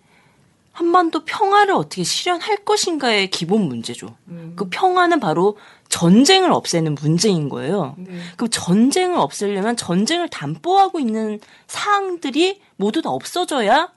한반도 0.71 1.23
평화를 1.23 1.75
어떻게 1.75 2.03
실현할 2.03 2.65
것인가의 2.65 3.29
기본 3.29 3.67
문제죠. 3.67 4.15
음. 4.29 4.53
그 4.55 4.69
평화는 4.69 5.19
바로 5.19 5.57
전쟁을 5.89 6.51
없애는 6.51 6.95
문제인 6.95 7.47
거예요. 7.47 7.93
네. 7.99 8.19
그 8.37 8.49
전쟁을 8.49 9.17
없애려면 9.17 9.77
전쟁을 9.77 10.29
담보하고 10.29 10.99
있는 10.99 11.39
사항들이 11.67 12.59
모두 12.75 13.03
다 13.03 13.11
없어져야 13.11 13.91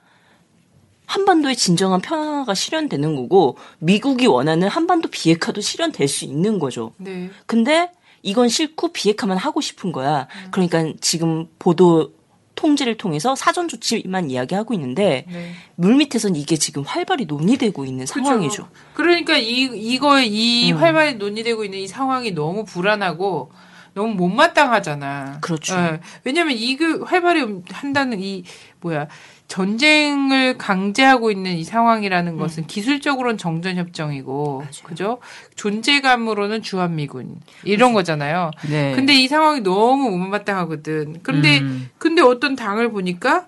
한반도의 1.07 1.55
진정한 1.55 1.99
평화가 2.01 2.53
실현되는 2.53 3.15
거고 3.15 3.57
미국이 3.79 4.27
원하는 4.27 4.67
한반도 4.67 5.09
비핵화도 5.09 5.61
실현될 5.61 6.07
수 6.07 6.25
있는 6.25 6.59
거죠. 6.59 6.93
네. 6.97 7.31
근데 7.47 7.91
이건 8.21 8.49
싫고 8.49 8.89
비핵화만 8.89 9.37
하고 9.37 9.61
싶은 9.61 9.91
거야. 9.91 10.27
그러니까 10.51 10.93
지금 11.01 11.47
보도 11.57 12.13
통지를 12.57 12.97
통해서 12.97 13.35
사전 13.35 13.69
조치만 13.69 14.29
이야기하고 14.29 14.73
있는데 14.73 15.25
네. 15.31 15.51
물밑에선 15.75 16.35
이게 16.35 16.57
지금 16.57 16.83
활발히 16.83 17.25
논의되고 17.25 17.85
있는 17.85 18.05
상황이죠. 18.05 18.63
그쵸. 18.63 18.67
그러니까 18.95 19.37
이 19.37 19.61
이거에 19.73 20.25
이 20.25 20.73
음. 20.73 20.77
활발히 20.77 21.13
논의되고 21.15 21.63
있는 21.63 21.79
이 21.79 21.87
상황이 21.87 22.31
너무 22.31 22.65
불안하고 22.65 23.51
너무 23.93 24.13
못마땅하잖아. 24.13 25.39
그렇죠. 25.41 25.75
예. 25.75 25.99
왜냐하면 26.23 26.55
이 26.57 26.75
그 26.77 27.01
활발히 27.03 27.61
한다는 27.71 28.21
이 28.21 28.43
뭐야 28.81 29.07
전쟁을 29.47 30.57
강제하고 30.57 31.31
있는 31.31 31.53
이 31.53 31.63
상황이라는 31.63 32.37
것은 32.37 32.67
기술적으로는 32.67 33.37
정전 33.37 33.77
협정이고 33.77 34.65
그죠? 34.83 35.19
존재감으로는 35.55 36.61
주한미군 36.61 37.39
이런 37.63 37.93
거잖아요. 37.93 38.51
네. 38.69 38.93
근데 38.93 39.15
이 39.15 39.27
상황이 39.27 39.61
너무 39.61 40.09
못마땅하거든. 40.09 41.21
근데 41.23 41.59
음. 41.59 41.89
근데 41.97 42.21
어떤 42.21 42.55
당을 42.55 42.91
보니까 42.91 43.47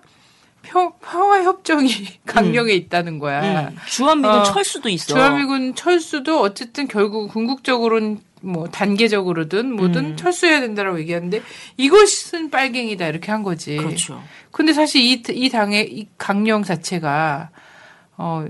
평, 0.62 0.92
평화 1.02 1.42
협정이 1.42 1.90
강령에 2.24 2.72
있다는 2.72 3.18
거야. 3.18 3.68
음. 3.68 3.76
주한미군 3.86 4.38
어, 4.38 4.42
철수도 4.42 4.88
있어. 4.88 5.14
주한미군 5.14 5.74
철수도 5.74 6.40
어쨌든 6.40 6.88
결국 6.88 7.28
궁극적으로는 7.30 8.20
뭐 8.40 8.68
단계적으로든 8.68 9.74
뭐든 9.74 10.04
음. 10.04 10.16
철수해야 10.16 10.60
된다라고 10.60 10.98
얘기하는데 11.00 11.42
이것은 11.76 12.50
빨갱이다 12.50 13.06
이렇게 13.06 13.30
한 13.30 13.42
거지. 13.42 13.76
그렇죠. 13.76 14.22
근데 14.50 14.72
사실 14.72 15.02
이, 15.02 15.22
이 15.30 15.48
당의 15.50 15.92
이 15.92 16.08
강령 16.16 16.62
자체가 16.62 17.50
어 18.16 18.46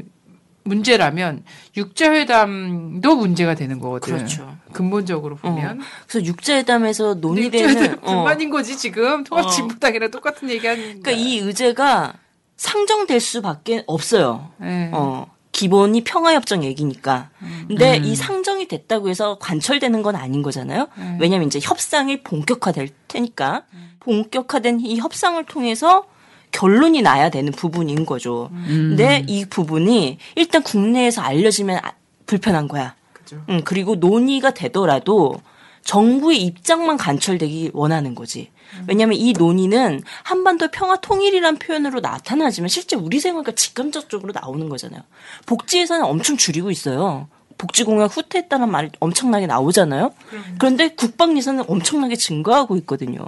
문제라면 0.64 1.45
육자회담도 1.76 3.16
문제가 3.16 3.55
되는 3.55 3.78
거거든. 3.78 4.14
그렇죠. 4.14 4.57
근본적으로 4.72 5.36
보면 5.36 5.80
그래서 6.07 6.26
육자회담에서 6.26 7.14
논의되는 7.14 7.70
육자회담 7.70 7.99
어, 8.03 8.14
불만인 8.14 8.51
거지 8.51 8.76
지금 8.76 9.24
통합진보당이랑 9.24 10.11
똑같은 10.11 10.51
얘기하는. 10.51 11.01
그러니까 11.03 11.11
이 11.12 11.38
의제가 11.38 12.14
상정될 12.57 13.20
수밖에 13.20 13.84
없어요. 13.86 14.51
네. 14.59 14.91
어, 14.93 15.30
기본이 15.53 16.05
평화협정 16.05 16.64
얘기니까. 16.64 17.30
근데 17.68 17.96
이 17.96 18.14
상정이 18.14 18.68
됐다고 18.68 19.09
해서 19.09 19.36
관철되는 19.40 20.03
건 20.03 20.16
아닌 20.16 20.42
거잖아요. 20.42 20.88
음. 20.98 21.18
왜냐면 21.20 21.46
이제 21.48 21.59
협상이 21.62 22.22
본격화될 22.22 22.88
테니까. 23.09 23.64
본격화된 24.01 24.80
이 24.80 24.96
협상을 24.98 25.42
통해서 25.44 26.05
결론이 26.53 27.03
나야 27.03 27.30
되는 27.30 27.53
부분인 27.53 28.07
거죠. 28.07 28.51
근데 28.66 29.24
이 29.28 29.44
부분이 29.44 30.18
일단 30.36 30.62
국내에서 30.62 31.20
알려지면 31.22 31.80
아- 31.82 31.92
불편한 32.26 32.66
거야. 32.66 32.94
그죠. 33.12 33.42
음, 33.48 33.61
그리고 33.64 33.96
논의가 33.96 34.53
되더라도 34.53 35.40
정부의 35.84 36.42
입장만 36.44 36.96
관철되기 36.96 37.70
원하는 37.72 38.14
거지. 38.14 38.51
왜냐하면 38.87 39.18
이 39.18 39.33
논의는 39.33 40.03
한반도 40.23 40.68
평화 40.68 40.97
통일이란 40.97 41.57
표현으로 41.57 42.01
나타나지만 42.01 42.68
실제 42.68 42.97
우리 42.97 43.21
생활과 43.21 43.53
직감적으로 43.53 44.33
나오는 44.33 44.68
거잖아요. 44.68 45.03
복지 45.47 45.81
예산을 45.81 46.05
엄청 46.05 46.37
줄이고 46.37 46.71
있어요. 46.71 47.29
복지공약 47.59 48.16
후퇴했다는 48.16 48.71
말이 48.71 48.91
엄청나게 49.01 49.47
나오잖아요. 49.47 50.14
그런데 50.59 50.89
국방 50.89 51.37
예산은 51.37 51.64
엄청나게 51.68 52.16
증가하고 52.16 52.77
있거든요. 52.79 53.21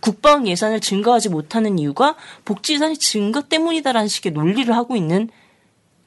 국방 0.00 0.46
예산을 0.46 0.80
증가하지 0.80 1.28
못하는 1.28 1.78
이유가 1.78 2.16
복지 2.44 2.74
예산이 2.74 2.98
증가 2.98 3.40
때문이다라는 3.40 4.08
식의 4.08 4.32
논리를 4.32 4.74
하고 4.74 4.96
있는 4.96 5.30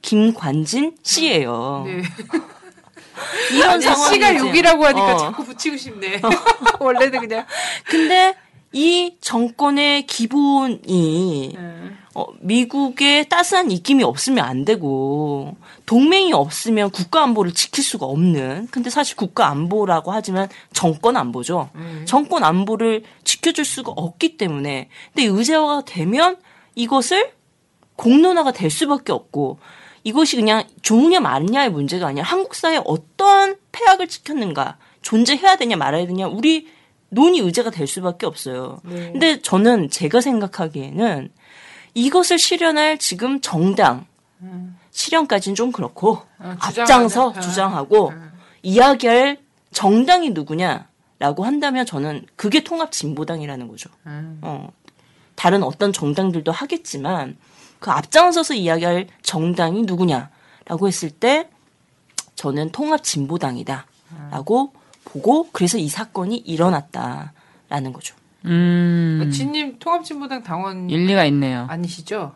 김관진 0.02 0.96
씨예요. 1.02 1.84
네. 1.86 2.02
이런 3.52 3.80
상황이 3.80 4.14
씨가 4.14 4.36
욕이라고 4.36 4.84
하니까 4.86 5.14
어. 5.14 5.18
자꾸 5.18 5.44
붙이고 5.44 5.76
싶네. 5.76 6.20
원래는 6.80 7.20
그냥. 7.20 7.46
근데 7.84 8.34
이 8.74 9.16
정권의 9.20 10.06
기본이 10.06 11.56
어, 12.14 12.26
미국의 12.40 13.28
따스한 13.28 13.70
입김이 13.70 14.02
없으면 14.02 14.44
안 14.44 14.64
되고 14.64 15.56
동맹이 15.86 16.32
없으면 16.32 16.90
국가 16.90 17.22
안보를 17.22 17.52
지킬 17.54 17.84
수가 17.84 18.06
없는 18.06 18.68
근데 18.72 18.90
사실 18.90 19.16
국가 19.16 19.48
안보라고 19.48 20.12
하지만 20.12 20.48
정권 20.72 21.16
안보죠. 21.16 21.70
정권 22.04 22.42
안보를 22.42 23.04
지켜줄 23.22 23.64
수가 23.64 23.92
없기 23.94 24.36
때문에 24.36 24.88
근데 25.14 25.28
의제화가 25.28 25.82
되면 25.86 26.36
이것을 26.74 27.32
공론화가 27.96 28.52
될 28.52 28.70
수밖에 28.70 29.12
없고 29.12 29.58
이것이 30.02 30.36
그냥 30.36 30.64
좋으냐 30.82 31.20
마느냐의 31.20 31.70
문제가 31.70 32.08
아니라 32.08 32.26
한국 32.26 32.54
사회에 32.54 32.80
어떠한 32.84 33.56
폐악을 33.70 34.08
지켰는가 34.08 34.78
존재해야 35.02 35.56
되냐 35.56 35.76
말아야 35.76 36.06
되냐 36.06 36.26
우리 36.26 36.68
논의 37.14 37.40
의제가 37.40 37.70
될 37.70 37.86
수밖에 37.86 38.26
없어요. 38.26 38.80
근데 38.84 39.40
저는 39.40 39.90
제가 39.90 40.20
생각하기에는 40.20 41.30
이것을 41.94 42.38
실현할 42.38 42.98
지금 42.98 43.40
정당 43.40 44.06
실현까지는 44.90 45.54
좀 45.54 45.72
그렇고 45.72 46.20
어, 46.38 46.56
앞장서 46.58 47.28
어. 47.28 47.40
주장하고 47.40 48.12
이야기할 48.62 49.38
정당이 49.72 50.30
누구냐라고 50.30 51.44
한다면 51.44 51.84
저는 51.84 52.24
그게 52.36 52.62
통합 52.62 52.92
진보당이라는 52.92 53.68
거죠. 53.68 53.90
음. 54.06 54.38
어, 54.42 54.68
다른 55.34 55.62
어떤 55.62 55.92
정당들도 55.92 56.52
하겠지만 56.52 57.36
그 57.80 57.90
앞장서서 57.90 58.54
이야기할 58.54 59.08
정당이 59.22 59.82
누구냐라고 59.82 60.86
했을 60.86 61.10
때 61.10 61.48
저는 62.36 62.70
통합 62.70 63.02
진보당이다라고 63.02 64.72
보고 65.04 65.48
그래서 65.52 65.78
이 65.78 65.88
사건이 65.88 66.36
일어났다라는 66.38 67.92
거죠. 67.92 68.14
음. 68.46 69.30
진님 69.32 69.78
통합진보당 69.78 70.42
당원 70.42 70.90
일리가 70.90 71.24
있네요. 71.26 71.66
아니시죠? 71.70 72.34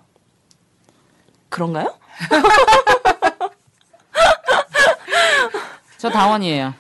그런가요? 1.49 1.95
저 5.99 6.09
당원이에요. 6.11 6.75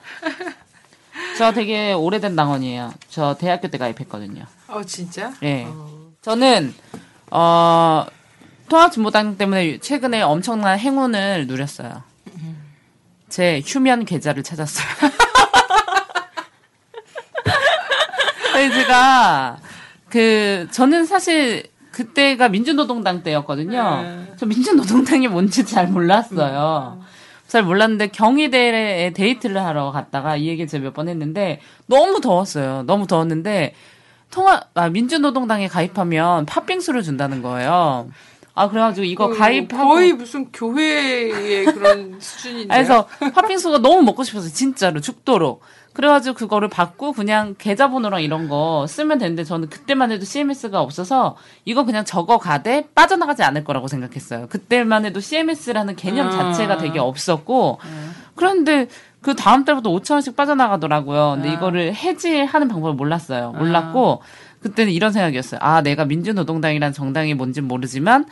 저 1.36 1.52
되게 1.52 1.92
오래된 1.92 2.36
당원이에요. 2.36 2.94
저 3.08 3.36
대학교 3.36 3.68
때 3.68 3.78
가입했거든요. 3.78 4.44
어 4.68 4.82
진짜? 4.84 5.32
예. 5.42 5.66
어. 5.68 6.12
저는 6.22 6.74
어 7.30 8.06
통합진보당 8.68 9.36
때문에 9.36 9.78
최근에 9.78 10.22
엄청난 10.22 10.78
행운을 10.78 11.46
누렸어요. 11.46 12.02
제 13.28 13.62
휴면 13.64 14.04
계좌를 14.04 14.42
찾았어요. 14.42 14.86
제가 18.72 19.56
그 20.08 20.66
저는 20.70 21.04
사실 21.06 21.64
그때가 21.92 22.48
민주노동당 22.48 23.22
때였거든요. 23.22 24.02
네. 24.02 24.32
저 24.36 24.46
민주노동당이 24.46 25.28
뭔지 25.28 25.64
잘 25.64 25.88
몰랐어요. 25.88 27.00
잘 27.46 27.62
몰랐는데 27.62 28.08
경희대에 28.08 29.12
데이트를 29.14 29.64
하러 29.64 29.90
갔다가 29.90 30.36
이 30.36 30.48
얘기 30.48 30.66
제가 30.66 30.84
몇 30.84 30.92
번 30.94 31.08
했는데 31.08 31.60
너무 31.86 32.20
더웠어요. 32.20 32.82
너무 32.86 33.06
더웠는데 33.06 33.74
통합 34.30 34.68
아, 34.74 34.88
민주노동당에 34.90 35.68
가입하면 35.68 36.44
팥빙수를 36.46 37.02
준다는 37.02 37.40
거예요. 37.42 38.10
아 38.54 38.68
그래가지고 38.68 39.04
이거 39.04 39.28
그 39.28 39.38
가입하고 39.38 39.88
거의 39.88 40.12
무슨 40.12 40.50
교회의 40.52 41.64
그런 41.66 42.16
수준인데. 42.20 42.74
그래서 42.74 43.06
팥빙수가 43.34 43.78
너무 43.78 44.02
먹고 44.02 44.24
싶어서 44.24 44.48
진짜로 44.48 45.00
죽도록. 45.00 45.62
그래가지고 45.98 46.36
그거를 46.36 46.68
받고 46.68 47.10
그냥 47.12 47.56
계좌번호랑 47.58 48.22
이런 48.22 48.48
거 48.48 48.86
쓰면 48.86 49.18
되는데 49.18 49.42
저는 49.42 49.68
그때만 49.68 50.12
해도 50.12 50.24
CMS가 50.24 50.80
없어서 50.80 51.34
이거 51.64 51.84
그냥 51.84 52.04
적어 52.04 52.38
가되 52.38 52.86
빠져나가지 52.94 53.42
않을 53.42 53.64
거라고 53.64 53.88
생각했어요. 53.88 54.46
그때만 54.46 55.04
해도 55.06 55.18
CMS라는 55.18 55.96
개념 55.96 56.28
아. 56.28 56.30
자체가 56.30 56.78
되게 56.78 57.00
없었고 57.00 57.80
그런데 58.36 58.86
그 59.22 59.34
다음 59.34 59.64
달부터 59.64 59.90
5천 59.90 60.12
원씩 60.12 60.36
빠져나가더라고요. 60.36 61.32
근데 61.34 61.48
아. 61.48 61.52
이거를 61.54 61.92
해지하는 61.92 62.68
방법을 62.68 62.94
몰랐어요. 62.94 63.50
몰랐고 63.58 64.22
그때는 64.62 64.92
이런 64.92 65.10
생각이었어요. 65.10 65.58
아 65.60 65.82
내가 65.82 66.04
민주노동당이라는 66.04 66.92
정당이 66.92 67.34
뭔지 67.34 67.60
모르지만 67.60 68.24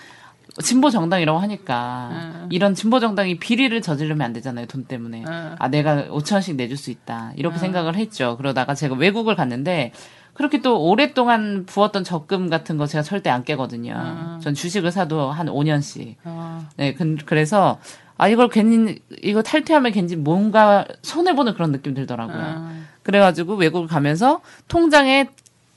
진보 0.63 0.91
정당이라고 0.91 1.39
하니까 1.39 2.09
음. 2.13 2.49
이런 2.51 2.75
진보 2.75 3.01
정당이 3.01 3.39
비리를 3.39 3.81
저지르면 3.83 4.23
안 4.23 4.33
되잖아요 4.33 4.67
돈 4.67 4.85
때문에 4.85 5.25
음. 5.27 5.57
아 5.59 5.69
내가 5.69 6.07
5천 6.09 6.35
원씩 6.35 6.57
내줄 6.57 6.77
수 6.77 6.91
있다 6.91 7.33
이렇게 7.37 7.59
생각을 7.59 7.97
했죠 7.97 8.37
그러다가 8.37 8.75
제가 8.75 8.95
외국을 8.95 9.37
갔는데 9.37 9.93
그렇게 10.35 10.61
또 10.61 10.83
오랫동안 10.83 11.65
부었던 11.67 12.05
적금 12.05 12.49
같은 12.49 12.77
거 12.77 12.87
제가 12.87 13.03
절대 13.03 13.31
안 13.31 13.45
깨거든요 13.45 14.39
전 14.43 14.55
주식을 14.55 14.93
사도 14.93 15.31
한 15.31 15.47
5년씩 15.47 16.17
어. 16.25 16.67
네 16.77 16.95
그, 16.95 17.17
그래서 17.25 17.79
아 18.19 18.29
이걸 18.29 18.49
괜히 18.49 18.99
이거 19.23 19.43
탈퇴하면 19.43 19.93
괜히 19.93 20.17
뭔가 20.17 20.87
손해 21.03 21.35
보는 21.35 21.55
그런 21.55 21.73
느낌 21.73 21.95
들더라고요 21.95 22.39
음. 22.39 22.87
그래가지고 23.03 23.55
외국을 23.55 23.87
가면서 23.87 24.41
통장에 24.69 25.29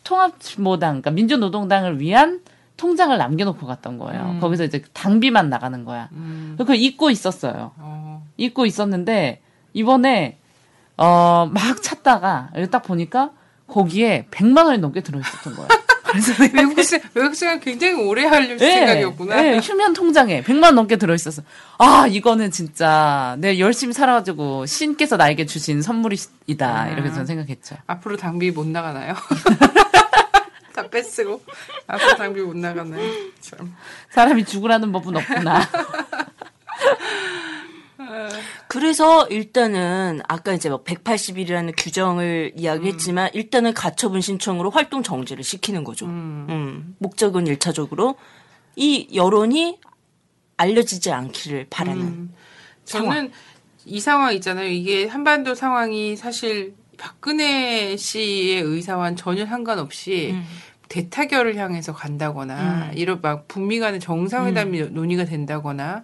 통합진보당, 0.03 1.01
그러니까 1.01 1.11
민주노동당을 1.11 1.99
위한 1.99 2.41
통장을 2.79 3.15
남겨놓고 3.17 3.67
갔던 3.67 3.97
거예요. 3.99 4.31
음. 4.35 4.39
거기서 4.39 4.63
이제 4.63 4.81
당비만 4.93 5.49
나가는 5.49 5.83
거야. 5.85 6.07
음. 6.13 6.55
그걸 6.57 6.77
잊고 6.77 7.09
있었어요. 7.09 7.71
어. 7.77 8.25
잊고 8.37 8.65
있었는데 8.65 9.41
이번에 9.73 10.37
어 10.97 11.49
막 11.53 11.81
찾다가 11.83 12.49
여기 12.55 12.69
딱 12.71 12.83
보니까 12.83 13.31
거기에 13.67 14.25
100만 14.31 14.65
원이 14.65 14.79
넘게 14.79 15.01
들어있었던 15.01 15.55
거예요. 15.55 15.67
그래서 16.09 16.33
외국 16.53 16.81
생 16.83 16.99
외국 17.13 17.35
생활 17.35 17.59
굉장히 17.59 17.93
오래 17.93 18.25
할 18.25 18.49
예, 18.49 18.57
생각이었구나. 18.57 19.45
예, 19.45 19.57
휴면 19.59 19.93
통장에 19.93 20.41
100만 20.41 20.63
원 20.63 20.75
넘게 20.75 20.95
들어있었어. 20.95 21.43
아, 21.77 22.07
이거는 22.09 22.49
진짜 22.49 23.35
내가 23.39 23.59
열심히 23.59 23.93
살아가지고 23.93 24.65
신께서 24.65 25.17
나에게 25.17 25.45
주신 25.45 25.83
선물이다. 25.83 26.87
이렇게 26.89 27.09
저는 27.11 27.27
생각했죠. 27.27 27.75
앞으로 27.85 28.17
당비 28.17 28.49
못 28.51 28.65
나가나요? 28.67 29.13
다 30.79 30.89
뺏쓰고 30.89 31.43
앞으로 31.87 32.15
당비 32.15 32.41
못 32.41 32.55
나가나요? 32.55 33.01
참. 33.41 33.75
사람이 34.11 34.45
죽으라는 34.45 34.91
법은 34.93 35.17
없구나. 35.17 35.67
그래서 38.69 39.27
일단은 39.27 40.21
아까 40.27 40.53
이제 40.53 40.69
뭐 40.69 40.83
180일이라는 40.83 41.73
규정을 41.77 42.53
이야기했지만 42.55 43.29
일단은 43.33 43.73
가처분 43.73 44.21
신청으로 44.21 44.69
활동 44.69 45.03
정지를 45.03 45.43
시키는 45.43 45.83
거죠. 45.83 46.05
음. 46.05 46.95
목적은 46.99 47.45
일차적으로 47.45 48.15
이 48.75 49.09
여론이 49.13 49.79
알려지지 50.55 51.11
않기를 51.11 51.67
바라는 51.69 52.01
음. 52.01 52.33
저는 52.85 53.31
이 53.85 53.99
상황 53.99 54.33
있잖아요. 54.35 54.69
이게 54.69 55.07
한반도 55.07 55.55
상황이 55.55 56.15
사실 56.15 56.73
박근혜 56.99 57.95
씨의 57.97 58.61
의사와는 58.61 59.15
전혀 59.15 59.45
상관없이 59.45 60.31
음. 60.33 60.45
대타결을 60.89 61.55
향해서 61.55 61.93
간다거나 61.93 62.89
음. 62.91 62.97
이런 62.97 63.21
막 63.21 63.47
북미 63.47 63.79
간의 63.79 63.99
정상회담이 63.99 64.89
논의가 64.89 65.25
된다거나 65.25 66.03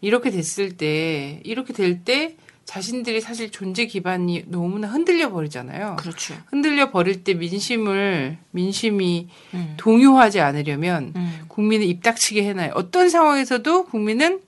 이렇게 0.00 0.30
됐을 0.30 0.76
때 0.76 1.40
이렇게 1.44 1.72
될 1.72 2.04
때 2.04 2.36
자신들이 2.70 3.20
사실 3.20 3.50
존재 3.50 3.86
기반이 3.86 4.44
너무나 4.46 4.86
흔들려 4.86 5.32
버리잖아요. 5.32 5.96
그렇죠. 5.98 6.34
흔들려 6.46 6.92
버릴 6.92 7.24
때 7.24 7.34
민심을 7.34 8.38
민심이 8.52 9.28
음. 9.54 9.74
동요하지 9.76 10.38
않으려면 10.38 11.12
음. 11.16 11.40
국민을 11.48 11.86
입닥치게 11.88 12.44
해놔요. 12.44 12.70
어떤 12.76 13.08
상황에서도 13.08 13.86
국민은 13.86 14.40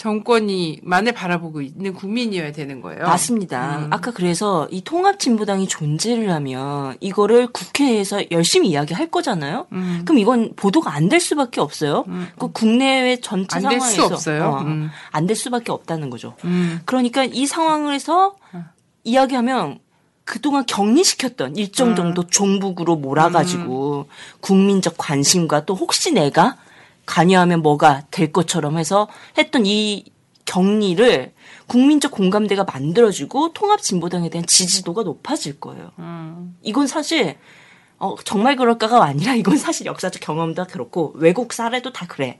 정권이 0.00 0.78
만을 0.82 1.12
바라보고 1.12 1.60
있는 1.60 1.92
국민이어야 1.92 2.52
되는 2.52 2.80
거예요. 2.80 3.02
맞습니다. 3.02 3.80
음. 3.80 3.92
아까 3.92 4.12
그래서 4.12 4.66
이 4.70 4.80
통합진보당이 4.80 5.68
존재를 5.68 6.30
하면 6.32 6.96
이거를 7.00 7.48
국회에서 7.48 8.22
열심히 8.30 8.70
이야기할 8.70 9.10
거잖아요. 9.10 9.66
음. 9.72 10.00
그럼 10.06 10.18
이건 10.18 10.54
보도가 10.56 10.90
안 10.94 11.10
될 11.10 11.20
수밖에 11.20 11.60
없어요. 11.60 12.04
음. 12.08 12.28
그 12.38 12.50
국내외 12.50 13.20
전체 13.20 13.56
안될 13.56 13.80
상황에서 13.80 13.94
수 13.94 14.14
없어요. 14.14 14.64
음. 14.64 14.90
안될 15.10 15.36
수밖에 15.36 15.70
없다는 15.70 16.08
거죠. 16.08 16.34
음. 16.44 16.80
그러니까 16.86 17.24
이 17.24 17.46
상황에서 17.46 18.36
이야기하면 19.04 19.80
그동안 20.24 20.64
격리시켰던 20.64 21.56
일정 21.56 21.88
음. 21.88 21.96
정도 21.96 22.26
종북으로 22.26 22.96
몰아가지고 22.96 24.06
국민적 24.40 24.94
관심과 24.96 25.66
또 25.66 25.74
혹시 25.74 26.12
내가 26.12 26.56
관여하면 27.10 27.60
뭐가 27.60 28.04
될 28.12 28.32
것처럼 28.32 28.78
해서 28.78 29.08
했던 29.36 29.66
이 29.66 30.04
격리를 30.44 31.32
국민적 31.66 32.12
공감대가 32.12 32.64
만들어지고 32.64 33.52
통합 33.52 33.82
진보당에 33.82 34.30
대한 34.30 34.46
지지도가 34.46 35.02
높아질 35.02 35.60
거예요. 35.60 35.90
음. 35.98 36.56
이건 36.62 36.86
사실 36.86 37.36
어, 37.98 38.16
정말 38.24 38.56
그럴까가 38.56 39.04
아니라 39.04 39.34
이건 39.34 39.56
사실 39.58 39.86
역사적 39.86 40.22
경험도 40.22 40.66
그렇고 40.68 41.12
외국 41.16 41.52
사례도 41.52 41.92
다 41.92 42.06
그래. 42.08 42.38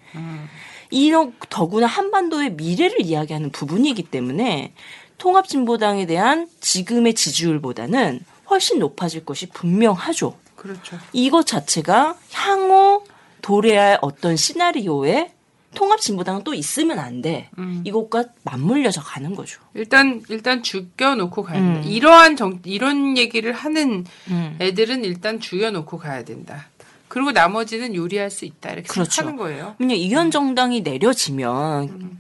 이런 0.91 1.35
더구나 1.51 1.87
한반도의 1.87 2.55
미래를 2.55 3.03
이야기하는 3.03 3.51
부분이기 3.51 4.05
때문에 4.05 4.73
통합 5.19 5.47
진보당에 5.49 6.07
대한 6.07 6.49
지금의 6.61 7.15
지지율보다는 7.15 8.21
훨씬 8.49 8.79
높아질 8.79 9.25
것이 9.25 9.47
분명하죠. 9.51 10.35
그렇죠. 10.57 10.99
이것 11.13 11.47
자체가 11.47 12.17
향후 12.33 13.05
도래할 13.43 13.91
할 13.91 13.99
어떤 14.03 14.37
시나리오에 14.37 15.33
통합진보당은 15.75 16.45
또 16.45 16.55
있으면 16.55 16.99
안 16.99 17.23
돼. 17.23 17.49
음. 17.59 17.83
이것과 17.85 18.25
맞물려져 18.43 19.01
가는 19.03 19.35
거죠. 19.35 19.61
일단 19.75 20.23
일단 20.29 20.63
죽여놓고 20.63 21.43
가야 21.43 21.61
된다. 21.61 21.81
음. 21.81 21.85
이러한 21.85 22.37
정 22.37 22.61
이런 22.65 23.17
얘기를 23.17 23.53
하는 23.53 24.05
음. 24.29 24.57
애들은 24.61 25.05
일단 25.05 25.41
죽여놓고 25.41 25.99
가야 25.99 26.25
된다. 26.25 26.69
그리고 27.09 27.33
나머지는 27.33 27.95
요리할 27.95 28.31
수 28.31 28.45
있다 28.45 28.71
이렇게 28.71 28.89
그렇죠. 28.89 29.11
생각하는 29.11 29.37
거예요. 29.37 29.75
왜냐 29.79 29.95
이현 29.95 30.31
정당이 30.31 30.83
내려지면 30.83 32.19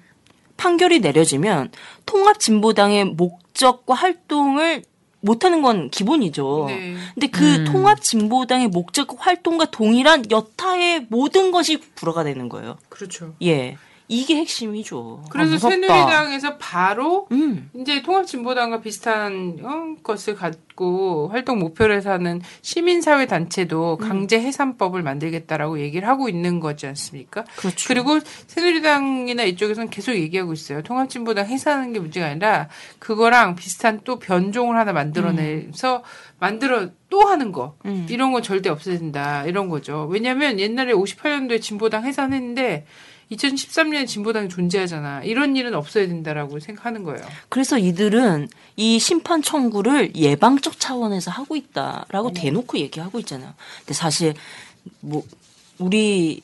판결이 0.57 1.01
내려지면 1.01 1.71
통합 2.07 2.39
진보당의 2.39 3.07
목적과 3.07 3.95
활동을 3.95 4.83
못하는 5.21 5.62
건 5.62 5.91
기본이죠. 5.91 6.64
네. 6.68 6.95
근데 7.14 7.27
그 7.29 7.57
음. 7.57 7.64
통합 7.64 8.03
진보당의 8.03 8.68
목적 8.68 9.14
활동과 9.18 9.66
동일한 9.66 10.31
여타의 10.31 11.07
모든 11.09 11.51
것이 11.51 11.79
불어가 11.95 12.25
되는 12.25 12.49
거예요. 12.49 12.79
그렇죠. 12.89 13.35
예, 13.43 13.77
이게 14.13 14.35
핵심이죠. 14.39 15.23
그래서 15.31 15.53
무섭다. 15.53 15.71
새누리당에서 15.71 16.59
바로 16.59 17.29
음, 17.31 17.71
이제 17.75 18.03
통합진보당과 18.03 18.81
비슷한 18.81 19.59
어, 19.63 20.03
것을 20.03 20.35
갖고 20.35 21.29
활동 21.29 21.61
목표를 21.61 21.95
해서 21.95 22.11
하는 22.11 22.43
시민사회 22.61 23.27
단체도 23.27 23.99
음. 24.01 24.09
강제 24.09 24.41
해산법을 24.41 25.05
만들겠다라고 25.05 25.79
얘기를 25.79 26.09
하고 26.09 26.29
있는 26.29 26.59
거지 26.59 26.89
않습니까? 26.89 27.45
그렇죠. 27.55 27.87
그리고 27.87 28.19
새누리당이나 28.49 29.45
이쪽에서는 29.45 29.91
계속 29.91 30.17
얘기하고 30.17 30.55
있어요. 30.55 30.83
통합진보당 30.83 31.47
해산하는 31.47 31.93
게 31.93 32.01
문제가 32.01 32.27
아니라 32.27 32.69
그거랑 32.99 33.55
비슷한 33.55 34.01
또 34.03 34.19
변종을 34.19 34.77
하나 34.77 34.93
만들어내서 34.93 36.03
만들어 36.41 36.89
또 37.11 37.21
하는 37.21 37.53
거 37.53 37.77
음. 37.87 38.09
이런 38.11 38.33
건 38.33 38.43
절대 38.43 38.71
없어야 38.71 38.99
된다 38.99 39.45
이런 39.47 39.69
거죠. 39.69 40.09
왜냐하면 40.11 40.59
옛날에 40.59 40.95
58년도에 40.95 41.63
진보당 41.63 42.05
해산했는데 42.05 42.87
2013년에 43.33 44.07
진보당이 44.07 44.49
존재하잖아. 44.49 45.22
이런 45.22 45.57
일은 45.57 45.74
없어야 45.74 46.07
된다라고 46.07 46.59
생각하는 46.59 47.05
거예요. 47.05 47.24
그래서 47.49 47.78
이들은 47.78 48.49
이 48.76 48.99
심판 48.99 49.43
청구를 49.43 50.16
예방적 50.16 50.81
차원에서 50.81 51.31
하고 51.31 51.57
있다라고 51.57 52.33
대놓고 52.33 52.78
얘기하고 52.78 53.18
있잖아요. 53.20 53.55
근데 53.81 53.95
사실 53.95 54.35
뭐 55.01 55.22
우리 55.78 56.43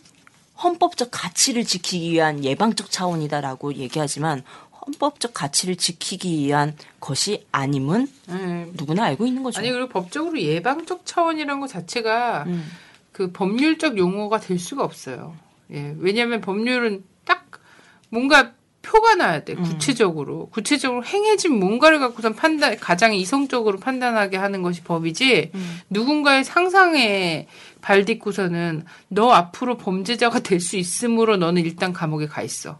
헌법적 0.62 1.08
가치를 1.10 1.64
지키기 1.64 2.12
위한 2.12 2.44
예방적 2.44 2.90
차원이다라고 2.90 3.74
얘기하지만 3.74 4.42
헌법적 4.86 5.34
가치를 5.34 5.76
지키기 5.76 6.38
위한 6.38 6.74
것이 7.00 7.44
아님은 7.52 8.08
네. 8.28 8.70
누구나 8.74 9.04
알고 9.04 9.26
있는 9.26 9.42
거죠. 9.42 9.58
아니 9.58 9.70
그리고 9.70 9.88
법적으로 9.88 10.40
예방적 10.40 11.04
차원이라는 11.04 11.60
것 11.60 11.66
자체가 11.66 12.44
음. 12.46 12.70
그 13.12 13.32
법률적 13.32 13.98
용어가 13.98 14.40
될 14.40 14.58
수가 14.58 14.84
없어요. 14.84 15.34
예, 15.72 15.94
왜냐하면 15.98 16.40
법률은 16.40 17.04
딱 17.24 17.46
뭔가 18.10 18.52
표가 18.82 19.16
나야 19.16 19.42
돼 19.42 19.54
구체적으로. 19.64 20.48
구체적으로 20.50 21.04
행해진 21.04 21.58
뭔가를 21.58 21.98
갖고선 21.98 22.36
판단 22.36 22.76
가장 22.78 23.14
이성적으로 23.14 23.78
판단하게 23.80 24.36
하는 24.36 24.62
것이 24.62 24.82
법이지 24.82 25.50
누군가의 25.90 26.44
상상에 26.44 27.48
발 27.80 28.04
딛고서는 28.04 28.84
너 29.08 29.30
앞으로 29.32 29.76
범죄자가 29.76 30.38
될 30.40 30.60
수 30.60 30.76
있으므로 30.76 31.36
너는 31.36 31.62
일단 31.62 31.92
감옥에 31.92 32.26
가 32.26 32.42
있어. 32.42 32.78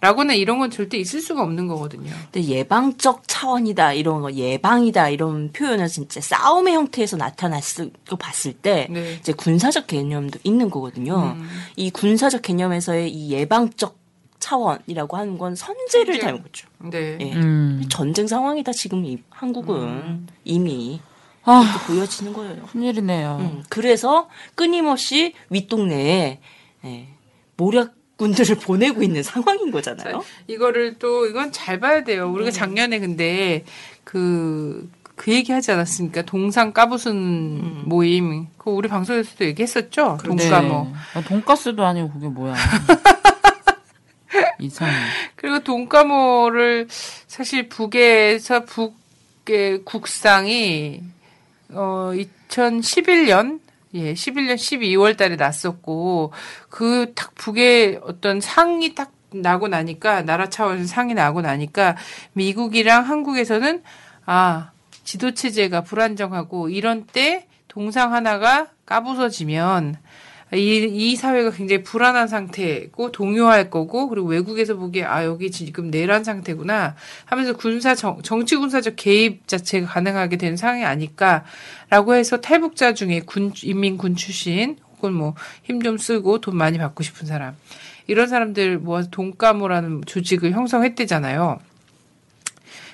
라고는 0.00 0.36
이런 0.36 0.58
건 0.58 0.70
절대 0.70 0.96
있을 0.96 1.20
수가 1.20 1.42
없는 1.42 1.66
거거든요. 1.68 2.10
근데 2.32 2.44
예방적 2.44 3.24
차원이다 3.26 3.92
이런 3.92 4.22
거 4.22 4.32
예방이다 4.32 5.10
이런 5.10 5.52
표현은 5.52 5.88
진짜 5.88 6.20
싸움의 6.20 6.74
형태에서 6.74 7.16
나타났을 7.18 7.90
거 8.08 8.16
봤을 8.16 8.54
때 8.54 8.86
네. 8.90 9.14
이제 9.20 9.32
군사적 9.32 9.86
개념도 9.86 10.38
있는 10.42 10.70
거거든요. 10.70 11.34
음. 11.36 11.48
이 11.76 11.90
군사적 11.90 12.40
개념에서의 12.42 13.10
이 13.12 13.30
예방적 13.32 13.98
차원이라고 14.38 15.18
하는 15.18 15.36
건 15.36 15.54
선제를 15.54 16.14
선제. 16.14 16.20
닮은 16.20 16.42
거죠. 16.42 16.66
네. 16.78 17.18
예. 17.20 17.32
음. 17.34 17.84
전쟁 17.90 18.26
상황이다 18.26 18.72
지금 18.72 19.04
이 19.04 19.18
한국은 19.28 19.76
음. 19.76 20.26
이미 20.44 21.00
아, 21.44 21.62
보여지는 21.86 22.32
거예요. 22.32 22.62
큰일이네요. 22.66 23.36
음, 23.40 23.62
그래서 23.68 24.28
끊임없이 24.54 25.34
윗동네에 25.50 26.40
예, 26.84 27.08
모략 27.56 27.94
군들을 28.20 28.56
보내고 28.56 29.02
있는 29.02 29.22
상황인 29.22 29.70
거잖아요. 29.70 30.22
이거를 30.46 30.98
또 30.98 31.26
이건 31.26 31.52
잘 31.52 31.80
봐야 31.80 32.04
돼요. 32.04 32.30
우리가 32.30 32.50
작년에 32.50 32.98
근데 32.98 33.64
그, 34.04 34.90
그 35.16 35.32
얘기 35.32 35.52
하지 35.52 35.72
않았습니까? 35.72 36.22
동상 36.22 36.74
까부순 36.74 37.88
모임. 37.88 38.48
그 38.58 38.68
우리 38.68 38.88
방송에서도 38.88 39.42
얘기했었죠? 39.46 40.18
동가 40.22 40.60
뭐. 40.60 40.84
네. 40.84 40.92
아, 41.14 41.22
돈가스도 41.22 41.82
아니고 41.82 42.10
그게 42.10 42.28
뭐야. 42.28 42.54
이상해. 44.60 44.92
그리고 45.36 45.60
돈가모를 45.60 46.88
사실 47.26 47.70
북에서 47.70 48.66
북의 48.66 49.84
국상이 49.84 51.02
어 51.70 52.12
2011년 52.48 53.60
예, 53.94 54.14
11년 54.14 54.54
12월 54.54 55.16
달에 55.16 55.36
났었고 55.36 56.32
그 56.68 57.12
딱 57.14 57.34
북에 57.34 57.98
어떤 58.02 58.40
상이 58.40 58.94
딱 58.94 59.12
나고 59.32 59.68
나니까 59.68 60.22
나라 60.22 60.48
차원에서 60.48 60.86
상이 60.86 61.14
나고 61.14 61.40
나니까 61.40 61.96
미국이랑 62.32 63.08
한국에서는 63.08 63.82
아, 64.26 64.70
지도 65.04 65.32
체제가 65.34 65.82
불안정하고 65.82 66.68
이런 66.68 67.04
때 67.06 67.46
동상 67.68 68.12
하나가 68.12 68.68
까부서지면 68.86 69.96
이, 70.54 70.88
이 70.90 71.16
사회가 71.16 71.50
굉장히 71.50 71.82
불안한 71.82 72.26
상태고 72.28 73.12
동요할 73.12 73.70
거고 73.70 74.08
그리고 74.08 74.26
외국에서 74.28 74.74
보기에 74.76 75.04
아 75.04 75.24
여기 75.24 75.50
지금 75.50 75.90
내란 75.90 76.24
상태구나 76.24 76.96
하면서 77.24 77.52
군사 77.52 77.94
정, 77.94 78.20
정치 78.22 78.56
군사적 78.56 78.94
개입 78.96 79.46
자체가 79.46 79.86
가능하게 79.86 80.36
된 80.36 80.56
상황이 80.56 80.84
아닐까라고 80.84 82.14
해서 82.14 82.40
탈북자 82.40 82.94
중에 82.94 83.20
군 83.20 83.52
인민군 83.62 84.16
출신 84.16 84.76
혹은 84.96 85.14
뭐 85.14 85.34
힘 85.66 85.80
좀 85.82 85.96
쓰고 85.98 86.40
돈 86.40 86.56
많이 86.56 86.78
받고 86.78 87.02
싶은 87.02 87.26
사람 87.26 87.54
이런 88.06 88.26
사람들 88.28 88.78
모아서 88.78 89.08
돈가모라는 89.10 90.02
조직을 90.06 90.52
형성했대잖아요. 90.52 91.60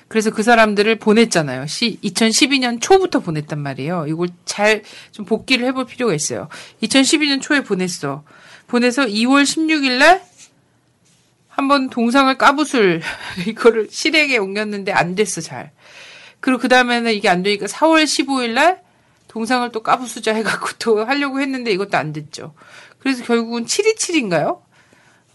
그래서 0.07 0.31
그 0.31 0.41
사람들을 0.41 0.95
보냈잖아요. 0.99 1.67
시, 1.67 1.99
2012년 2.03 2.79
초부터 2.79 3.19
보냈단 3.19 3.59
말이에요. 3.59 4.05
이걸 4.07 4.29
잘 4.45 4.83
좀 5.11 5.25
복기를 5.25 5.65
해볼 5.67 5.85
필요가 5.85 6.13
있어요. 6.13 6.47
2012년 6.83 7.41
초에 7.41 7.61
보냈어. 7.61 8.23
보내서 8.67 9.05
2월 9.05 9.43
16일 9.43 9.97
날 9.97 10.21
한번 11.49 11.89
동상을 11.89 12.37
까부술 12.37 13.01
이거를 13.47 13.87
실행에 13.89 14.37
옮겼는데 14.37 14.91
안 14.91 15.15
됐어 15.15 15.41
잘. 15.41 15.71
그리고 16.39 16.59
그 16.59 16.67
다음에는 16.67 17.11
이게 17.13 17.29
안 17.29 17.41
되니까 17.43 17.65
4월 17.65 18.03
15일 18.03 18.51
날 18.51 18.81
동상을 19.27 19.71
또 19.71 19.81
까부수자 19.81 20.33
해갖고 20.35 20.69
또 20.79 21.03
하려고 21.03 21.41
했는데 21.41 21.71
이것도 21.71 21.97
안 21.97 22.13
됐죠. 22.13 22.53
그래서 22.99 23.23
결국은 23.23 23.65
727인가요? 23.65 24.61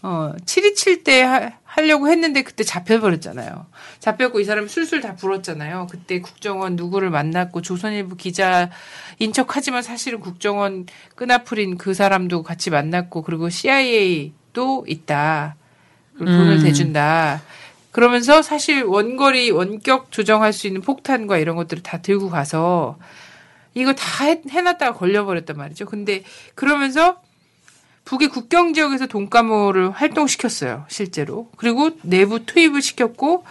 어, 0.01 0.33
727때 0.45 1.53
하, 1.73 1.81
하려고 1.81 2.07
했는데 2.07 2.43
그때 2.43 2.63
잡혀버렸잖아요. 2.63 3.65
잡혔고 3.99 4.39
이 4.39 4.45
사람이 4.45 4.69
술술 4.69 5.01
다 5.01 5.15
불었잖아요. 5.15 5.87
그때 5.89 6.19
국정원 6.19 6.75
누구를 6.75 7.09
만났고 7.09 7.61
조선일보 7.61 8.15
기자인 8.15 8.69
척 9.33 9.55
하지만 9.55 9.81
사실은 9.81 10.19
국정원 10.19 10.85
끈아풀인 11.15 11.77
그 11.77 11.93
사람도 11.93 12.43
같이 12.43 12.69
만났고 12.69 13.23
그리고 13.23 13.49
CIA도 13.49 14.85
있다. 14.87 15.55
그리고 16.15 16.31
돈을 16.31 16.57
음. 16.57 16.63
대준다. 16.63 17.41
그러면서 17.91 18.41
사실 18.41 18.83
원거리 18.83 19.51
원격 19.51 20.11
조정할 20.11 20.53
수 20.53 20.67
있는 20.67 20.81
폭탄과 20.81 21.37
이런 21.37 21.55
것들을 21.55 21.83
다 21.83 22.01
들고 22.01 22.29
가서 22.29 22.97
이거 23.75 23.93
다 23.93 24.25
해, 24.25 24.41
해놨다가 24.47 24.93
걸려버렸단 24.97 25.57
말이죠. 25.57 25.85
근데 25.85 26.23
그러면서 26.55 27.21
북의 28.05 28.29
국경 28.29 28.73
지역에서 28.73 29.07
돈가모를 29.07 29.91
활동시켰어요, 29.91 30.85
실제로. 30.89 31.49
그리고 31.57 31.91
내부 32.03 32.45
투입을 32.45 32.81
시켰고, 32.81 33.43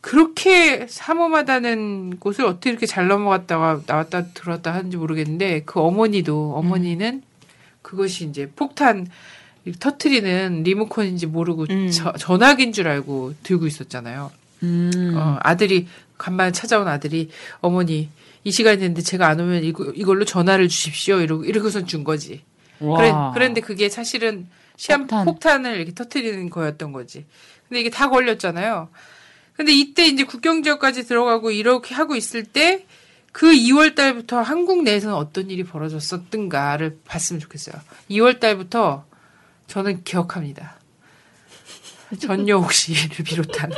그렇게 0.00 0.86
삼엄하다는 0.88 2.16
곳을 2.20 2.46
어떻게 2.46 2.70
이렇게 2.70 2.86
잘 2.86 3.06
넘어갔다가 3.06 3.82
나왔다 3.86 4.28
들어왔다 4.28 4.72
하는지 4.74 4.96
모르겠는데, 4.96 5.62
그 5.66 5.78
어머니도, 5.80 6.54
어머니는 6.56 7.22
그것이 7.82 8.24
이제 8.24 8.50
폭탄 8.56 9.06
터트리는 9.78 10.62
리모컨인지 10.64 11.26
모르고 11.26 11.66
음. 11.70 11.90
저- 11.90 12.12
전화기인 12.14 12.72
줄 12.72 12.88
알고 12.88 13.34
들고 13.42 13.66
있었잖아요. 13.66 14.30
음. 14.62 15.14
어, 15.16 15.38
아들이 15.42 15.86
간만에 16.18 16.52
찾아온 16.52 16.88
아들이 16.88 17.30
어머니 17.60 18.08
이 18.42 18.50
시간이 18.50 18.78
됐는데 18.78 19.02
제가 19.02 19.28
안 19.28 19.38
오면 19.38 19.64
이거, 19.64 19.84
이걸로 19.94 20.24
전화를 20.24 20.68
주십시오. 20.68 21.20
이러고 21.20 21.44
이러고선 21.44 21.86
준 21.86 22.04
거지. 22.04 22.42
그래, 22.80 23.10
와. 23.10 23.32
그런데 23.32 23.60
그게 23.60 23.88
사실은 23.88 24.48
시한 24.76 25.02
폭탄. 25.02 25.24
폭탄. 25.24 25.66
을 25.66 25.76
이렇게 25.76 25.94
터트리는 25.94 26.50
거였던 26.50 26.92
거지. 26.92 27.26
근데 27.68 27.80
이게 27.80 27.90
다 27.90 28.08
걸렸잖아요. 28.08 28.88
근데 29.54 29.72
이때 29.72 30.06
이제 30.06 30.24
국경 30.24 30.62
지역까지 30.62 31.06
들어가고 31.06 31.50
이렇게 31.50 31.94
하고 31.94 32.16
있을 32.16 32.44
때 32.44 32.86
그 33.32 33.46
2월 33.52 33.94
달부터 33.94 34.40
한국 34.40 34.82
내에서는 34.82 35.14
어떤 35.14 35.50
일이 35.50 35.62
벌어졌었던가를 35.62 36.98
봤으면 37.04 37.40
좋겠어요. 37.40 37.76
2월 38.10 38.40
달부터 38.40 39.04
저는 39.66 40.02
기억합니다. 40.04 40.76
전여옥 42.18 42.72
씨를 42.72 43.24
비롯한 43.24 43.70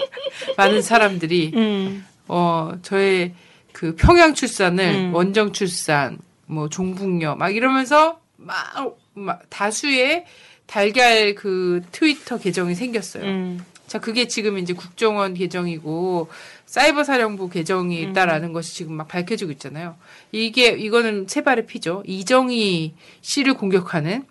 많은 0.58 0.82
사람들이 0.82 1.52
음. 1.54 2.04
어 2.26 2.72
저의 2.82 3.34
그 3.72 3.94
평양 3.94 4.34
출산을 4.34 4.84
음. 4.84 5.14
원정 5.14 5.52
출산 5.52 6.18
뭐 6.46 6.68
종북녀 6.68 7.36
막 7.36 7.54
이러면서 7.54 8.20
막, 8.36 8.98
막 9.14 9.42
다수의 9.48 10.24
달걀 10.66 11.34
그 11.34 11.82
트위터 11.92 12.38
계정이 12.38 12.74
생겼어요. 12.74 13.24
음. 13.24 13.64
자 13.86 14.00
그게 14.00 14.26
지금 14.26 14.58
이제 14.58 14.72
국정원 14.72 15.34
계정이고 15.34 16.28
사이버 16.66 17.04
사령부 17.04 17.48
계정이 17.48 18.04
음. 18.04 18.10
있다라는 18.10 18.52
것이 18.52 18.74
지금 18.74 18.94
막 18.94 19.06
밝혀지고 19.06 19.52
있잖아요. 19.52 19.96
이게 20.32 20.70
이거는 20.70 21.26
세발의 21.28 21.66
피죠. 21.66 22.02
이정희 22.06 22.94
씨를 23.20 23.54
공격하는 23.54 24.24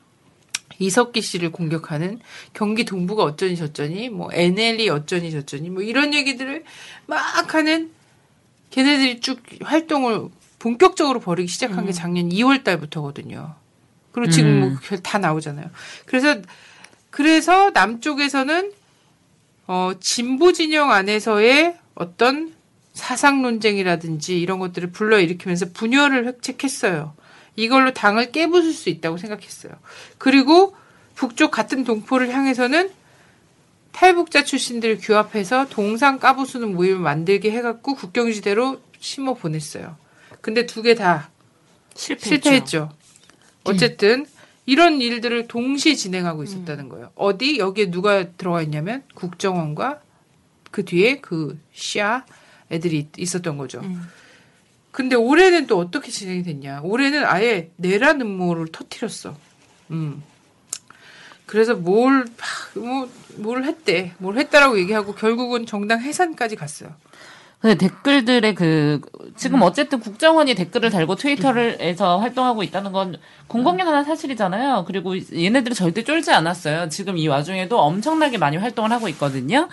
이석기 0.78 1.22
씨를 1.22 1.52
공격하는 1.52 2.20
경기 2.54 2.84
동부가 2.84 3.24
어쩌니 3.24 3.56
저쩌니 3.56 4.10
뭐 4.10 4.30
NL이 4.34 4.90
어쩌니 4.90 5.32
저쩌니 5.32 5.70
뭐 5.70 5.82
이런 5.82 6.14
얘기들을 6.14 6.66
막 7.06 7.54
하는 7.54 7.92
걔네들이 8.72 9.22
쭉 9.22 9.42
활동을 9.62 10.28
본격적으로 10.60 11.22
벌이기 11.22 11.48
시작한 11.48 11.86
게 11.86 11.94
작년 11.94 12.28
2월 12.28 12.64
달부터거든요. 12.66 13.56
그리고 14.16 14.32
지금 14.32 14.80
뭐다 14.90 15.18
나오잖아요. 15.20 15.66
그래서 16.06 16.38
그래서 17.10 17.70
남쪽에서는 17.72 18.72
어 19.68 19.92
진보 20.00 20.54
진영 20.54 20.92
안에서의 20.92 21.76
어떤 21.96 22.54
사상 22.94 23.42
논쟁이라든지 23.42 24.40
이런 24.40 24.60
것들을 24.60 24.92
불러일으키면서 24.92 25.68
분열을 25.74 26.28
획책했어요. 26.28 27.14
이걸로 27.58 27.94
당을 27.94 28.32
깨부술 28.32 28.74
수 28.74 28.88
있다고 28.90 29.18
생각했어요. 29.18 29.74
그리고 30.18 30.76
북쪽 31.16 31.52
같은 31.52 31.84
동포를 31.84 32.34
향해서는 32.34 32.90
탈북자 33.92 34.44
출신들을 34.46 35.00
규합해서 35.02 35.68
동상 35.70 36.20
까부수는 36.20 36.74
모임을 36.74 37.00
만들게 37.00 37.52
해갖고 37.52 37.96
국경지대로 37.96 38.82
심어 39.00 39.34
보냈어요. 39.34 39.98
근데 40.40 40.66
두 40.66 40.84
개 40.84 40.96
다 40.96 41.30
실패했죠. 41.96 42.30
실패했죠. 42.30 42.90
어쨌든 43.66 44.26
이런 44.66 45.00
일들을 45.02 45.48
동시에 45.48 45.94
진행하고 45.96 46.44
있었다는 46.44 46.90
거예요. 46.90 47.12
어디 47.16 47.60
여기에 47.60 47.92
누가 47.92 48.30
들어가 48.32 48.62
있냐면 48.64 49.04
국정원과 49.14 50.02
그 50.72 50.84
뒤에 50.86 51.20
그 51.20 51.60
시아 51.72 52.26
애들이 52.72 53.00
있- 53.00 53.18
있었던 53.20 53.58
거죠. 53.58 53.82
근데 54.92 55.16
올해는 55.16 55.68
또 55.68 55.78
어떻게 55.78 56.10
진행이 56.10 56.44
됐냐? 56.44 56.82
올해는 56.82 57.26
아예 57.26 57.70
내란 57.76 58.22
음모를 58.22 58.68
터트렸어. 58.72 59.38
음. 59.92 60.24
그래서 61.46 61.76
뭘, 61.76 62.26
하, 62.40 62.80
뭐, 62.80 63.10
뭘 63.36 63.66
했대. 63.66 64.14
뭘 64.18 64.38
했다라고 64.40 64.80
얘기하고 64.80 65.14
결국은 65.14 65.66
정당 65.66 66.02
해산까지 66.02 66.56
갔어요. 66.56 66.96
근데 67.66 67.80
댓글들의 67.80 68.54
그 68.54 69.02
지금 69.36 69.64
어쨌든 69.64 70.00
국정원이 70.00 70.54
댓글을 70.54 70.92
달고 70.92 71.16
트위터를에서 71.16 72.20
활동하고 72.20 72.62
있다는 72.62 72.92
건 72.92 73.18
공공연한 73.48 74.06
사실이잖아요. 74.06 74.84
그리고 74.86 75.16
얘네들은 75.18 75.74
절대 75.74 76.04
쫄지 76.04 76.32
않았어요. 76.32 76.90
지금 76.90 77.18
이 77.18 77.28
와중에도 77.28 77.80
엄청나게 77.80 78.38
많이 78.38 78.58
활동을 78.58 78.92
하고 78.92 79.10
있거든요. 79.10 79.68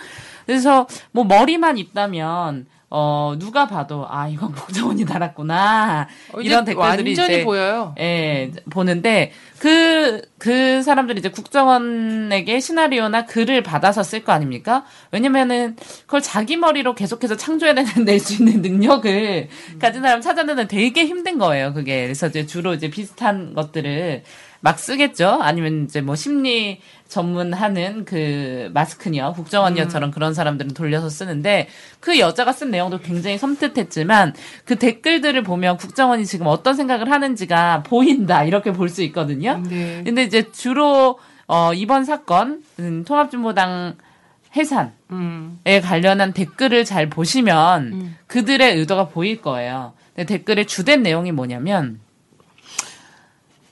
그래서 0.47 0.87
뭐 1.11 1.23
머리만 1.23 1.77
있다면 1.77 2.65
어 2.95 3.33
누가 3.39 3.65
봐도 3.65 4.05
아 4.07 4.27
이건 4.27 4.51
국정원이 4.53 5.03
달았구나 5.03 6.07
어, 6.31 6.41
이런 6.41 6.63
댓글들이 6.63 7.09
완전히 7.09 7.11
이제 7.13 7.43
보여요. 7.43 7.95
예, 7.99 8.51
보는데 8.69 9.31
그, 9.63 10.21
그 10.37 10.83
사람들이 10.83 11.19
이제 11.19 11.29
국정원에게 11.29 12.59
시나리오나 12.59 13.25
글을 13.25 13.63
받아서 13.63 14.03
쓸 14.03 14.23
거 14.25 14.33
아닙니까? 14.33 14.83
왜냐면은 15.09 15.77
그걸 16.01 16.21
자기 16.21 16.57
머리로 16.57 16.95
계속해서 16.95 17.37
창조해낼 17.37 17.85
수 18.19 18.33
있는 18.33 18.61
능력을 18.61 19.47
가진 19.79 20.01
사람 20.01 20.19
찾아내는 20.19 20.67
되게 20.67 21.05
힘든 21.05 21.37
거예요, 21.37 21.73
그게. 21.73 22.03
그래서 22.03 22.27
이제 22.27 22.45
주로 22.45 22.73
이제 22.73 22.89
비슷한 22.89 23.53
것들을 23.53 24.23
막 24.59 24.77
쓰겠죠? 24.77 25.39
아니면 25.41 25.85
이제 25.85 26.01
뭐 26.01 26.15
심리 26.15 26.81
전문하는 27.13 28.05
그 28.05 28.71
마스크녀, 28.73 29.33
국정원녀처럼 29.33 30.09
그런 30.09 30.33
사람들은 30.33 30.73
돌려서 30.73 31.09
쓰는데 31.09 31.67
그 31.99 32.17
여자가 32.17 32.51
쓴 32.51 32.71
내용도 32.71 32.97
굉장히 32.99 33.37
섬뜩했지만 33.37 34.33
그 34.65 34.77
댓글들을 34.77 35.43
보면 35.43 35.77
국정원이 35.77 36.25
지금 36.25 36.47
어떤 36.47 36.73
생각을 36.75 37.11
하는지가 37.11 37.83
보인다 37.83 38.43
이렇게 38.43 38.71
볼 38.71 38.89
수 38.93 39.01
있거든요. 39.03 39.61
네. 39.69 40.01
근데 40.03 40.23
이제 40.23 40.51
주로 40.51 41.17
어 41.47 41.73
이번 41.73 42.05
사건 42.05 42.61
음, 42.79 43.03
통합진보당 43.05 43.95
해산에 44.55 44.91
음. 45.11 45.59
관련한 45.83 46.31
댓글을 46.33 46.85
잘 46.85 47.09
보시면 47.09 48.15
그들의 48.27 48.77
의도가 48.77 49.07
보일 49.07 49.41
거예요. 49.41 49.93
근데 50.15 50.25
댓글의 50.25 50.67
주된 50.67 51.01
내용이 51.01 51.31
뭐냐면 51.31 51.99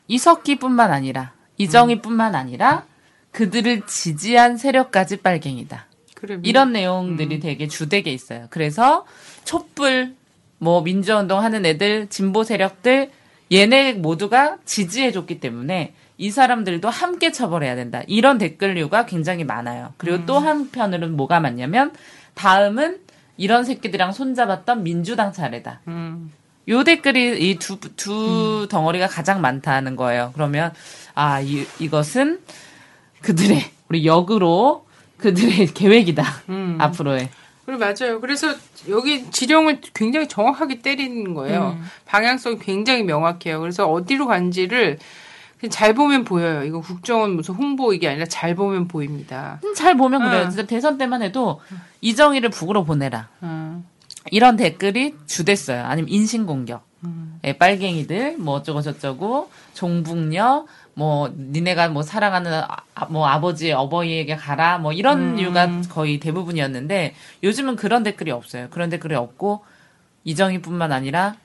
이석기뿐만 0.07 0.91
아니라 0.91 1.33
이정희뿐만 1.57 2.33
아니라 2.33 2.85
그들을 3.31 3.85
지지한 3.87 4.57
세력까지 4.57 5.17
빨갱이다. 5.17 5.85
그래. 6.15 6.39
이런 6.43 6.71
내용들이 6.71 7.39
되게 7.39 7.67
주되게 7.67 8.11
있어요. 8.11 8.47
그래서 8.49 9.05
촛불, 9.43 10.13
뭐 10.59 10.81
민주운동 10.81 11.41
하는 11.43 11.65
애들, 11.65 12.07
진보 12.09 12.43
세력들 12.43 13.09
얘네 13.51 13.93
모두가 13.93 14.57
지지해줬기 14.65 15.39
때문에 15.39 15.93
이 16.17 16.29
사람들도 16.29 16.87
함께 16.89 17.31
처벌해야 17.31 17.75
된다. 17.75 18.03
이런 18.05 18.37
댓글류가 18.37 19.07
굉장히 19.07 19.43
많아요. 19.43 19.93
그리고 19.97 20.25
또 20.25 20.37
한편으로는 20.37 21.17
뭐가 21.17 21.39
많냐면 21.39 21.91
다음은 22.35 22.99
이런 23.37 23.65
새끼들이랑 23.65 24.11
손잡았던 24.11 24.83
민주당 24.83 25.33
차례다. 25.33 25.81
음. 25.87 26.31
요 26.67 26.83
댓글이 26.83 27.49
이 27.49 27.55
두두 27.55 28.67
덩어리가 28.69 29.07
가장 29.07 29.41
많다는 29.41 29.95
거예요. 29.95 30.29
그러면 30.35 30.71
아 31.15 31.41
이, 31.41 31.65
이것은 31.79 32.39
그들의 33.21 33.63
우리 33.89 34.05
역으로 34.05 34.85
그들의 35.17 35.67
계획이다. 35.73 36.23
음. 36.49 36.77
앞으로의. 36.79 37.29
그래 37.65 37.77
맞아요. 37.77 38.19
그래서 38.19 38.53
여기 38.89 39.29
지령을 39.29 39.81
굉장히 39.93 40.27
정확하게 40.27 40.81
때리는 40.81 41.33
거예요. 41.33 41.77
방향성이 42.05 42.57
굉장히 42.57 43.03
명확해요. 43.03 43.59
그래서 43.59 43.87
어디로 43.89 44.25
간지를 44.27 44.97
잘 45.69 45.93
보면 45.93 46.23
보여요. 46.23 46.63
이거 46.63 46.81
국정원 46.81 47.35
무슨 47.35 47.53
홍보 47.53 47.93
이게 47.93 48.07
아니라 48.09 48.25
잘 48.25 48.55
보면 48.55 48.87
보입니다. 48.87 49.59
음, 49.63 49.75
잘 49.75 49.95
보면 49.95 50.23
그래요. 50.23 50.45
응. 50.45 50.49
진짜 50.49 50.65
대선 50.65 50.97
때만 50.97 51.21
해도 51.21 51.61
이정희를 52.01 52.49
북으로 52.49 52.83
보내라. 52.83 53.29
음. 53.43 53.85
이런 54.31 54.57
댓글이 54.57 55.13
주됐어요. 55.27 55.83
아니면 55.85 56.09
인신공격. 56.09 56.83
음. 57.03 57.39
예, 57.43 57.53
빨갱이들, 57.53 58.37
뭐 58.37 58.55
어쩌고 58.55 58.81
저쩌고, 58.81 59.49
종북녀, 59.73 60.65
뭐, 60.93 61.33
니네가 61.35 61.89
뭐 61.89 62.03
사랑하는 62.03 62.61
아, 62.93 63.05
뭐 63.09 63.27
아버지, 63.27 63.71
어버이에게 63.71 64.35
가라, 64.35 64.77
뭐 64.77 64.93
이런 64.93 65.33
음. 65.33 65.39
이유가 65.39 65.81
거의 65.89 66.19
대부분이었는데, 66.19 67.15
요즘은 67.43 67.75
그런 67.75 68.03
댓글이 68.03 68.31
없어요. 68.31 68.67
그런 68.69 68.89
댓글이 68.89 69.15
없고, 69.15 69.63
이정희뿐만 70.25 70.91
아니라, 70.91 71.35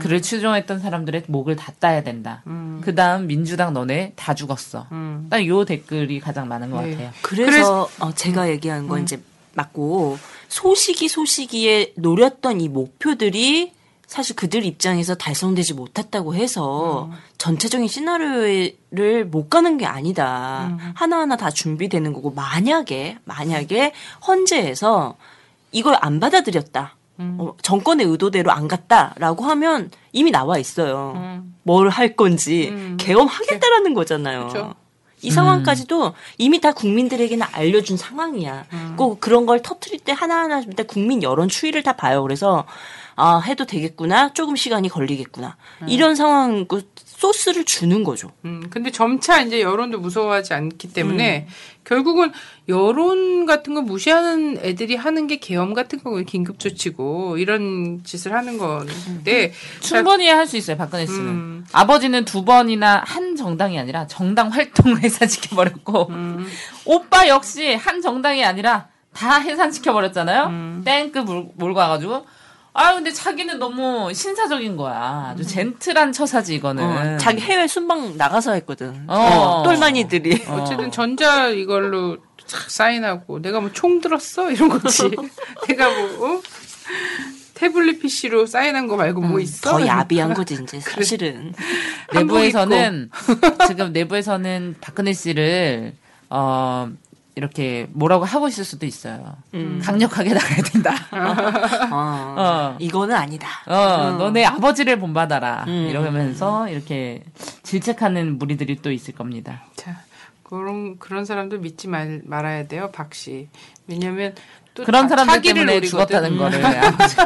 그를 0.00 0.20
추종했던 0.20 0.80
사람들의 0.80 1.24
목을 1.28 1.54
다 1.54 1.72
따야 1.78 2.02
된다. 2.02 2.42
음. 2.48 2.80
그 2.82 2.94
다음 2.94 3.28
민주당 3.28 3.72
너네 3.72 4.14
다 4.16 4.34
죽었어. 4.34 4.86
음. 4.90 5.28
딱요 5.30 5.64
댓글이 5.64 6.18
가장 6.18 6.48
많은 6.48 6.70
것 6.70 6.82
네. 6.82 6.90
같아요. 6.90 7.10
그래서 7.22 7.88
어, 8.00 8.12
제가 8.12 8.50
얘기한 8.50 8.88
건 8.88 9.02
이제 9.02 9.20
맞고 9.54 10.18
소시기 10.48 11.08
소시기에 11.08 11.92
노렸던 11.96 12.60
이 12.60 12.68
목표들이 12.68 13.75
사실 14.06 14.36
그들 14.36 14.64
입장에서 14.64 15.14
달성되지 15.16 15.74
못했다고 15.74 16.34
해서 16.36 17.10
전체적인 17.38 17.88
시나리오를 17.88 19.24
못 19.26 19.50
가는 19.50 19.76
게 19.78 19.86
아니다. 19.86 20.76
하나하나 20.94 21.36
다 21.36 21.50
준비되는 21.50 22.12
거고 22.12 22.30
만약에 22.30 23.18
만약에 23.24 23.92
헌재에서 24.26 25.16
이걸 25.72 25.96
안 26.00 26.20
받아들였다. 26.20 26.94
어, 27.18 27.54
정권의 27.62 28.06
의도대로 28.06 28.52
안 28.52 28.68
갔다라고 28.68 29.44
하면 29.44 29.90
이미 30.12 30.30
나와 30.30 30.58
있어요. 30.58 31.42
뭘 31.62 31.88
할 31.88 32.14
건지 32.14 32.68
음. 32.70 32.96
개엄하겠다라는 33.00 33.94
거잖아요. 33.94 34.46
그쵸. 34.48 34.74
이 35.22 35.30
상황까지도 35.30 36.12
이미 36.38 36.60
다 36.60 36.72
국민들에게는 36.72 37.44
알려준 37.50 37.96
상황이야. 37.96 38.66
꼭 38.96 39.18
그런 39.20 39.46
걸 39.46 39.60
터트릴 39.62 40.00
때 40.00 40.12
하나하나 40.12 40.60
때 40.60 40.82
국민 40.84 41.22
여론 41.22 41.48
추이를 41.48 41.82
다 41.82 41.94
봐요. 41.96 42.22
그래서 42.22 42.64
아 43.18 43.40
해도 43.40 43.64
되겠구나. 43.64 44.34
조금 44.34 44.56
시간이 44.56 44.88
걸리겠구나. 44.90 45.56
이런 45.88 46.14
상황 46.14 46.66
그 46.66 46.86
소스를 47.04 47.64
주는 47.64 48.04
거죠. 48.04 48.30
음, 48.44 48.66
근데 48.68 48.90
점차 48.90 49.40
이제 49.40 49.62
여론도 49.62 50.00
무서워하지 50.00 50.52
않기 50.52 50.92
때문에 50.92 51.48
결국은 51.84 52.30
여론 52.68 53.46
같은 53.46 53.72
거 53.72 53.80
무시하는 53.80 54.58
애들이 54.62 54.96
하는 54.96 55.26
게 55.26 55.36
계엄 55.38 55.72
같은 55.72 56.02
거고 56.02 56.18
긴급 56.24 56.58
조치고 56.58 57.38
이런 57.38 58.02
짓을 58.04 58.34
하는 58.34 58.58
건데 58.58 59.52
충분히 59.80 60.28
할 60.28 60.46
수 60.46 60.58
있어요, 60.58 60.76
박근혜 60.76 61.06
씨는. 61.06 61.20
음. 61.26 61.66
아버지는 61.72 62.24
두 62.26 62.44
번이나 62.44 63.02
한 63.06 63.34
정당이 63.34 63.78
아니라 63.78 64.06
정당 64.06 64.48
활동을 64.52 65.00
해산시켜 65.02 65.56
버렸고, 65.56 66.08
음. 66.10 66.46
오빠 66.84 67.26
역시 67.28 67.74
한 67.74 68.00
정당이 68.02 68.44
아니라 68.44 68.88
다 69.14 69.38
해산시켜 69.38 69.92
버렸잖아요? 69.94 70.44
음. 70.48 70.82
땡크 70.84 71.20
물- 71.20 71.48
몰고 71.54 71.78
와가지고. 71.80 72.26
아 72.78 72.92
근데 72.94 73.10
자기는 73.10 73.58
너무 73.58 74.12
신사적인 74.12 74.76
거야. 74.76 75.30
아주 75.32 75.44
젠틀한 75.46 76.12
처사지, 76.12 76.54
이거는. 76.56 76.84
어, 77.14 77.16
자기 77.18 77.40
해외 77.40 77.66
순방 77.66 78.16
나가서 78.18 78.52
했거든. 78.52 79.04
어. 79.08 79.14
어, 79.14 79.62
똘마니들이. 79.62 80.44
어쨌든 80.48 80.90
전자 80.90 81.48
이걸로 81.48 82.18
착 82.46 82.70
사인하고 82.70 83.40
내가 83.40 83.60
뭐 83.60 83.70
총 83.72 84.00
들었어 84.00 84.50
이런 84.50 84.68
거지. 84.68 85.10
내가 85.68 85.88
뭐 85.88 86.36
어? 86.36 86.42
태블릿 87.54 88.02
PC로 88.02 88.44
사인한 88.44 88.86
거 88.86 88.96
말고 88.96 89.22
뭐 89.22 89.40
있어? 89.40 89.70
더 89.78 89.86
야비한 89.86 90.34
거지 90.34 90.58
이제 90.62 90.78
사실은. 90.78 91.54
내부에서는, 92.12 93.10
지금 93.66 93.92
내부에서는 93.94 94.76
박근혜 94.82 95.14
씨를, 95.14 95.94
어, 96.28 96.90
이렇게 97.46 97.86
뭐라고 97.92 98.24
하고 98.24 98.48
있을 98.48 98.64
수도 98.64 98.86
있어요. 98.86 99.36
음. 99.52 99.78
강력하게 99.84 100.32
나가야 100.32 100.62
된다. 100.62 100.94
어, 101.92 102.34
어. 102.38 102.76
이거는 102.78 103.14
아니다. 103.14 103.46
어, 103.66 104.12
너네 104.12 104.46
아버지를 104.46 104.98
본받아라. 104.98 105.64
음. 105.68 105.86
이러면서 105.90 106.66
이렇게 106.70 107.22
질책하는 107.62 108.38
무리들이 108.38 108.76
또 108.80 108.90
있을 108.90 109.14
겁니다. 109.14 109.64
자, 109.76 110.00
그런 110.44 110.98
그런 110.98 111.26
사람들 111.26 111.58
믿지 111.58 111.88
말, 111.88 112.22
말아야 112.24 112.66
돼요, 112.68 112.90
박 112.90 113.14
씨. 113.14 113.48
왜냐면 113.86 114.34
또 114.72 114.84
그런 114.84 115.02
자- 115.02 115.10
사람들 115.10 115.34
차기를 115.34 115.54
때문에 115.66 115.74
노리거든. 115.74 115.90
죽었다는 115.90 116.38
거를 116.38 116.64
아버지, 116.86 117.16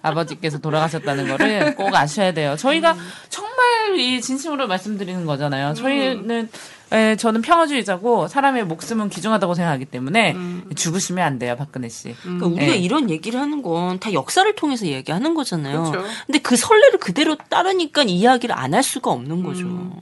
아버지 0.00 0.40
께서 0.40 0.58
돌아가셨다는 0.58 1.26
거를 1.26 1.74
꼭 1.74 1.92
아셔야 1.92 2.32
돼요. 2.32 2.54
저희가 2.56 2.92
음. 2.92 2.98
정말 3.30 3.98
이 3.98 4.20
진심으로 4.20 4.68
말씀드리는 4.68 5.26
거잖아요. 5.26 5.74
저희는 5.74 6.50
에, 6.92 7.16
저는 7.16 7.42
평화주의자고 7.42 8.28
사람의 8.28 8.64
목숨은 8.66 9.08
귀중하다고 9.08 9.54
생각하기 9.54 9.86
때문에 9.86 10.32
음. 10.34 10.70
죽으시면 10.76 11.26
안 11.26 11.38
돼요, 11.38 11.56
박근혜 11.56 11.88
씨. 11.88 12.14
그러니까 12.22 12.46
우리가 12.46 12.72
네. 12.72 12.78
이런 12.78 13.10
얘기를 13.10 13.40
하는 13.40 13.60
건 13.62 13.98
다 13.98 14.12
역사를 14.12 14.52
통해서 14.54 14.86
얘기하는 14.86 15.34
거잖아요. 15.34 15.82
그렇죠. 15.90 16.08
근데 16.26 16.38
그 16.38 16.56
선례를 16.56 16.98
그대로 17.00 17.34
따르니까 17.36 18.02
이야기를 18.04 18.56
안 18.56 18.74
할 18.74 18.82
수가 18.82 19.10
없는 19.10 19.42
거죠. 19.42 19.64
음. 19.66 19.92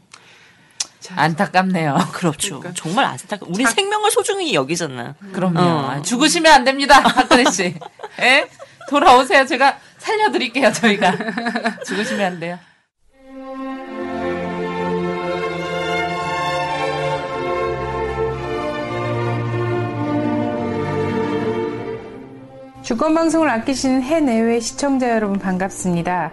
자, 1.00 1.14
안타깝네요. 1.16 1.96
그렇죠. 2.12 2.60
그러니까. 2.60 2.72
정말 2.82 3.04
안타까. 3.04 3.46
우리 3.48 3.64
생명을 3.66 4.10
소중히 4.10 4.54
여기잖아. 4.54 5.14
그럼요. 5.32 5.58
어. 5.60 5.90
아, 5.90 6.02
죽으시면 6.02 6.50
안 6.52 6.64
됩니다, 6.64 7.02
박근혜 7.02 7.44
씨. 7.50 7.74
예? 8.20 8.48
돌아오세요. 8.88 9.44
제가 9.46 9.78
살려드릴게요, 9.98 10.72
저희가. 10.72 11.14
죽으시면 11.86 12.24
안 12.24 12.40
돼요. 12.40 12.58
주권방송을 22.84 23.48
아끼시는 23.48 24.02
해내외 24.02 24.60
시청자 24.60 25.08
여러분 25.08 25.38
반갑습니다. 25.38 26.30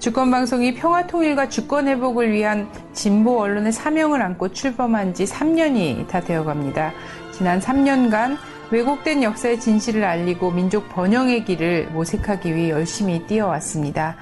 주권방송이 0.00 0.74
평화통일과 0.74 1.48
주권회복을 1.48 2.30
위한 2.30 2.68
진보 2.92 3.40
언론의 3.40 3.72
사명을 3.72 4.20
안고 4.20 4.52
출범한 4.52 5.14
지 5.14 5.24
3년이 5.24 6.06
다 6.06 6.20
되어갑니다. 6.20 6.92
지난 7.32 7.58
3년간 7.58 8.36
왜곡된 8.70 9.22
역사의 9.22 9.58
진실을 9.58 10.04
알리고 10.04 10.50
민족 10.50 10.90
번영의 10.90 11.46
길을 11.46 11.88
모색하기 11.92 12.54
위해 12.54 12.68
열심히 12.68 13.26
뛰어왔습니다. 13.26 14.16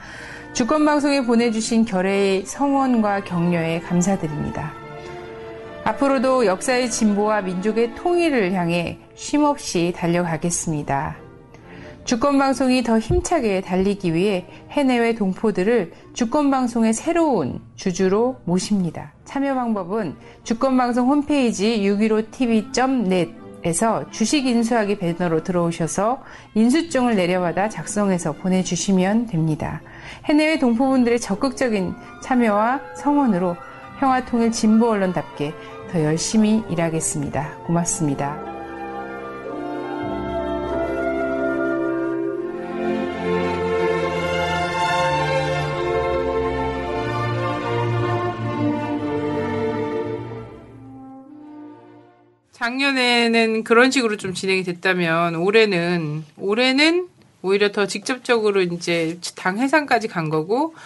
주권방송에 0.52 1.24
보내주신 1.24 1.84
결의의 1.84 2.46
성원과 2.46 3.24
격려에 3.24 3.80
감사드립니다. 3.80 4.72
앞으로도 5.82 6.46
역사의 6.46 6.92
진보와 6.92 7.42
민족의 7.42 7.96
통일을 7.96 8.52
향해 8.52 9.00
쉼없이 9.16 9.92
달려가겠습니다. 9.96 11.21
주권방송이 12.04 12.82
더 12.82 12.98
힘차게 12.98 13.60
달리기 13.60 14.12
위해 14.12 14.46
해내외 14.70 15.14
동포들을 15.14 15.92
주권방송의 16.14 16.94
새로운 16.94 17.60
주주로 17.76 18.40
모십니다. 18.44 19.12
참여 19.24 19.54
방법은 19.54 20.16
주권방송 20.42 21.08
홈페이지 21.08 21.80
615tv.net에서 21.80 24.10
주식 24.10 24.46
인수하기 24.46 24.98
배너로 24.98 25.44
들어오셔서 25.44 26.24
인수증을 26.54 27.14
내려받아 27.14 27.68
작성해서 27.68 28.32
보내주시면 28.32 29.28
됩니다. 29.28 29.80
해내외 30.24 30.58
동포분들의 30.58 31.20
적극적인 31.20 31.94
참여와 32.20 32.80
성원으로 32.96 33.56
평화통일 34.00 34.50
진보 34.50 34.90
언론답게 34.90 35.54
더 35.92 36.02
열심히 36.02 36.64
일하겠습니다. 36.68 37.58
고맙습니다. 37.66 38.51
작년에는 52.62 53.64
그런 53.64 53.90
식으로 53.90 54.16
좀 54.16 54.34
진행이 54.34 54.62
됐다면 54.62 55.34
올해는 55.34 56.24
올해는 56.38 57.08
오히려 57.42 57.72
더 57.72 57.88
직접적으로 57.88 58.62
이제 58.62 59.18
당 59.34 59.58
해상까지 59.58 60.06
간 60.06 60.30
거고 60.30 60.76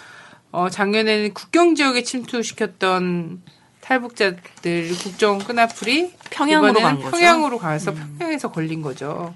어 0.51 0.69
작년에는 0.71 1.35
국경 1.35 1.75
지역에 1.75 2.01
침투시켰던 2.01 3.43
탈북자들 3.81 4.89
국정 5.03 5.37
끈앞풀이 5.37 6.13
평양으로 6.31 6.73
간 6.79 6.95
거죠. 6.95 7.11
평양으로 7.11 7.59
가서 7.59 7.93
평양에서 7.93 8.51
걸린 8.51 8.81
거죠. 8.81 9.35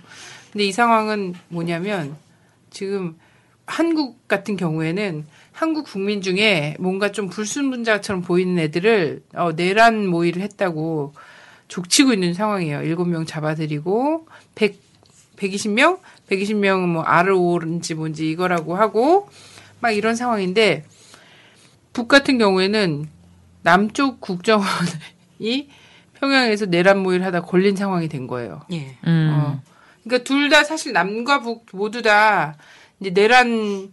근데 0.51 0.65
이 0.65 0.71
상황은 0.71 1.35
뭐냐면 1.47 2.15
지금 2.71 3.19
한국 3.67 4.27
같은 4.27 4.57
경우에는 4.57 5.27
한국 5.51 5.85
국민 5.85 6.23
중에 6.23 6.75
뭔가 6.79 7.11
좀 7.11 7.29
불순분자처럼 7.29 8.23
보이는 8.23 8.57
애들을 8.57 9.21
어, 9.35 9.51
내란 9.55 10.07
모의를 10.07 10.41
했다고 10.41 11.13
족치고 11.71 12.11
있는 12.11 12.33
상황이에요. 12.33 12.83
일곱 12.83 13.05
명 13.07 13.25
잡아들이고 13.25 14.27
100 14.55 14.75
120명, 15.37 15.99
120명은 16.29 16.85
뭐 16.87 17.01
알을 17.01 17.31
오른지 17.31 17.95
뭔지 17.95 18.29
이거라고 18.29 18.75
하고 18.75 19.27
막 19.79 19.89
이런 19.91 20.15
상황인데 20.15 20.83
북 21.93 22.07
같은 22.07 22.37
경우에는 22.37 23.07
남쪽 23.63 24.21
국정원이 24.21 25.69
평양에서 26.19 26.67
내란 26.67 26.99
모의를 26.99 27.25
하다 27.25 27.41
걸린 27.41 27.75
상황이 27.75 28.07
된 28.07 28.27
거예요. 28.27 28.61
예. 28.71 28.97
음. 29.07 29.31
어. 29.33 29.61
그러니까 30.03 30.23
둘 30.25 30.49
다 30.49 30.63
사실 30.63 30.93
남과 30.93 31.39
북 31.41 31.65
모두 31.73 32.01
다 32.03 32.55
이제 32.99 33.09
내란 33.09 33.91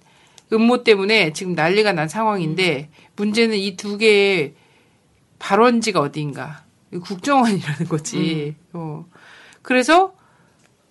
음모 0.52 0.82
때문에 0.84 1.32
지금 1.32 1.54
난리가 1.54 1.92
난 1.92 2.08
상황인데 2.08 2.90
문제는 3.16 3.56
이 3.56 3.76
두 3.76 3.96
개의 3.96 4.52
발원지가 5.38 6.00
어디인가. 6.00 6.64
국정원이라는 6.90 7.88
거지. 7.88 8.56
어. 8.72 9.06
그래서 9.62 10.14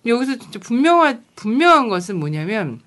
여기서 0.06 0.36
진짜 0.36 0.58
분명한 0.60 1.24
분명한 1.34 1.88
것은 1.88 2.16
뭐냐면 2.16 2.80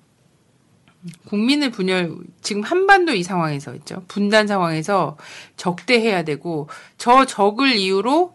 국민을 1.26 1.70
분열 1.70 2.16
지금 2.40 2.62
한반도 2.62 3.12
이 3.12 3.22
상황에서 3.22 3.74
있죠. 3.76 4.04
분단 4.08 4.46
상황에서 4.46 5.16
적대해야 5.56 6.22
되고 6.22 6.68
저 6.96 7.24
적을 7.24 7.74
이유로 7.76 8.34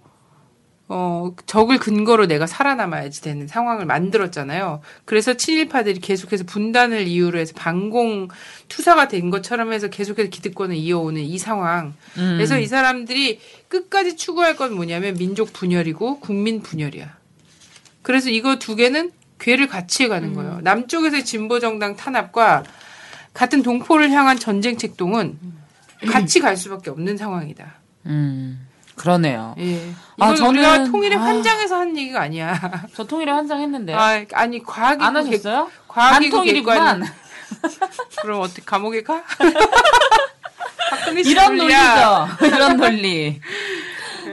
어, 0.90 1.36
적을 1.46 1.80
근거로 1.80 2.28
내가 2.28 2.48
살아남아야지 2.48 3.22
되는 3.22 3.48
상황을 3.48 3.86
만들었잖아요. 3.86 4.82
그래서 5.04 5.34
친일파들이 5.34 6.00
계속해서 6.00 6.46
분단을 6.46 7.08
이유로 7.08 7.40
해서 7.40 7.54
반공 7.56 8.30
투사가 8.70 9.10
된 9.10 9.30
것처럼 9.30 9.74
해서 9.74 9.90
계속해서 9.90 10.30
기득권을 10.30 10.76
이어오는 10.76 11.22
이 11.22 11.38
상황. 11.38 11.94
음. 12.18 12.36
그래서 12.38 12.58
이 12.58 12.68
사람들이 12.68 13.40
끝까지 13.68 14.16
추구할 14.16 14.56
건 14.56 14.76
뭐냐면 14.76 15.16
민족 15.16 15.52
분열이고 15.52 16.22
국민 16.22 16.62
분열이야. 16.62 17.18
그래서 18.02 18.30
이거 18.30 18.58
두 18.58 18.78
개는 18.78 19.12
괴를 19.40 19.68
같이 19.68 20.04
해가는 20.04 20.34
거예요. 20.34 20.62
남쪽에서의 20.62 21.26
진보 21.26 21.60
정당 21.60 21.98
탄압과 21.98 22.64
같은 23.34 23.62
동포를 23.62 24.10
향한 24.12 24.40
전쟁 24.40 24.78
책동은 24.78 25.38
같이 26.10 26.40
갈 26.40 26.56
수밖에 26.56 26.90
없는 26.90 27.18
상황이다. 27.18 27.76
음. 28.06 28.67
그러네요. 28.98 29.56
예. 29.60 29.92
아, 30.20 30.34
저는- 30.34 30.50
우리가 30.50 30.84
통일의 30.86 31.18
아. 31.18 31.22
환장에서 31.22 31.78
한 31.80 31.96
얘기가 31.98 32.22
아니야. 32.22 32.54
저 32.96 33.06
통일에 33.06 33.32
환장했는데. 33.32 33.94
아, 33.94 34.26
아니 34.34 34.62
과학이 34.64 35.04
안 35.04 35.16
하셨어요? 35.16 35.70
과학이고 35.88 36.36
반통일이구만. 36.38 37.02
객관이- 37.04 37.12
그럼 38.22 38.42
어떻게 38.42 38.62
감옥에 38.66 39.04
가? 39.04 39.24
이런 41.26 41.58
논리야. 41.58 42.28
논리죠. 42.40 42.56
이런 42.56 42.78
논리. 42.78 43.40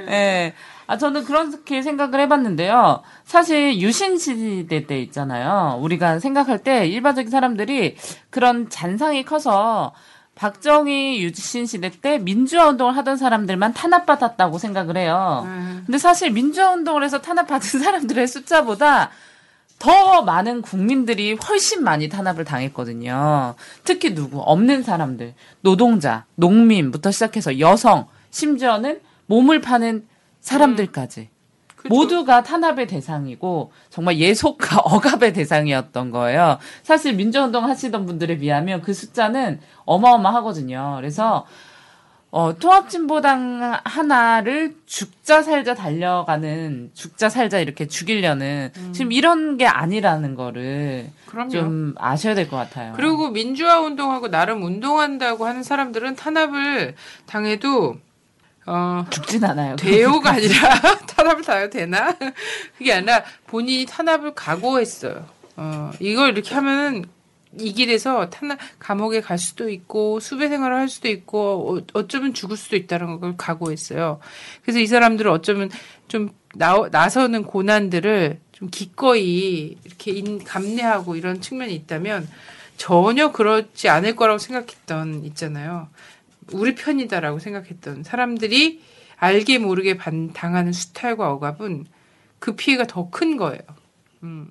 예. 0.08 0.54
아, 0.86 0.98
저는 0.98 1.24
그렇게 1.24 1.80
생각을 1.82 2.20
해봤는데요. 2.20 3.02
사실 3.24 3.80
유신 3.80 4.18
시대 4.18 4.86
때 4.86 4.98
있잖아요. 5.00 5.78
우리가 5.80 6.18
생각할 6.18 6.58
때 6.62 6.86
일반적인 6.86 7.30
사람들이 7.30 7.96
그런 8.30 8.68
잔상이 8.68 9.24
커서 9.24 9.94
박정희 10.34 11.22
유신 11.22 11.66
시대 11.66 11.90
때 11.90 12.18
민주화 12.18 12.68
운동을 12.68 12.96
하던 12.96 13.16
사람들만 13.16 13.72
탄압받았다고 13.74 14.58
생각을 14.58 14.96
해요. 14.96 15.44
음. 15.46 15.82
근데 15.86 15.98
사실 15.98 16.30
민주화 16.30 16.72
운동을 16.72 17.04
해서 17.04 17.20
탄압받은 17.20 17.60
사람들의 17.80 18.26
숫자보다 18.26 19.10
더 19.78 20.22
많은 20.22 20.62
국민들이 20.62 21.34
훨씬 21.34 21.84
많이 21.84 22.08
탄압을 22.08 22.44
당했거든요. 22.44 23.54
특히 23.84 24.14
누구? 24.14 24.40
없는 24.40 24.82
사람들. 24.82 25.34
노동자, 25.60 26.24
농민부터 26.36 27.10
시작해서 27.10 27.58
여성, 27.58 28.06
심지어는 28.30 29.00
몸을 29.26 29.60
파는 29.60 30.06
사람들까지. 30.40 31.28
그죠. 31.84 31.94
모두가 31.94 32.42
탄압의 32.42 32.86
대상이고 32.86 33.70
정말 33.90 34.16
예속과 34.18 34.80
억압의 34.84 35.32
대상이었던 35.34 36.10
거예요. 36.10 36.58
사실 36.82 37.14
민주운동 37.14 37.64
하시던 37.64 38.06
분들에 38.06 38.38
비하면 38.38 38.80
그 38.82 38.92
숫자는 38.92 39.60
어마어마하거든요. 39.84 40.94
그래서 40.96 41.46
어, 42.30 42.58
통합진보당 42.58 43.78
하나를 43.84 44.74
죽자 44.86 45.42
살자 45.42 45.74
달려가는 45.74 46.90
죽자 46.92 47.28
살자 47.28 47.60
이렇게 47.60 47.86
죽이려는 47.86 48.72
지금 48.92 49.12
이런 49.12 49.56
게 49.56 49.66
아니라는 49.68 50.34
거를 50.34 51.10
그럼요. 51.26 51.50
좀 51.50 51.94
아셔야 51.96 52.34
될 52.34 52.48
것 52.48 52.56
같아요. 52.56 52.94
그리고 52.96 53.30
민주화 53.30 53.78
운동하고 53.80 54.28
나름 54.30 54.64
운동한다고 54.64 55.46
하는 55.46 55.62
사람들은 55.62 56.16
탄압을 56.16 56.96
당해도 57.26 57.96
어 58.66 59.04
죽진 59.10 59.44
않아요. 59.44 59.76
돼요가 59.76 60.32
아니라 60.32 60.80
탄압을 61.06 61.44
당해도 61.44 61.70
되나? 61.70 62.16
그게 62.78 62.92
아니라 62.92 63.22
본인이 63.46 63.86
탄압을 63.86 64.34
각오했어요. 64.34 65.26
어 65.56 65.90
이걸 66.00 66.30
이렇게 66.30 66.54
하면은 66.54 67.04
이 67.58 67.72
길에서 67.72 68.30
탄압 68.30 68.58
감옥에 68.78 69.20
갈 69.20 69.38
수도 69.38 69.68
있고 69.68 70.18
수배 70.18 70.48
생활을 70.48 70.76
할 70.76 70.88
수도 70.88 71.08
있고 71.08 71.76
어, 71.76 71.86
어쩌면 71.92 72.34
죽을 72.34 72.56
수도 72.56 72.76
있다는 72.76 73.20
걸 73.20 73.36
각오했어요. 73.36 74.20
그래서 74.62 74.80
이 74.80 74.86
사람들은 74.86 75.30
어쩌면 75.30 75.70
좀 76.08 76.30
나, 76.54 76.76
나서는 76.90 77.44
고난들을 77.44 78.40
좀 78.52 78.68
기꺼이 78.70 79.76
이렇게 79.84 80.12
인, 80.12 80.42
감내하고 80.42 81.16
이런 81.16 81.40
측면이 81.40 81.74
있다면 81.74 82.28
전혀 82.76 83.30
그렇지 83.30 83.88
않을 83.88 84.16
거라고 84.16 84.38
생각했던 84.38 85.24
있잖아요. 85.26 85.88
우리 86.52 86.74
편이다라고 86.74 87.38
생각했던 87.38 88.02
사람들이 88.02 88.82
알게 89.16 89.58
모르게 89.58 89.96
반, 89.96 90.32
당하는 90.32 90.72
수탈과 90.72 91.30
억압은 91.32 91.86
그 92.38 92.56
피해가 92.56 92.86
더 92.86 93.08
큰 93.10 93.36
거예요. 93.36 93.60
음. 94.22 94.48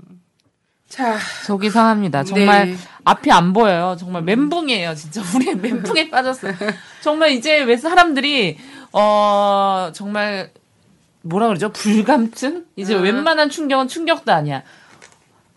자, 0.88 1.18
속이 1.46 1.70
상합니다. 1.72 2.24
정말 2.24 2.70
네. 2.72 2.78
앞이 3.04 3.32
안 3.32 3.52
보여요. 3.54 3.96
정말 4.00 4.22
멘붕이에요. 4.24 4.94
진짜 4.96 5.22
우리 5.36 5.54
멘붕에 5.56 6.10
빠졌어요. 6.10 6.54
정말 7.02 7.32
이제 7.32 7.62
왜 7.64 7.78
사람들이 7.78 8.58
어 8.92 9.92
정말 9.94 10.52
뭐라 11.24 11.48
그러죠? 11.48 11.72
불감증? 11.72 12.66
이제 12.76 12.96
음. 12.96 13.04
웬만한 13.04 13.50
충격은 13.50 13.88
충격도 13.88 14.32
아니야. 14.32 14.62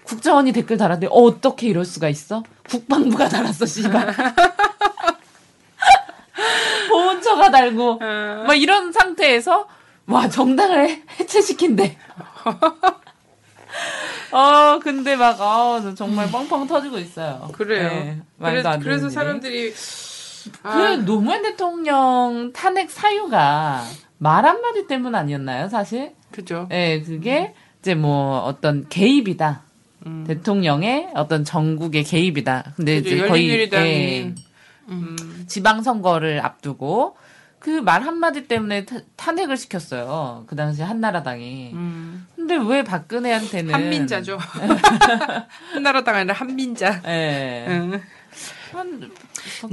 국정원이 0.05 0.53
댓글 0.53 0.77
달았는데 0.79 1.09
어, 1.09 1.19
어떻게 1.19 1.67
이럴 1.69 1.85
수가 1.85 2.09
있어? 2.09 2.43
국방부가 2.69 3.29
달았어, 3.29 3.67
씨발. 3.67 4.15
보훈처가 6.91 7.51
달고 7.51 7.99
막 7.99 8.55
이런 8.55 8.93
상태에서 8.93 9.67
와 10.07 10.29
정당을 10.29 10.89
해- 10.89 11.03
해체시킨대. 11.21 11.97
어 14.33 14.79
근데 14.83 15.17
막 15.17 15.41
아, 15.41 15.95
정말 15.97 16.31
뻥뻥 16.31 16.67
터지고 16.67 16.99
있어요. 16.99 17.49
그래요. 17.53 17.89
네, 17.89 18.21
말도 18.39 18.63
그래, 18.63 18.73
안 18.75 18.81
그래서. 18.81 19.09
사람들이 19.09 19.73
그 20.63 20.69
아, 20.69 20.97
노무현 20.97 21.43
대통령 21.43 22.53
탄핵 22.53 22.91
사유가 22.91 23.83
말 24.19 24.45
한마디 24.45 24.87
때문 24.87 25.15
아니었나요, 25.15 25.69
사실? 25.69 26.13
그죠. 26.31 26.69
예, 26.73 27.03
그게 27.05 27.55
이제 27.81 27.95
뭐 27.95 28.39
어떤 28.41 28.89
개입이다. 28.89 29.63
음. 30.07 30.25
대통령의 30.27 31.09
어떤 31.15 31.45
전국의 31.45 32.05
개입이다. 32.05 32.73
근데 32.77 33.03
그죠. 33.03 33.15
이제 33.17 33.27
거의 33.29 33.69
예, 33.73 34.35
음, 34.89 35.45
지방선거를 35.49 36.41
앞두고 36.45 37.17
그 37.59 37.81
말 37.83 38.03
한마디 38.03 38.47
때문에 38.47 38.85
타- 38.85 39.01
탄핵을 39.17 39.57
시켰어요. 39.57 40.45
그 40.47 40.55
당시 40.55 40.83
한나라당이. 40.83 41.71
음. 41.73 42.27
근데 42.37 42.57
왜 42.57 42.85
박근혜한테는 42.85 43.75
한민자죠. 43.75 44.39
한나라당 45.73 46.15
아니라 46.17 46.35
한민자. 46.35 47.03
예. 47.07 47.65
응. 47.69 48.01
한- 48.73 49.01
근데 49.01 49.13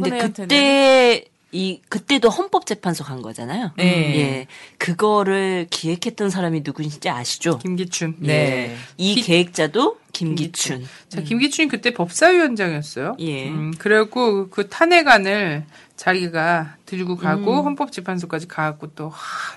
박근혜한테는 0.10 0.48
그때 0.48 1.26
이 1.56 1.80
그때도 1.88 2.30
헌법재판소 2.30 3.04
간 3.04 3.22
거잖아요. 3.22 3.72
네. 3.78 3.86
예. 4.18 4.48
그거를 4.80 5.68
기획했던 5.70 6.32
사람이 6.32 6.62
누구인지 6.66 7.10
아시죠? 7.10 7.60
김기춘. 7.60 8.16
네. 8.20 8.76
이 8.98 9.14
기- 9.16 9.22
계획자도 9.22 10.00
김기춘. 10.12 10.84
자, 11.10 11.22
김기춘이 11.22 11.68
그때 11.68 11.94
법사위원장이었어요. 11.94 13.18
예. 13.20 13.50
음, 13.50 13.72
그래갖고 13.78 14.50
그 14.50 14.68
탄핵안을 14.68 15.66
자기가 15.96 16.76
들고 16.88 17.18
가고 17.18 17.60
음. 17.60 17.66
헌법재판소까지 17.66 18.48
가갖고 18.48 18.88
또 18.96 19.10
하, 19.10 19.56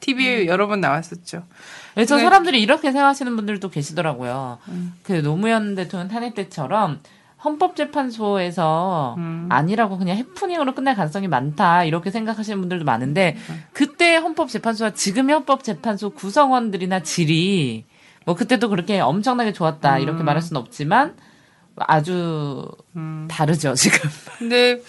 TV에 0.00 0.46
여러 0.46 0.66
번 0.66 0.80
나왔었죠. 0.80 1.42
그래서 1.92 2.16
네. 2.16 2.22
사람들이 2.22 2.62
이렇게 2.62 2.90
생각하시는 2.90 3.36
분들도 3.36 3.68
계시더라고요. 3.68 4.58
음. 4.68 4.94
그 5.02 5.12
노무현 5.22 5.74
대통령 5.74 6.08
탄핵 6.08 6.34
때처럼 6.34 7.00
헌법재판소에서 7.44 9.14
음. 9.18 9.46
아니라고 9.50 9.98
그냥 9.98 10.16
해프닝으로 10.16 10.74
끝날 10.74 10.96
가능성이 10.96 11.28
많다 11.28 11.84
이렇게 11.84 12.10
생각하시는 12.10 12.58
분들도 12.60 12.84
많은데 12.84 13.36
음. 13.50 13.64
그때 13.72 14.16
헌법재판소와 14.16 14.90
지금의 14.90 15.34
헌법재판소 15.34 16.10
구성원들이나 16.10 17.02
질이 17.02 17.84
뭐 18.24 18.34
그때도 18.34 18.68
그렇게 18.68 19.00
엄청나게 19.00 19.52
좋았다 19.52 19.98
이렇게 19.98 20.22
말할 20.22 20.42
수는 20.42 20.60
없지만 20.60 21.14
아주 21.76 22.68
음. 22.96 23.28
다르죠 23.30 23.74
지금. 23.74 24.10
근데 24.38 24.82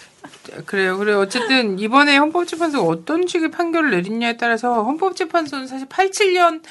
그래요. 0.65 0.97
그래 0.97 1.13
어쨌든 1.13 1.79
이번에 1.79 2.17
헌법재판소가 2.17 2.87
어떤 2.87 3.27
식의 3.27 3.51
판결을 3.51 3.91
내리냐에 3.91 4.37
따라서 4.37 4.83
헌법재판소는 4.83 5.67
사실 5.67 5.87
87년 5.87 6.61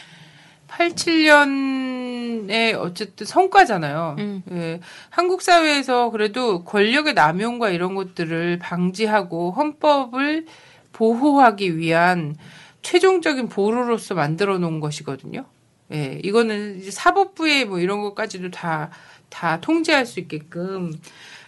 87년의 0.69 2.79
어쨌든 2.79 3.27
성과잖아요. 3.27 4.17
음. 4.19 4.43
예. 4.53 4.81
한국 5.11 5.43
사회에서 5.43 6.11
그래도 6.11 6.65
권력의 6.65 7.15
남용과 7.15 7.71
이런 7.71 7.95
것들을 7.95 8.59
방지하고 8.59 9.53
헌법을 9.53 10.47
보호하기 10.93 11.79
위한 11.79 12.37
최종적인 12.83 13.49
보루로서 13.49 14.15
만들어 14.15 14.59
놓은 14.59 14.81
것이거든요. 14.81 15.45
예, 15.93 16.21
이거는 16.23 16.81
이제 16.81 16.91
사법부의 16.91 17.65
뭐 17.65 17.81
이런 17.81 18.03
것까지도 18.03 18.51
다, 18.51 18.91
다 19.31 19.61
통제할 19.61 20.07
수 20.07 20.21
있게끔 20.21 20.93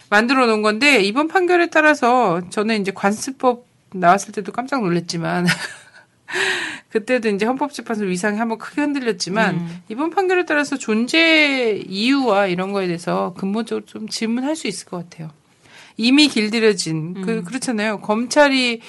만들어 0.09 0.45
놓은 0.45 0.61
건데, 0.61 1.01
이번 1.01 1.27
판결에 1.27 1.69
따라서 1.69 2.41
저는 2.49 2.81
이제 2.81 2.91
관습법 2.91 3.65
나왔을 3.93 4.33
때도 4.33 4.51
깜짝 4.51 4.81
놀랐지만, 4.81 5.45
그때도 6.89 7.29
이제 7.29 7.45
헌법재판소 7.45 8.05
위상이 8.05 8.37
한번 8.37 8.57
크게 8.57 8.81
흔들렸지만, 8.81 9.55
음. 9.55 9.81
이번 9.89 10.09
판결에 10.09 10.45
따라서 10.45 10.77
존재 10.77 11.81
이유와 11.87 12.47
이런 12.47 12.71
거에 12.71 12.87
대해서 12.87 13.33
근본적으로 13.37 13.85
좀 13.85 14.07
질문할 14.07 14.55
수 14.55 14.67
있을 14.67 14.87
것 14.87 14.97
같아요. 14.97 15.31
이미 15.97 16.27
길들여진, 16.27 17.15
음. 17.17 17.21
그, 17.21 17.43
그렇잖아요. 17.43 17.99
검찰이 18.01 18.81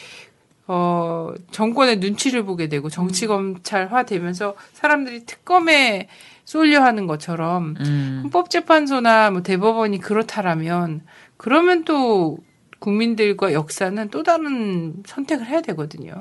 어, 0.69 1.32
정권의 1.51 1.98
눈치를 1.98 2.44
보게 2.44 2.69
되고 2.69 2.89
정치 2.89 3.27
검찰화 3.27 4.05
되면서 4.05 4.55
사람들이 4.73 5.27
특검에 5.27 6.09
쏠려 6.44 6.82
하는 6.82 7.06
것처럼 7.06 7.77
음. 7.81 8.20
헌법재판소나 8.24 9.31
뭐 9.32 9.43
대법원이 9.43 9.98
그렇다라면 9.98 11.02
그러면 11.36 11.85
또 11.85 12.39
국민들과 12.83 13.53
역사는 13.53 14.11
또 14.11 14.23
다른 14.23 14.95
선택을 15.07 15.47
해야 15.47 15.61
되거든요. 15.63 16.15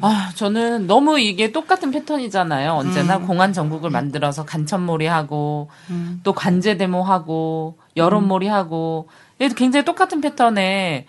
아, 0.00 0.32
저는 0.34 0.88
너무 0.88 1.20
이게 1.20 1.52
똑같은 1.52 1.92
패턴이잖아요. 1.92 2.72
언제나 2.72 3.18
음. 3.18 3.26
공안 3.26 3.52
정국을 3.52 3.90
만들어서 3.90 4.44
간첩몰이 4.44 5.06
하고, 5.06 5.70
음. 5.90 6.20
또 6.24 6.32
관제 6.32 6.76
데모하고, 6.76 7.78
여론몰이 7.96 8.48
하고, 8.48 9.08
얘도 9.40 9.54
굉장히 9.54 9.84
똑같은 9.84 10.20
패턴에, 10.20 11.06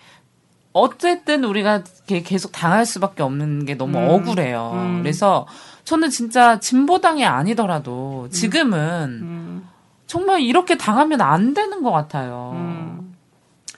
어쨌든 0.72 1.44
우리가 1.44 1.82
계속 2.06 2.52
당할 2.52 2.86
수밖에 2.86 3.22
없는 3.22 3.64
게 3.64 3.74
너무 3.76 3.98
음. 3.98 4.08
억울해요. 4.08 4.72
음. 4.74 5.02
그래서 5.02 5.46
저는 5.84 6.10
진짜 6.10 6.60
진보당이 6.60 7.24
아니더라도 7.24 8.28
지금은 8.30 8.78
음. 9.22 9.68
정말 10.06 10.40
이렇게 10.40 10.76
당하면 10.76 11.20
안 11.20 11.52
되는 11.52 11.82
것 11.82 11.90
같아요. 11.90 12.52
음. 12.54 13.14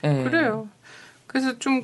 예. 0.03 0.23
그래요. 0.23 0.67
그래서 1.27 1.59
좀 1.59 1.83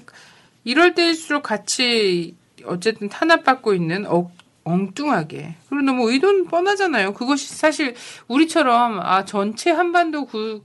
이럴 0.63 0.95
때일수록 0.95 1.43
같이 1.43 2.35
어쨌든 2.65 3.09
탄압받고 3.09 3.73
있는 3.73 4.05
억, 4.07 4.31
엉뚱하게 4.63 5.55
그리고 5.69 5.83
너무 5.83 6.09
의도는 6.11 6.45
뻔하잖아요. 6.45 7.13
그것이 7.13 7.53
사실 7.53 7.95
우리처럼 8.27 8.99
아 9.01 9.25
전체 9.25 9.71
한반도 9.71 10.25
구, 10.25 10.63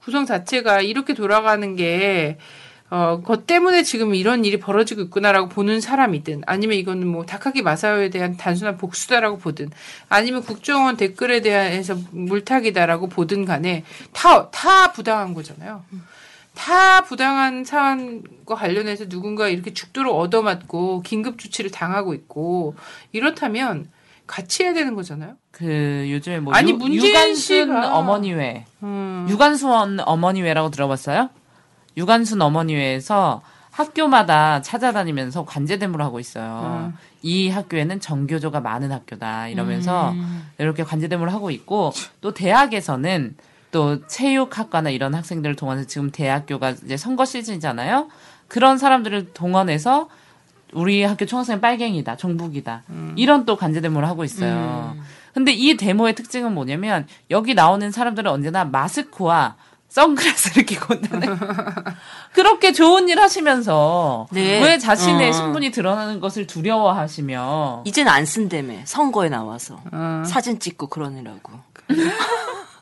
구성 0.00 0.26
자체가 0.26 0.80
이렇게 0.82 1.14
돌아가는 1.14 1.76
게 1.76 2.38
어, 2.88 3.20
것 3.22 3.46
때문에 3.48 3.82
지금 3.82 4.14
이런 4.14 4.44
일이 4.44 4.60
벌어지고 4.60 5.00
있구나라고 5.02 5.48
보는 5.48 5.80
사람이든, 5.80 6.42
아니면 6.46 6.76
이거는 6.76 7.04
뭐, 7.08 7.26
다카기 7.26 7.62
마사오에 7.62 8.10
대한 8.10 8.36
단순한 8.36 8.76
복수다라고 8.76 9.38
보든, 9.38 9.70
아니면 10.08 10.42
국정원 10.42 10.96
댓글에 10.96 11.40
대해서 11.40 11.96
물타기다라고 12.12 13.08
보든 13.08 13.44
간에, 13.44 13.82
다, 14.12 14.48
다 14.50 14.92
부당한 14.92 15.34
거잖아요. 15.34 15.84
다 16.56 17.02
부당한 17.02 17.64
사안과 17.64 18.54
관련해서 18.54 19.08
누군가 19.08 19.48
이렇게 19.48 19.72
죽도록 19.74 20.18
얻어맞고, 20.18 21.02
긴급 21.02 21.38
조치를 21.38 21.70
당하고 21.70 22.14
있고, 22.14 22.74
이렇다면, 23.12 23.88
같이 24.26 24.64
해야 24.64 24.72
되는 24.72 24.94
거잖아요. 24.94 25.34
그 25.52 26.06
요즘에 26.10 26.40
뭐 26.40 26.52
아니, 26.54 26.72
유, 26.72 26.76
문재인 26.76 27.04
유관순 27.14 27.68
씨가- 27.68 27.92
어머니회, 27.92 28.64
음. 28.82 29.26
유관순 29.28 30.00
어머니회라고 30.00 30.70
들어봤어요? 30.70 31.28
유관순 31.96 32.42
어머니회에서 32.42 33.42
학교마다 33.70 34.62
찾아다니면서 34.62 35.44
관제대모를 35.44 36.04
하고 36.04 36.18
있어요. 36.18 36.90
음. 36.92 36.98
이 37.22 37.50
학교에는 37.50 38.00
정교조가 38.00 38.60
많은 38.60 38.90
학교다 38.90 39.48
이러면서 39.48 40.10
음. 40.12 40.48
이렇게 40.58 40.82
관제대모를 40.82 41.32
하고 41.32 41.50
있고 41.50 41.92
또 42.20 42.32
대학에서는 42.34 43.36
또 43.70 44.06
체육학과나 44.06 44.90
이런 44.90 45.14
학생들을 45.14 45.56
동원해서 45.56 45.88
지금 45.88 46.10
대학교가 46.10 46.70
이제 46.70 46.96
선거 46.96 47.24
시즌이잖아요. 47.24 48.08
그런 48.48 48.78
사람들을 48.78 49.32
동원해서 49.32 50.08
우리 50.72 51.02
학교 51.02 51.26
총학생 51.26 51.60
빨갱이다, 51.60 52.16
종북이다. 52.16 52.82
음. 52.90 53.14
이런 53.16 53.44
또 53.44 53.56
관제데모를 53.56 54.08
하고 54.08 54.24
있어요. 54.24 54.96
근데 55.32 55.52
이 55.52 55.76
데모의 55.76 56.14
특징은 56.14 56.54
뭐냐면 56.54 57.06
여기 57.30 57.54
나오는 57.54 57.90
사람들은 57.90 58.30
언제나 58.30 58.64
마스크와 58.64 59.56
선글라스를 59.88 60.64
끼고 60.66 60.94
온다는 60.94 61.38
그렇게 62.32 62.72
좋은 62.72 63.08
일 63.08 63.20
하시면서 63.20 64.26
네. 64.30 64.62
왜 64.62 64.78
자신의 64.78 65.30
어. 65.30 65.32
신분이 65.32 65.70
드러나는 65.70 66.20
것을 66.20 66.46
두려워하시며 66.46 67.84
이젠 67.86 68.08
안 68.08 68.26
쓴다며 68.26 68.78
선거에 68.84 69.28
나와서 69.28 69.80
어. 69.92 70.22
사진 70.26 70.58
찍고 70.58 70.88
그러느라고. 70.88 71.52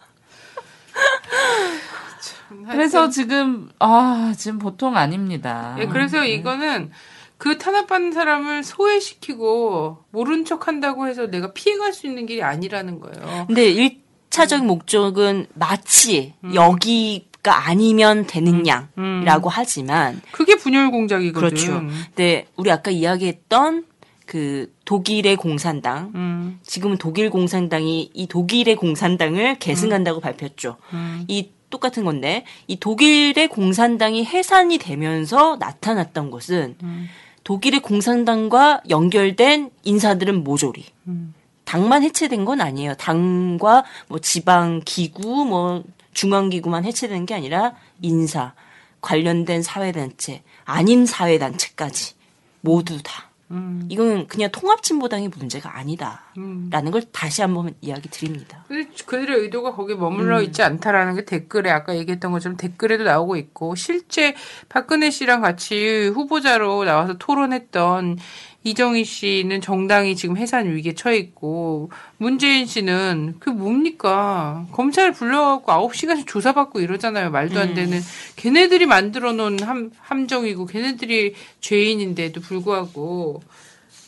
그래서 2.71 3.09
지금 3.09 3.69
아 3.79 4.33
지금 4.37 4.59
보통 4.59 4.97
아닙니다. 4.97 5.77
예, 5.79 5.87
그래서 5.87 6.25
이거는 6.25 6.91
그 7.37 7.59
탄압받는 7.59 8.13
사람을 8.13 8.63
소외시키고 8.65 10.05
모른 10.11 10.45
척 10.45 10.69
한다고 10.69 11.07
해서 11.09 11.27
내가 11.31 11.53
피해갈 11.53 11.93
수 11.93 12.07
있는 12.07 12.27
길이 12.27 12.43
아니라는 12.43 13.01
거예요. 13.01 13.47
근데 13.47 13.71
일차적인 13.71 14.67
목적은 14.67 15.47
마치 15.55 16.35
여기 16.55 17.29
가 17.43 17.69
아니면 17.69 18.27
되는 18.27 18.65
양이라고 18.67 19.51
하지만 19.51 20.23
그게 20.33 20.57
분열 20.57 20.91
공작이거든. 20.91 21.49
그렇죠. 21.49 21.83
근데 22.15 22.47
우리 22.57 22.71
아까 22.71 22.91
이야기했던 22.91 23.85
그 24.25 24.74
독일의 24.85 25.37
공산당 25.37 26.13
음, 26.15 26.61
지금은 26.63 26.99
독일 26.99 27.31
공산당이 27.31 28.11
이 28.13 28.27
독일의 28.27 28.77
공산당을 28.77 29.59
계승한다고 29.59 30.21
발표했죠. 30.21 30.77
음. 30.93 31.25
이 31.29 31.49
똑같은 31.71 32.05
건데 32.05 32.45
이 32.67 32.79
독일의 32.79 33.49
공산당이 33.49 34.25
해산이 34.25 34.79
되면서 34.79 35.57
나타났던 35.57 36.31
것은 36.31 36.77
음. 36.83 37.09
독일의 37.45 37.81
공산당과 37.81 38.83
연결된 38.89 39.71
인사들은 39.83 40.45
모조리. 40.45 40.85
음. 41.09 41.35
당만 41.65 42.03
해체된 42.03 42.45
건 42.45 42.61
아니에요. 42.61 42.95
당과 42.95 43.85
뭐 44.09 44.19
지방 44.19 44.83
기구 44.85 45.45
뭐 45.45 45.83
중앙 46.13 46.51
기구만 46.51 46.85
해체된 46.85 47.27
게 47.27 47.35
아니라 47.35 47.75
인사 48.01 48.53
관련된 49.01 49.63
사회 49.63 49.93
단체 49.93 50.43
아닌 50.65 51.05
사회 51.07 51.39
단체까지 51.39 52.15
모두 52.61 53.03
다. 53.03 53.31
음. 53.51 53.87
이건 53.89 54.27
그냥 54.27 54.51
통합진보당의 54.51 55.29
문제가 55.29 55.77
아니다라는 55.77 56.19
음. 56.39 56.91
걸 56.91 57.03
다시 57.13 57.43
한번 57.43 57.75
이야기 57.81 58.09
드립니다. 58.09 58.65
근데 58.69 58.89
그들의 59.07 59.41
의도가 59.41 59.75
거기에 59.75 59.97
머물러 59.97 60.41
있지 60.43 60.63
않다라는 60.63 61.15
게 61.15 61.25
댓글에 61.25 61.71
아까 61.71 61.95
얘기했던 61.97 62.33
것처럼 62.33 62.57
댓글에도 62.57 63.05
나오고 63.05 63.37
있고 63.37 63.75
실제 63.75 64.35
박근혜 64.69 65.11
씨랑 65.11 65.43
같이 65.43 66.09
후보자로 66.09 66.85
나와서 66.85 67.15
토론했던 67.19 68.19
이정희 68.65 69.05
씨는 69.05 69.61
정당이 69.61 70.17
지금 70.17 70.39
해산 70.39 70.71
위기에 70.73 70.95
처해 70.95 71.19
있고 71.19 71.91
문재인 72.17 72.65
씨는 72.65 73.37
그 73.39 73.51
뭡니까 73.51 74.67
검찰 74.73 75.13
불러갖고 75.13 75.71
9시간씩 75.71 76.27
조사받고 76.27 76.81
이러잖아요 76.81 77.31
말도 77.31 77.61
안 77.61 77.75
되는 77.75 78.01
걔네들이 78.37 78.87
만들어 78.87 79.33
놓은 79.33 79.63
함, 79.63 79.91
함정이고 80.01 80.65
걔네들이 80.65 81.35
죄인인데도 81.61 82.41
불구하고 82.41 83.43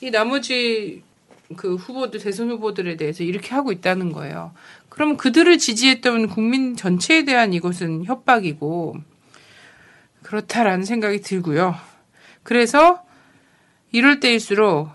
이 0.01 0.11
나머지 0.11 1.03
그 1.55 1.77
후보들 1.77 2.21
대선 2.21 2.51
후보들에 2.51 2.97
대해서 2.97 3.23
이렇게 3.23 3.55
하고 3.55 3.71
있다는 3.71 4.13
거예요. 4.13 4.53
그럼 4.89 5.17
그들을 5.17 5.59
지지했던 5.59 6.29
국민 6.29 6.77
전체에 6.77 7.25
대한 7.25 7.53
이것은 7.53 8.05
협박이고 8.05 8.97
그렇다라는 10.23 10.85
생각이 10.85 11.21
들고요. 11.21 11.77
그래서 12.43 13.06
이럴 13.93 14.21
때일수록 14.21 14.91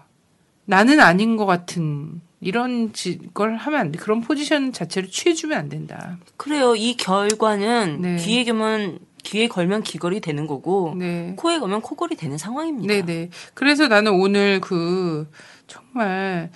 나는 0.66 1.00
아닌 1.00 1.38
것 1.38 1.46
같은 1.46 2.22
이런 2.40 2.92
지- 2.94 3.20
걸 3.34 3.56
하면 3.56 3.80
안 3.80 3.92
돼. 3.92 4.00
그런 4.00 4.22
포지션 4.22 4.74
자체를 4.74 5.10
취해주면 5.10 5.58
안 5.58 5.70
된다. 5.70 6.18
그래요. 6.38 6.76
이 6.76 6.98
결과는 6.98 8.02
네. 8.02 8.16
귀에 8.18 8.44
걸면 8.44 9.00
귀에 9.24 9.48
걸면 9.48 9.84
귀걸이 9.84 10.20
되는 10.20 10.48
거고 10.48 10.96
네. 10.98 11.34
코에 11.38 11.60
걸면 11.60 11.82
코걸이 11.82 12.16
되는 12.16 12.38
상황입니다. 12.40 12.92
네네. 12.94 13.30
그래서 13.54 13.88
나는 13.88 14.14
오늘 14.14 14.60
그 14.60 15.30
정말 15.68 16.50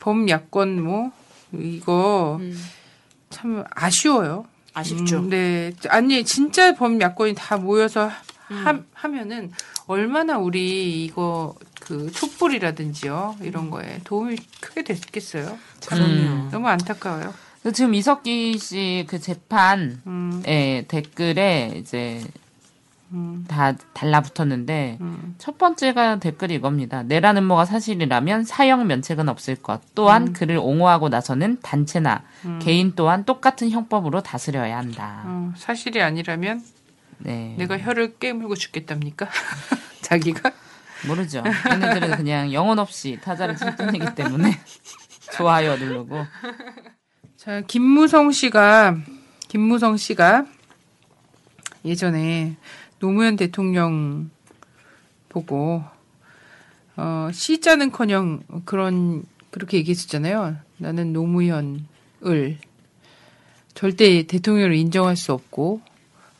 범야권 0.00 0.82
뭐 0.82 1.12
이거 1.54 2.38
참 3.30 3.64
아쉬워요. 3.70 4.44
아쉽죠. 4.74 5.18
음, 5.20 5.30
네. 5.30 5.72
아니, 5.88 6.24
진짜 6.24 6.74
범야권이 6.74 7.34
다 7.34 7.56
모여서 7.56 8.10
하, 8.46 8.80
하면은 8.92 9.50
얼마나 9.86 10.38
우리 10.38 11.04
이거 11.04 11.54
그 11.90 12.12
촛불이라든지요. 12.12 13.36
이런 13.42 13.68
거에 13.68 13.98
도움이 14.04 14.36
크게 14.60 14.84
됐겠어요. 14.84 15.58
참 15.80 15.98
그럼요. 15.98 16.50
너무 16.50 16.68
안타까워요. 16.68 17.34
지금 17.74 17.94
이석기 17.94 18.56
씨 18.58 19.04
그 19.08 19.18
재판 19.18 20.00
음. 20.06 20.42
에 20.46 20.84
댓글에 20.86 21.72
이제 21.76 22.22
다 23.48 23.72
달라붙었는데 23.92 24.98
음. 25.00 25.34
첫 25.38 25.58
번째가 25.58 26.20
댓글이 26.20 26.54
이겁니다. 26.54 27.02
내라는 27.02 27.42
뭐가 27.44 27.64
사실이라면 27.64 28.44
사형 28.44 28.86
면책은 28.86 29.28
없을 29.28 29.56
것. 29.56 29.80
또한 29.96 30.28
음. 30.28 30.32
그를 30.32 30.58
옹호하고 30.58 31.08
나서는 31.08 31.58
단체나 31.60 32.22
개인 32.62 32.92
또한 32.94 33.24
똑같은 33.24 33.68
형법으로 33.70 34.22
다스려야 34.22 34.78
한다. 34.78 35.24
어, 35.26 35.52
사실이 35.56 36.00
아니라면 36.00 36.62
네. 37.18 37.56
내가 37.58 37.78
혀를 37.78 38.16
깨물고 38.18 38.54
죽겠답니까? 38.54 39.28
자기가? 40.02 40.52
모르죠. 41.06 41.42
얘네들은 41.70 42.16
그냥 42.16 42.52
영혼 42.52 42.78
없이 42.78 43.18
타자를 43.22 43.56
칠 43.56 43.74
뿐이기 43.76 44.14
때문에 44.14 44.58
좋아요 45.36 45.76
누르고 45.76 46.26
자, 47.40 47.62
김무성 47.62 48.32
씨가, 48.32 48.98
김무성 49.48 49.96
씨가 49.96 50.44
예전에 51.86 52.54
노무현 52.98 53.36
대통령 53.36 54.28
보고, 55.30 55.82
어, 56.96 57.30
시자는 57.32 57.92
커녕 57.92 58.42
그런, 58.66 59.24
그렇게 59.50 59.78
얘기했었잖아요. 59.78 60.58
나는 60.76 61.14
노무현을 61.14 61.78
절대 63.72 64.22
대통령을 64.24 64.74
인정할 64.74 65.16
수 65.16 65.32
없고, 65.32 65.80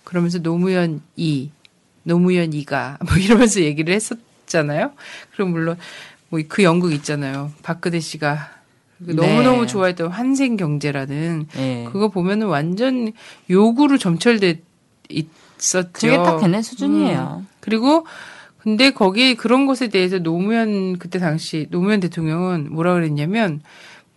그러면서 0.05 0.39
노무현 0.39 1.01
이, 1.17 1.51
노무현 2.03 2.53
이가, 2.53 2.99
뭐 3.09 3.17
이러면서 3.17 3.63
얘기를 3.63 3.95
했었 3.95 4.19
잖아요. 4.51 4.93
그럼 5.33 5.51
물론, 5.53 5.77
뭐 6.29 6.41
그 6.49 6.63
연극 6.63 6.93
있잖아요. 6.93 7.51
박근혜 7.63 8.01
씨가 8.01 8.51
그 9.05 9.13
네. 9.13 9.15
너무너무 9.15 9.67
좋아했던 9.67 10.09
환생 10.09 10.57
경제라는 10.57 11.47
예. 11.57 11.89
그거 11.91 12.09
보면은 12.09 12.47
완전 12.47 13.13
요구로 13.49 13.99
점철돼 13.99 14.61
있었죠. 15.09 15.91
그게 15.93 16.17
딱 16.17 16.39
걔네 16.39 16.63
수준이에요. 16.63 17.39
음. 17.41 17.49
그리고 17.61 18.07
근데 18.59 18.91
거기 18.91 19.35
그런 19.35 19.67
것에 19.67 19.89
대해서 19.89 20.19
노무현 20.19 20.99
그때 20.99 21.19
당시 21.19 21.67
노무현 21.71 22.01
대통령은 22.01 22.69
뭐라 22.71 22.93
그랬냐면 22.93 23.63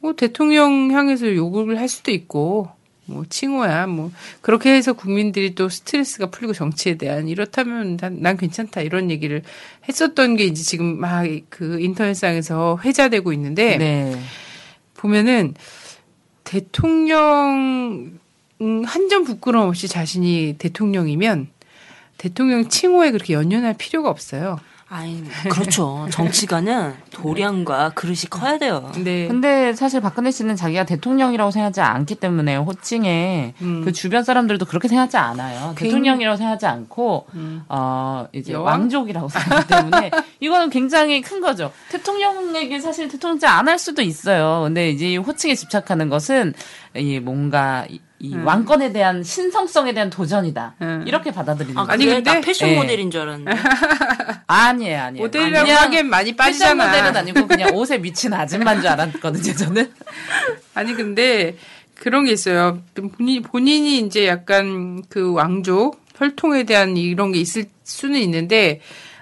뭐 0.02 0.14
대통령 0.14 0.92
향해서 0.92 1.34
요구를 1.34 1.80
할 1.80 1.88
수도 1.88 2.12
있고 2.12 2.70
뭐 3.06 3.26
칭호야 3.28 3.88
뭐 3.88 4.12
그렇게 4.42 4.74
해서 4.74 4.94
국민들이 4.94 5.56
또 5.56 5.68
스트레스가 5.68 6.28
풀리고 6.28 6.54
정치에 6.54 6.96
대한 6.96 7.28
이렇다면 7.28 7.98
난, 7.98 8.22
난 8.22 8.38
괜찮다 8.38 8.82
이런 8.82 9.12
얘기를 9.12 9.42
했었던 9.90 10.38
게 10.38 10.46
이제 10.46 10.64
지금 10.64 11.00
막 11.00 11.24
그 11.50 11.80
인터넷상에서 11.80 12.80
회자되고 12.84 13.32
있는데 13.34 13.78
네. 13.78 14.20
보면은 14.96 15.54
대통령 16.44 18.20
음, 18.62 18.84
한점 18.84 19.24
부끄러움 19.24 19.70
없이 19.70 19.88
자신이 19.88 20.56
대통령이면 20.58 21.48
대통령 22.18 22.70
칭호에 22.70 23.12
그렇게 23.12 23.34
연연할 23.34 23.76
필요가 23.78 24.10
없어요. 24.10 24.60
아니, 24.90 25.24
그렇죠. 25.50 26.08
정치가는 26.12 26.94
도량과 27.12 27.92
그릇이 27.96 28.26
커야 28.30 28.58
돼요. 28.60 28.92
근데 28.94 29.28
근데 29.28 29.74
사실 29.74 30.02
박근혜 30.02 30.30
씨는 30.30 30.56
자기가 30.56 30.86
대통령이라고 30.86 31.50
생각하지 31.52 31.82
않기 31.82 32.16
때문에 32.16 32.58
호칭에 32.58 33.56
음. 33.62 33.82
그 33.84 33.92
주변 33.92 34.24
사람들도 34.24 34.66
그렇게 34.66 34.88
생각하지 34.88 35.18
않아요. 35.18 35.74
굉- 35.76 35.90
대통령이라고 35.90 36.38
생각하지 36.38 36.66
않고 36.68 37.26
음. 37.34 37.64
어 37.70 38.28
이제 38.34 38.54
여왕? 38.54 38.66
왕족이라고 38.82 39.30
생각하기 39.30 39.68
때문에 39.68 40.12
이거는 40.40 40.70
굉장히 40.70 41.22
큰 41.22 41.42
거죠. 41.42 41.72
대통령에게 41.90 42.80
사실 42.80 43.08
대통령제 43.08 43.48
안 43.48 43.68
할 43.68 43.80
수도 43.80 44.02
있어요. 44.02 44.62
근데 44.66 44.90
이제 44.92 45.10
이 45.14 45.18
호칭에 45.18 45.56
집착하는 45.56 46.10
것은 46.10 46.54
이 46.96 47.20
뭔가 47.20 47.86
이, 48.24 48.30
이 48.30 48.36
음. 48.36 48.48
왕권에 48.48 48.94
대한 48.94 49.22
신성성에 49.22 49.94
대한 49.94 50.10
도전이다. 50.10 50.76
음. 50.82 51.04
이렇게 51.06 51.32
받아들이는 51.32 51.78
아, 51.78 51.82
거죠. 51.82 51.92
아니? 51.92 52.06
근데- 52.06 52.32
나 52.32 52.40
패션 52.40 52.70
예. 52.70 52.76
모델인 52.78 53.12
줄 53.12 53.22
알았는데. 53.22 53.52
아니에요, 54.48 55.02
아니에요. 55.02 55.26
모델이라고 55.26 55.70
하기엔 55.70 56.08
많이 56.08 56.32
패션 56.34 56.78
빠지잖아. 56.78 56.88
모델은 56.88 57.18
아니고 57.18 57.48
그냥 57.48 57.76
옷에 57.76 57.98
미친 57.98 58.34
아줌마인 58.34 58.80
줄 58.80 58.90
알았거든요, 58.90 59.54
저는. 59.54 59.92
아니 60.74 60.94
근데 60.94 61.58
그런 61.96 62.24
게 62.24 62.32
있어요. 62.32 62.80
본인 63.18 63.44
본인이 63.44 64.00
이제 64.00 64.26
약간 64.26 65.04
그 65.10 65.34
왕족 65.34 66.02
혈통에 66.16 66.64
대한 66.64 66.96
이런 66.96 67.34
게 67.34 67.40
있을 67.40 67.66
수는 67.84 68.20
있는데 68.22 68.80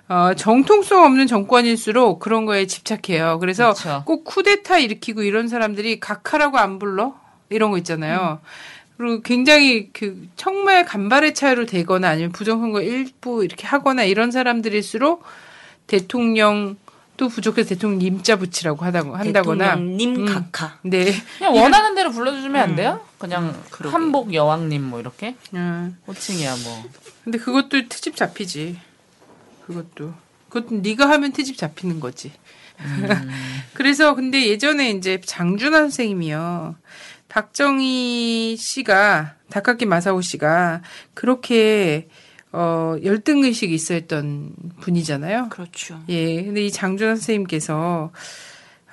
어, 0.10 0.34
정통성 0.36 1.04
없는 1.06 1.26
정권일수록 1.26 2.20
그런 2.20 2.46
거에 2.46 2.68
집착해요. 2.68 3.40
그래서 3.40 3.74
그쵸. 3.74 4.04
꼭 4.06 4.26
쿠데타 4.26 4.78
일으키고 4.78 5.24
이런 5.24 5.48
사람들이 5.48 6.00
각하라고 6.00 6.58
안 6.60 6.80
불러 6.80 7.16
이런 7.50 7.72
거 7.72 7.78
있잖아요. 7.78 8.40
그리고 9.02 9.22
굉장히 9.24 9.90
그 9.94 10.28
정말 10.36 10.86
간발의 10.86 11.34
차이로 11.34 11.66
되거나 11.66 12.10
아니면 12.10 12.32
부정선거 12.32 12.84
일부 12.84 13.44
이렇게 13.44 13.66
하거나 13.66 14.04
이런 14.04 14.30
사람들일수록 14.30 15.24
대통령 15.88 16.78
또 17.18 17.28
부족해서 17.28 17.70
대통령 17.70 17.98
님자 17.98 18.36
붙이라고 18.36 18.86
하다고 18.86 19.16
한다거나 19.16 19.70
대통령님 19.70 20.16
음. 20.18 20.26
각하. 20.26 20.78
네. 20.84 21.16
그냥 21.40 21.56
원하는 21.56 21.96
대로 21.96 22.12
불러주면 22.12 22.62
안 22.62 22.76
돼요? 22.76 23.04
그냥 23.18 23.60
그러게. 23.72 23.92
한복 23.92 24.36
여왕님 24.36 24.84
뭐 24.84 25.00
이렇게 25.00 25.36
음. 25.56 25.98
호칭이야 26.06 26.56
뭐. 26.64 26.84
근데 27.24 27.40
그것도 27.40 27.90
트집 27.90 28.16
잡히지. 28.16 28.80
그것도. 29.66 30.14
그것도 30.50 30.76
네가 30.76 31.10
하면 31.10 31.32
트집 31.32 31.58
잡히는 31.58 32.00
거지. 32.00 32.32
그래서 33.74 34.14
근데 34.14 34.46
예전에 34.48 34.92
이제 34.92 35.20
장준하 35.26 35.80
선생님이요. 35.80 36.76
박정희 37.32 38.58
씨가 38.60 39.36
닭깎기 39.50 39.86
마사오 39.86 40.20
씨가 40.20 40.82
그렇게 41.14 42.10
어 42.52 42.98
열등 43.02 43.46
의식이 43.46 43.74
있어했던 43.74 44.54
분이잖아요. 44.82 45.48
그렇죠. 45.50 46.02
예. 46.10 46.44
근데 46.44 46.66
이 46.66 46.72
장준하 46.72 47.16
선생님께서 47.16 48.12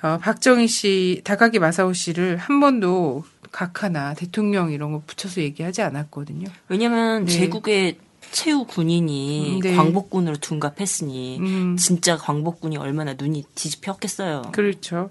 어 0.01 0.17
박정희 0.21 0.69
씨, 0.69 1.19
닭깎기 1.25 1.59
마사오 1.59 1.91
씨를 1.91 2.37
한 2.37 2.61
번도 2.61 3.25
각하나 3.51 4.13
대통령 4.13 4.71
이런 4.71 4.93
거 4.93 5.03
붙여서 5.05 5.41
얘기하지 5.41 5.81
않았거든요. 5.81 6.47
왜냐면 6.69 7.25
네. 7.25 7.31
제국의 7.33 7.97
최후 8.31 8.65
군인이 8.65 9.57
음, 9.57 9.59
네. 9.61 9.75
광복군으로 9.75 10.37
둔갑했으니 10.37 11.39
음. 11.39 11.77
진짜 11.77 12.17
광복군이 12.17 12.77
얼마나 12.77 13.13
눈이 13.13 13.45
뒤집혔겠어요. 13.55 14.51
그렇죠. 14.51 15.09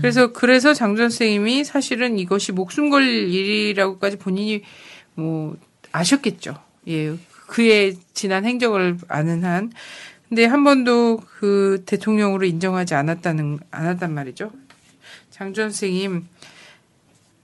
그래서 0.00 0.32
그래서 0.32 0.74
장준 0.74 1.10
선생님이 1.10 1.64
사실은 1.64 2.18
이것이 2.18 2.52
목숨 2.52 2.90
걸릴 2.90 3.32
일이라고까지 3.32 4.18
본인이 4.18 4.62
뭐 5.14 5.56
아셨겠죠. 5.92 6.56
예. 6.88 7.14
그의 7.46 7.96
지난 8.12 8.44
행적을 8.44 8.98
아는 9.08 9.44
한. 9.44 9.72
근데 10.28 10.44
한 10.44 10.62
번도 10.62 11.22
그 11.38 11.82
대통령으로 11.86 12.44
인정하지 12.44 12.94
않았다는 12.94 13.60
않았단 13.70 14.12
말이죠. 14.12 14.52
장준 15.30 15.70
선생님 15.70 16.26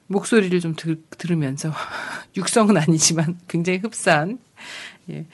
목소리를 0.06 0.60
좀 0.60 0.74
들, 0.76 1.01
들으면서 1.16 1.72
육성은 2.36 2.76
아니지만 2.76 3.38
굉장히 3.48 3.78
흡사한 3.78 4.38
예. 5.10 5.26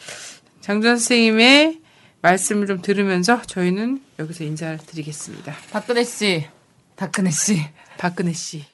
장준 0.61 0.91
선생님의 0.99 1.81
말씀을 2.23 2.67
좀 2.67 2.83
들으면서 2.83 3.41
저희는 3.43 4.03
여기서 4.19 4.45
인사를 4.45 4.79
드리겠습니다. 4.79 5.55
박근혜 5.73 6.05
씨, 6.05 6.47
박근혜 6.97 7.31
씨. 7.31 7.63
박근혜 7.99 8.33
씨. 8.33 8.65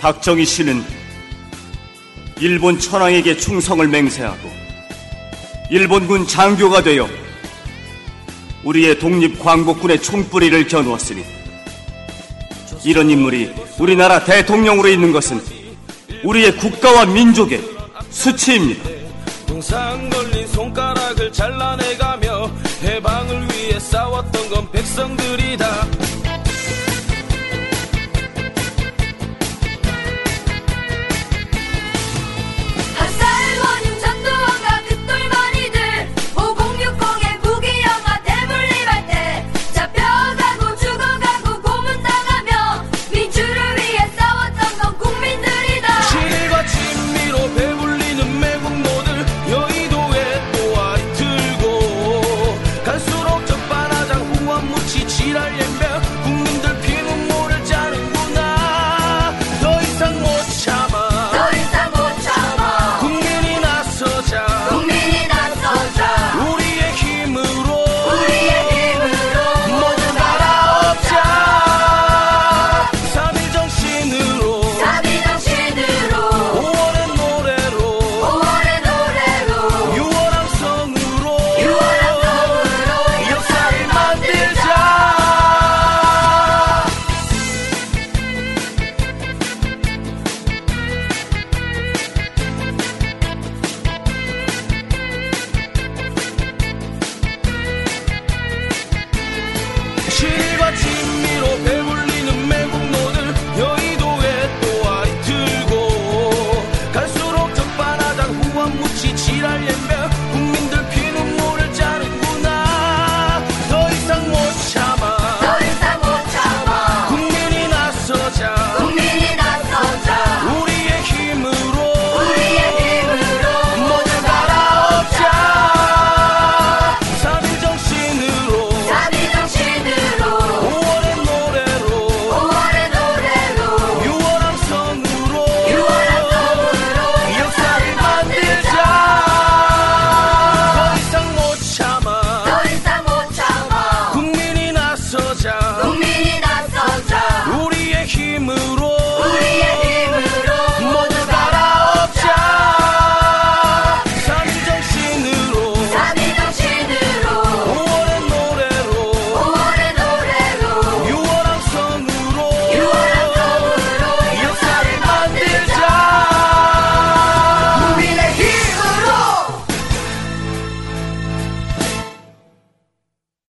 박정희 0.00 0.46
씨는 0.46 0.82
일본 2.40 2.78
천황에게 2.78 3.36
충성을 3.36 3.86
맹세하고 3.86 4.50
일본군 5.70 6.26
장교가 6.26 6.82
되어 6.82 7.06
우리의 8.64 8.98
독립 8.98 9.38
광복군의 9.38 10.00
총뿌리를 10.00 10.66
겨누었으니 10.68 11.22
이런 12.84 13.10
인물이 13.10 13.52
우리나라 13.78 14.24
대통령으로 14.24 14.88
있는 14.88 15.12
것은 15.12 15.40
우리의 16.24 16.56
국가와 16.56 17.04
민족의 17.06 17.60
수치입니다. 18.10 18.88
동상 19.46 20.10
걸린 20.10 20.46
손가락을 20.48 21.32
잘라내 21.32 21.89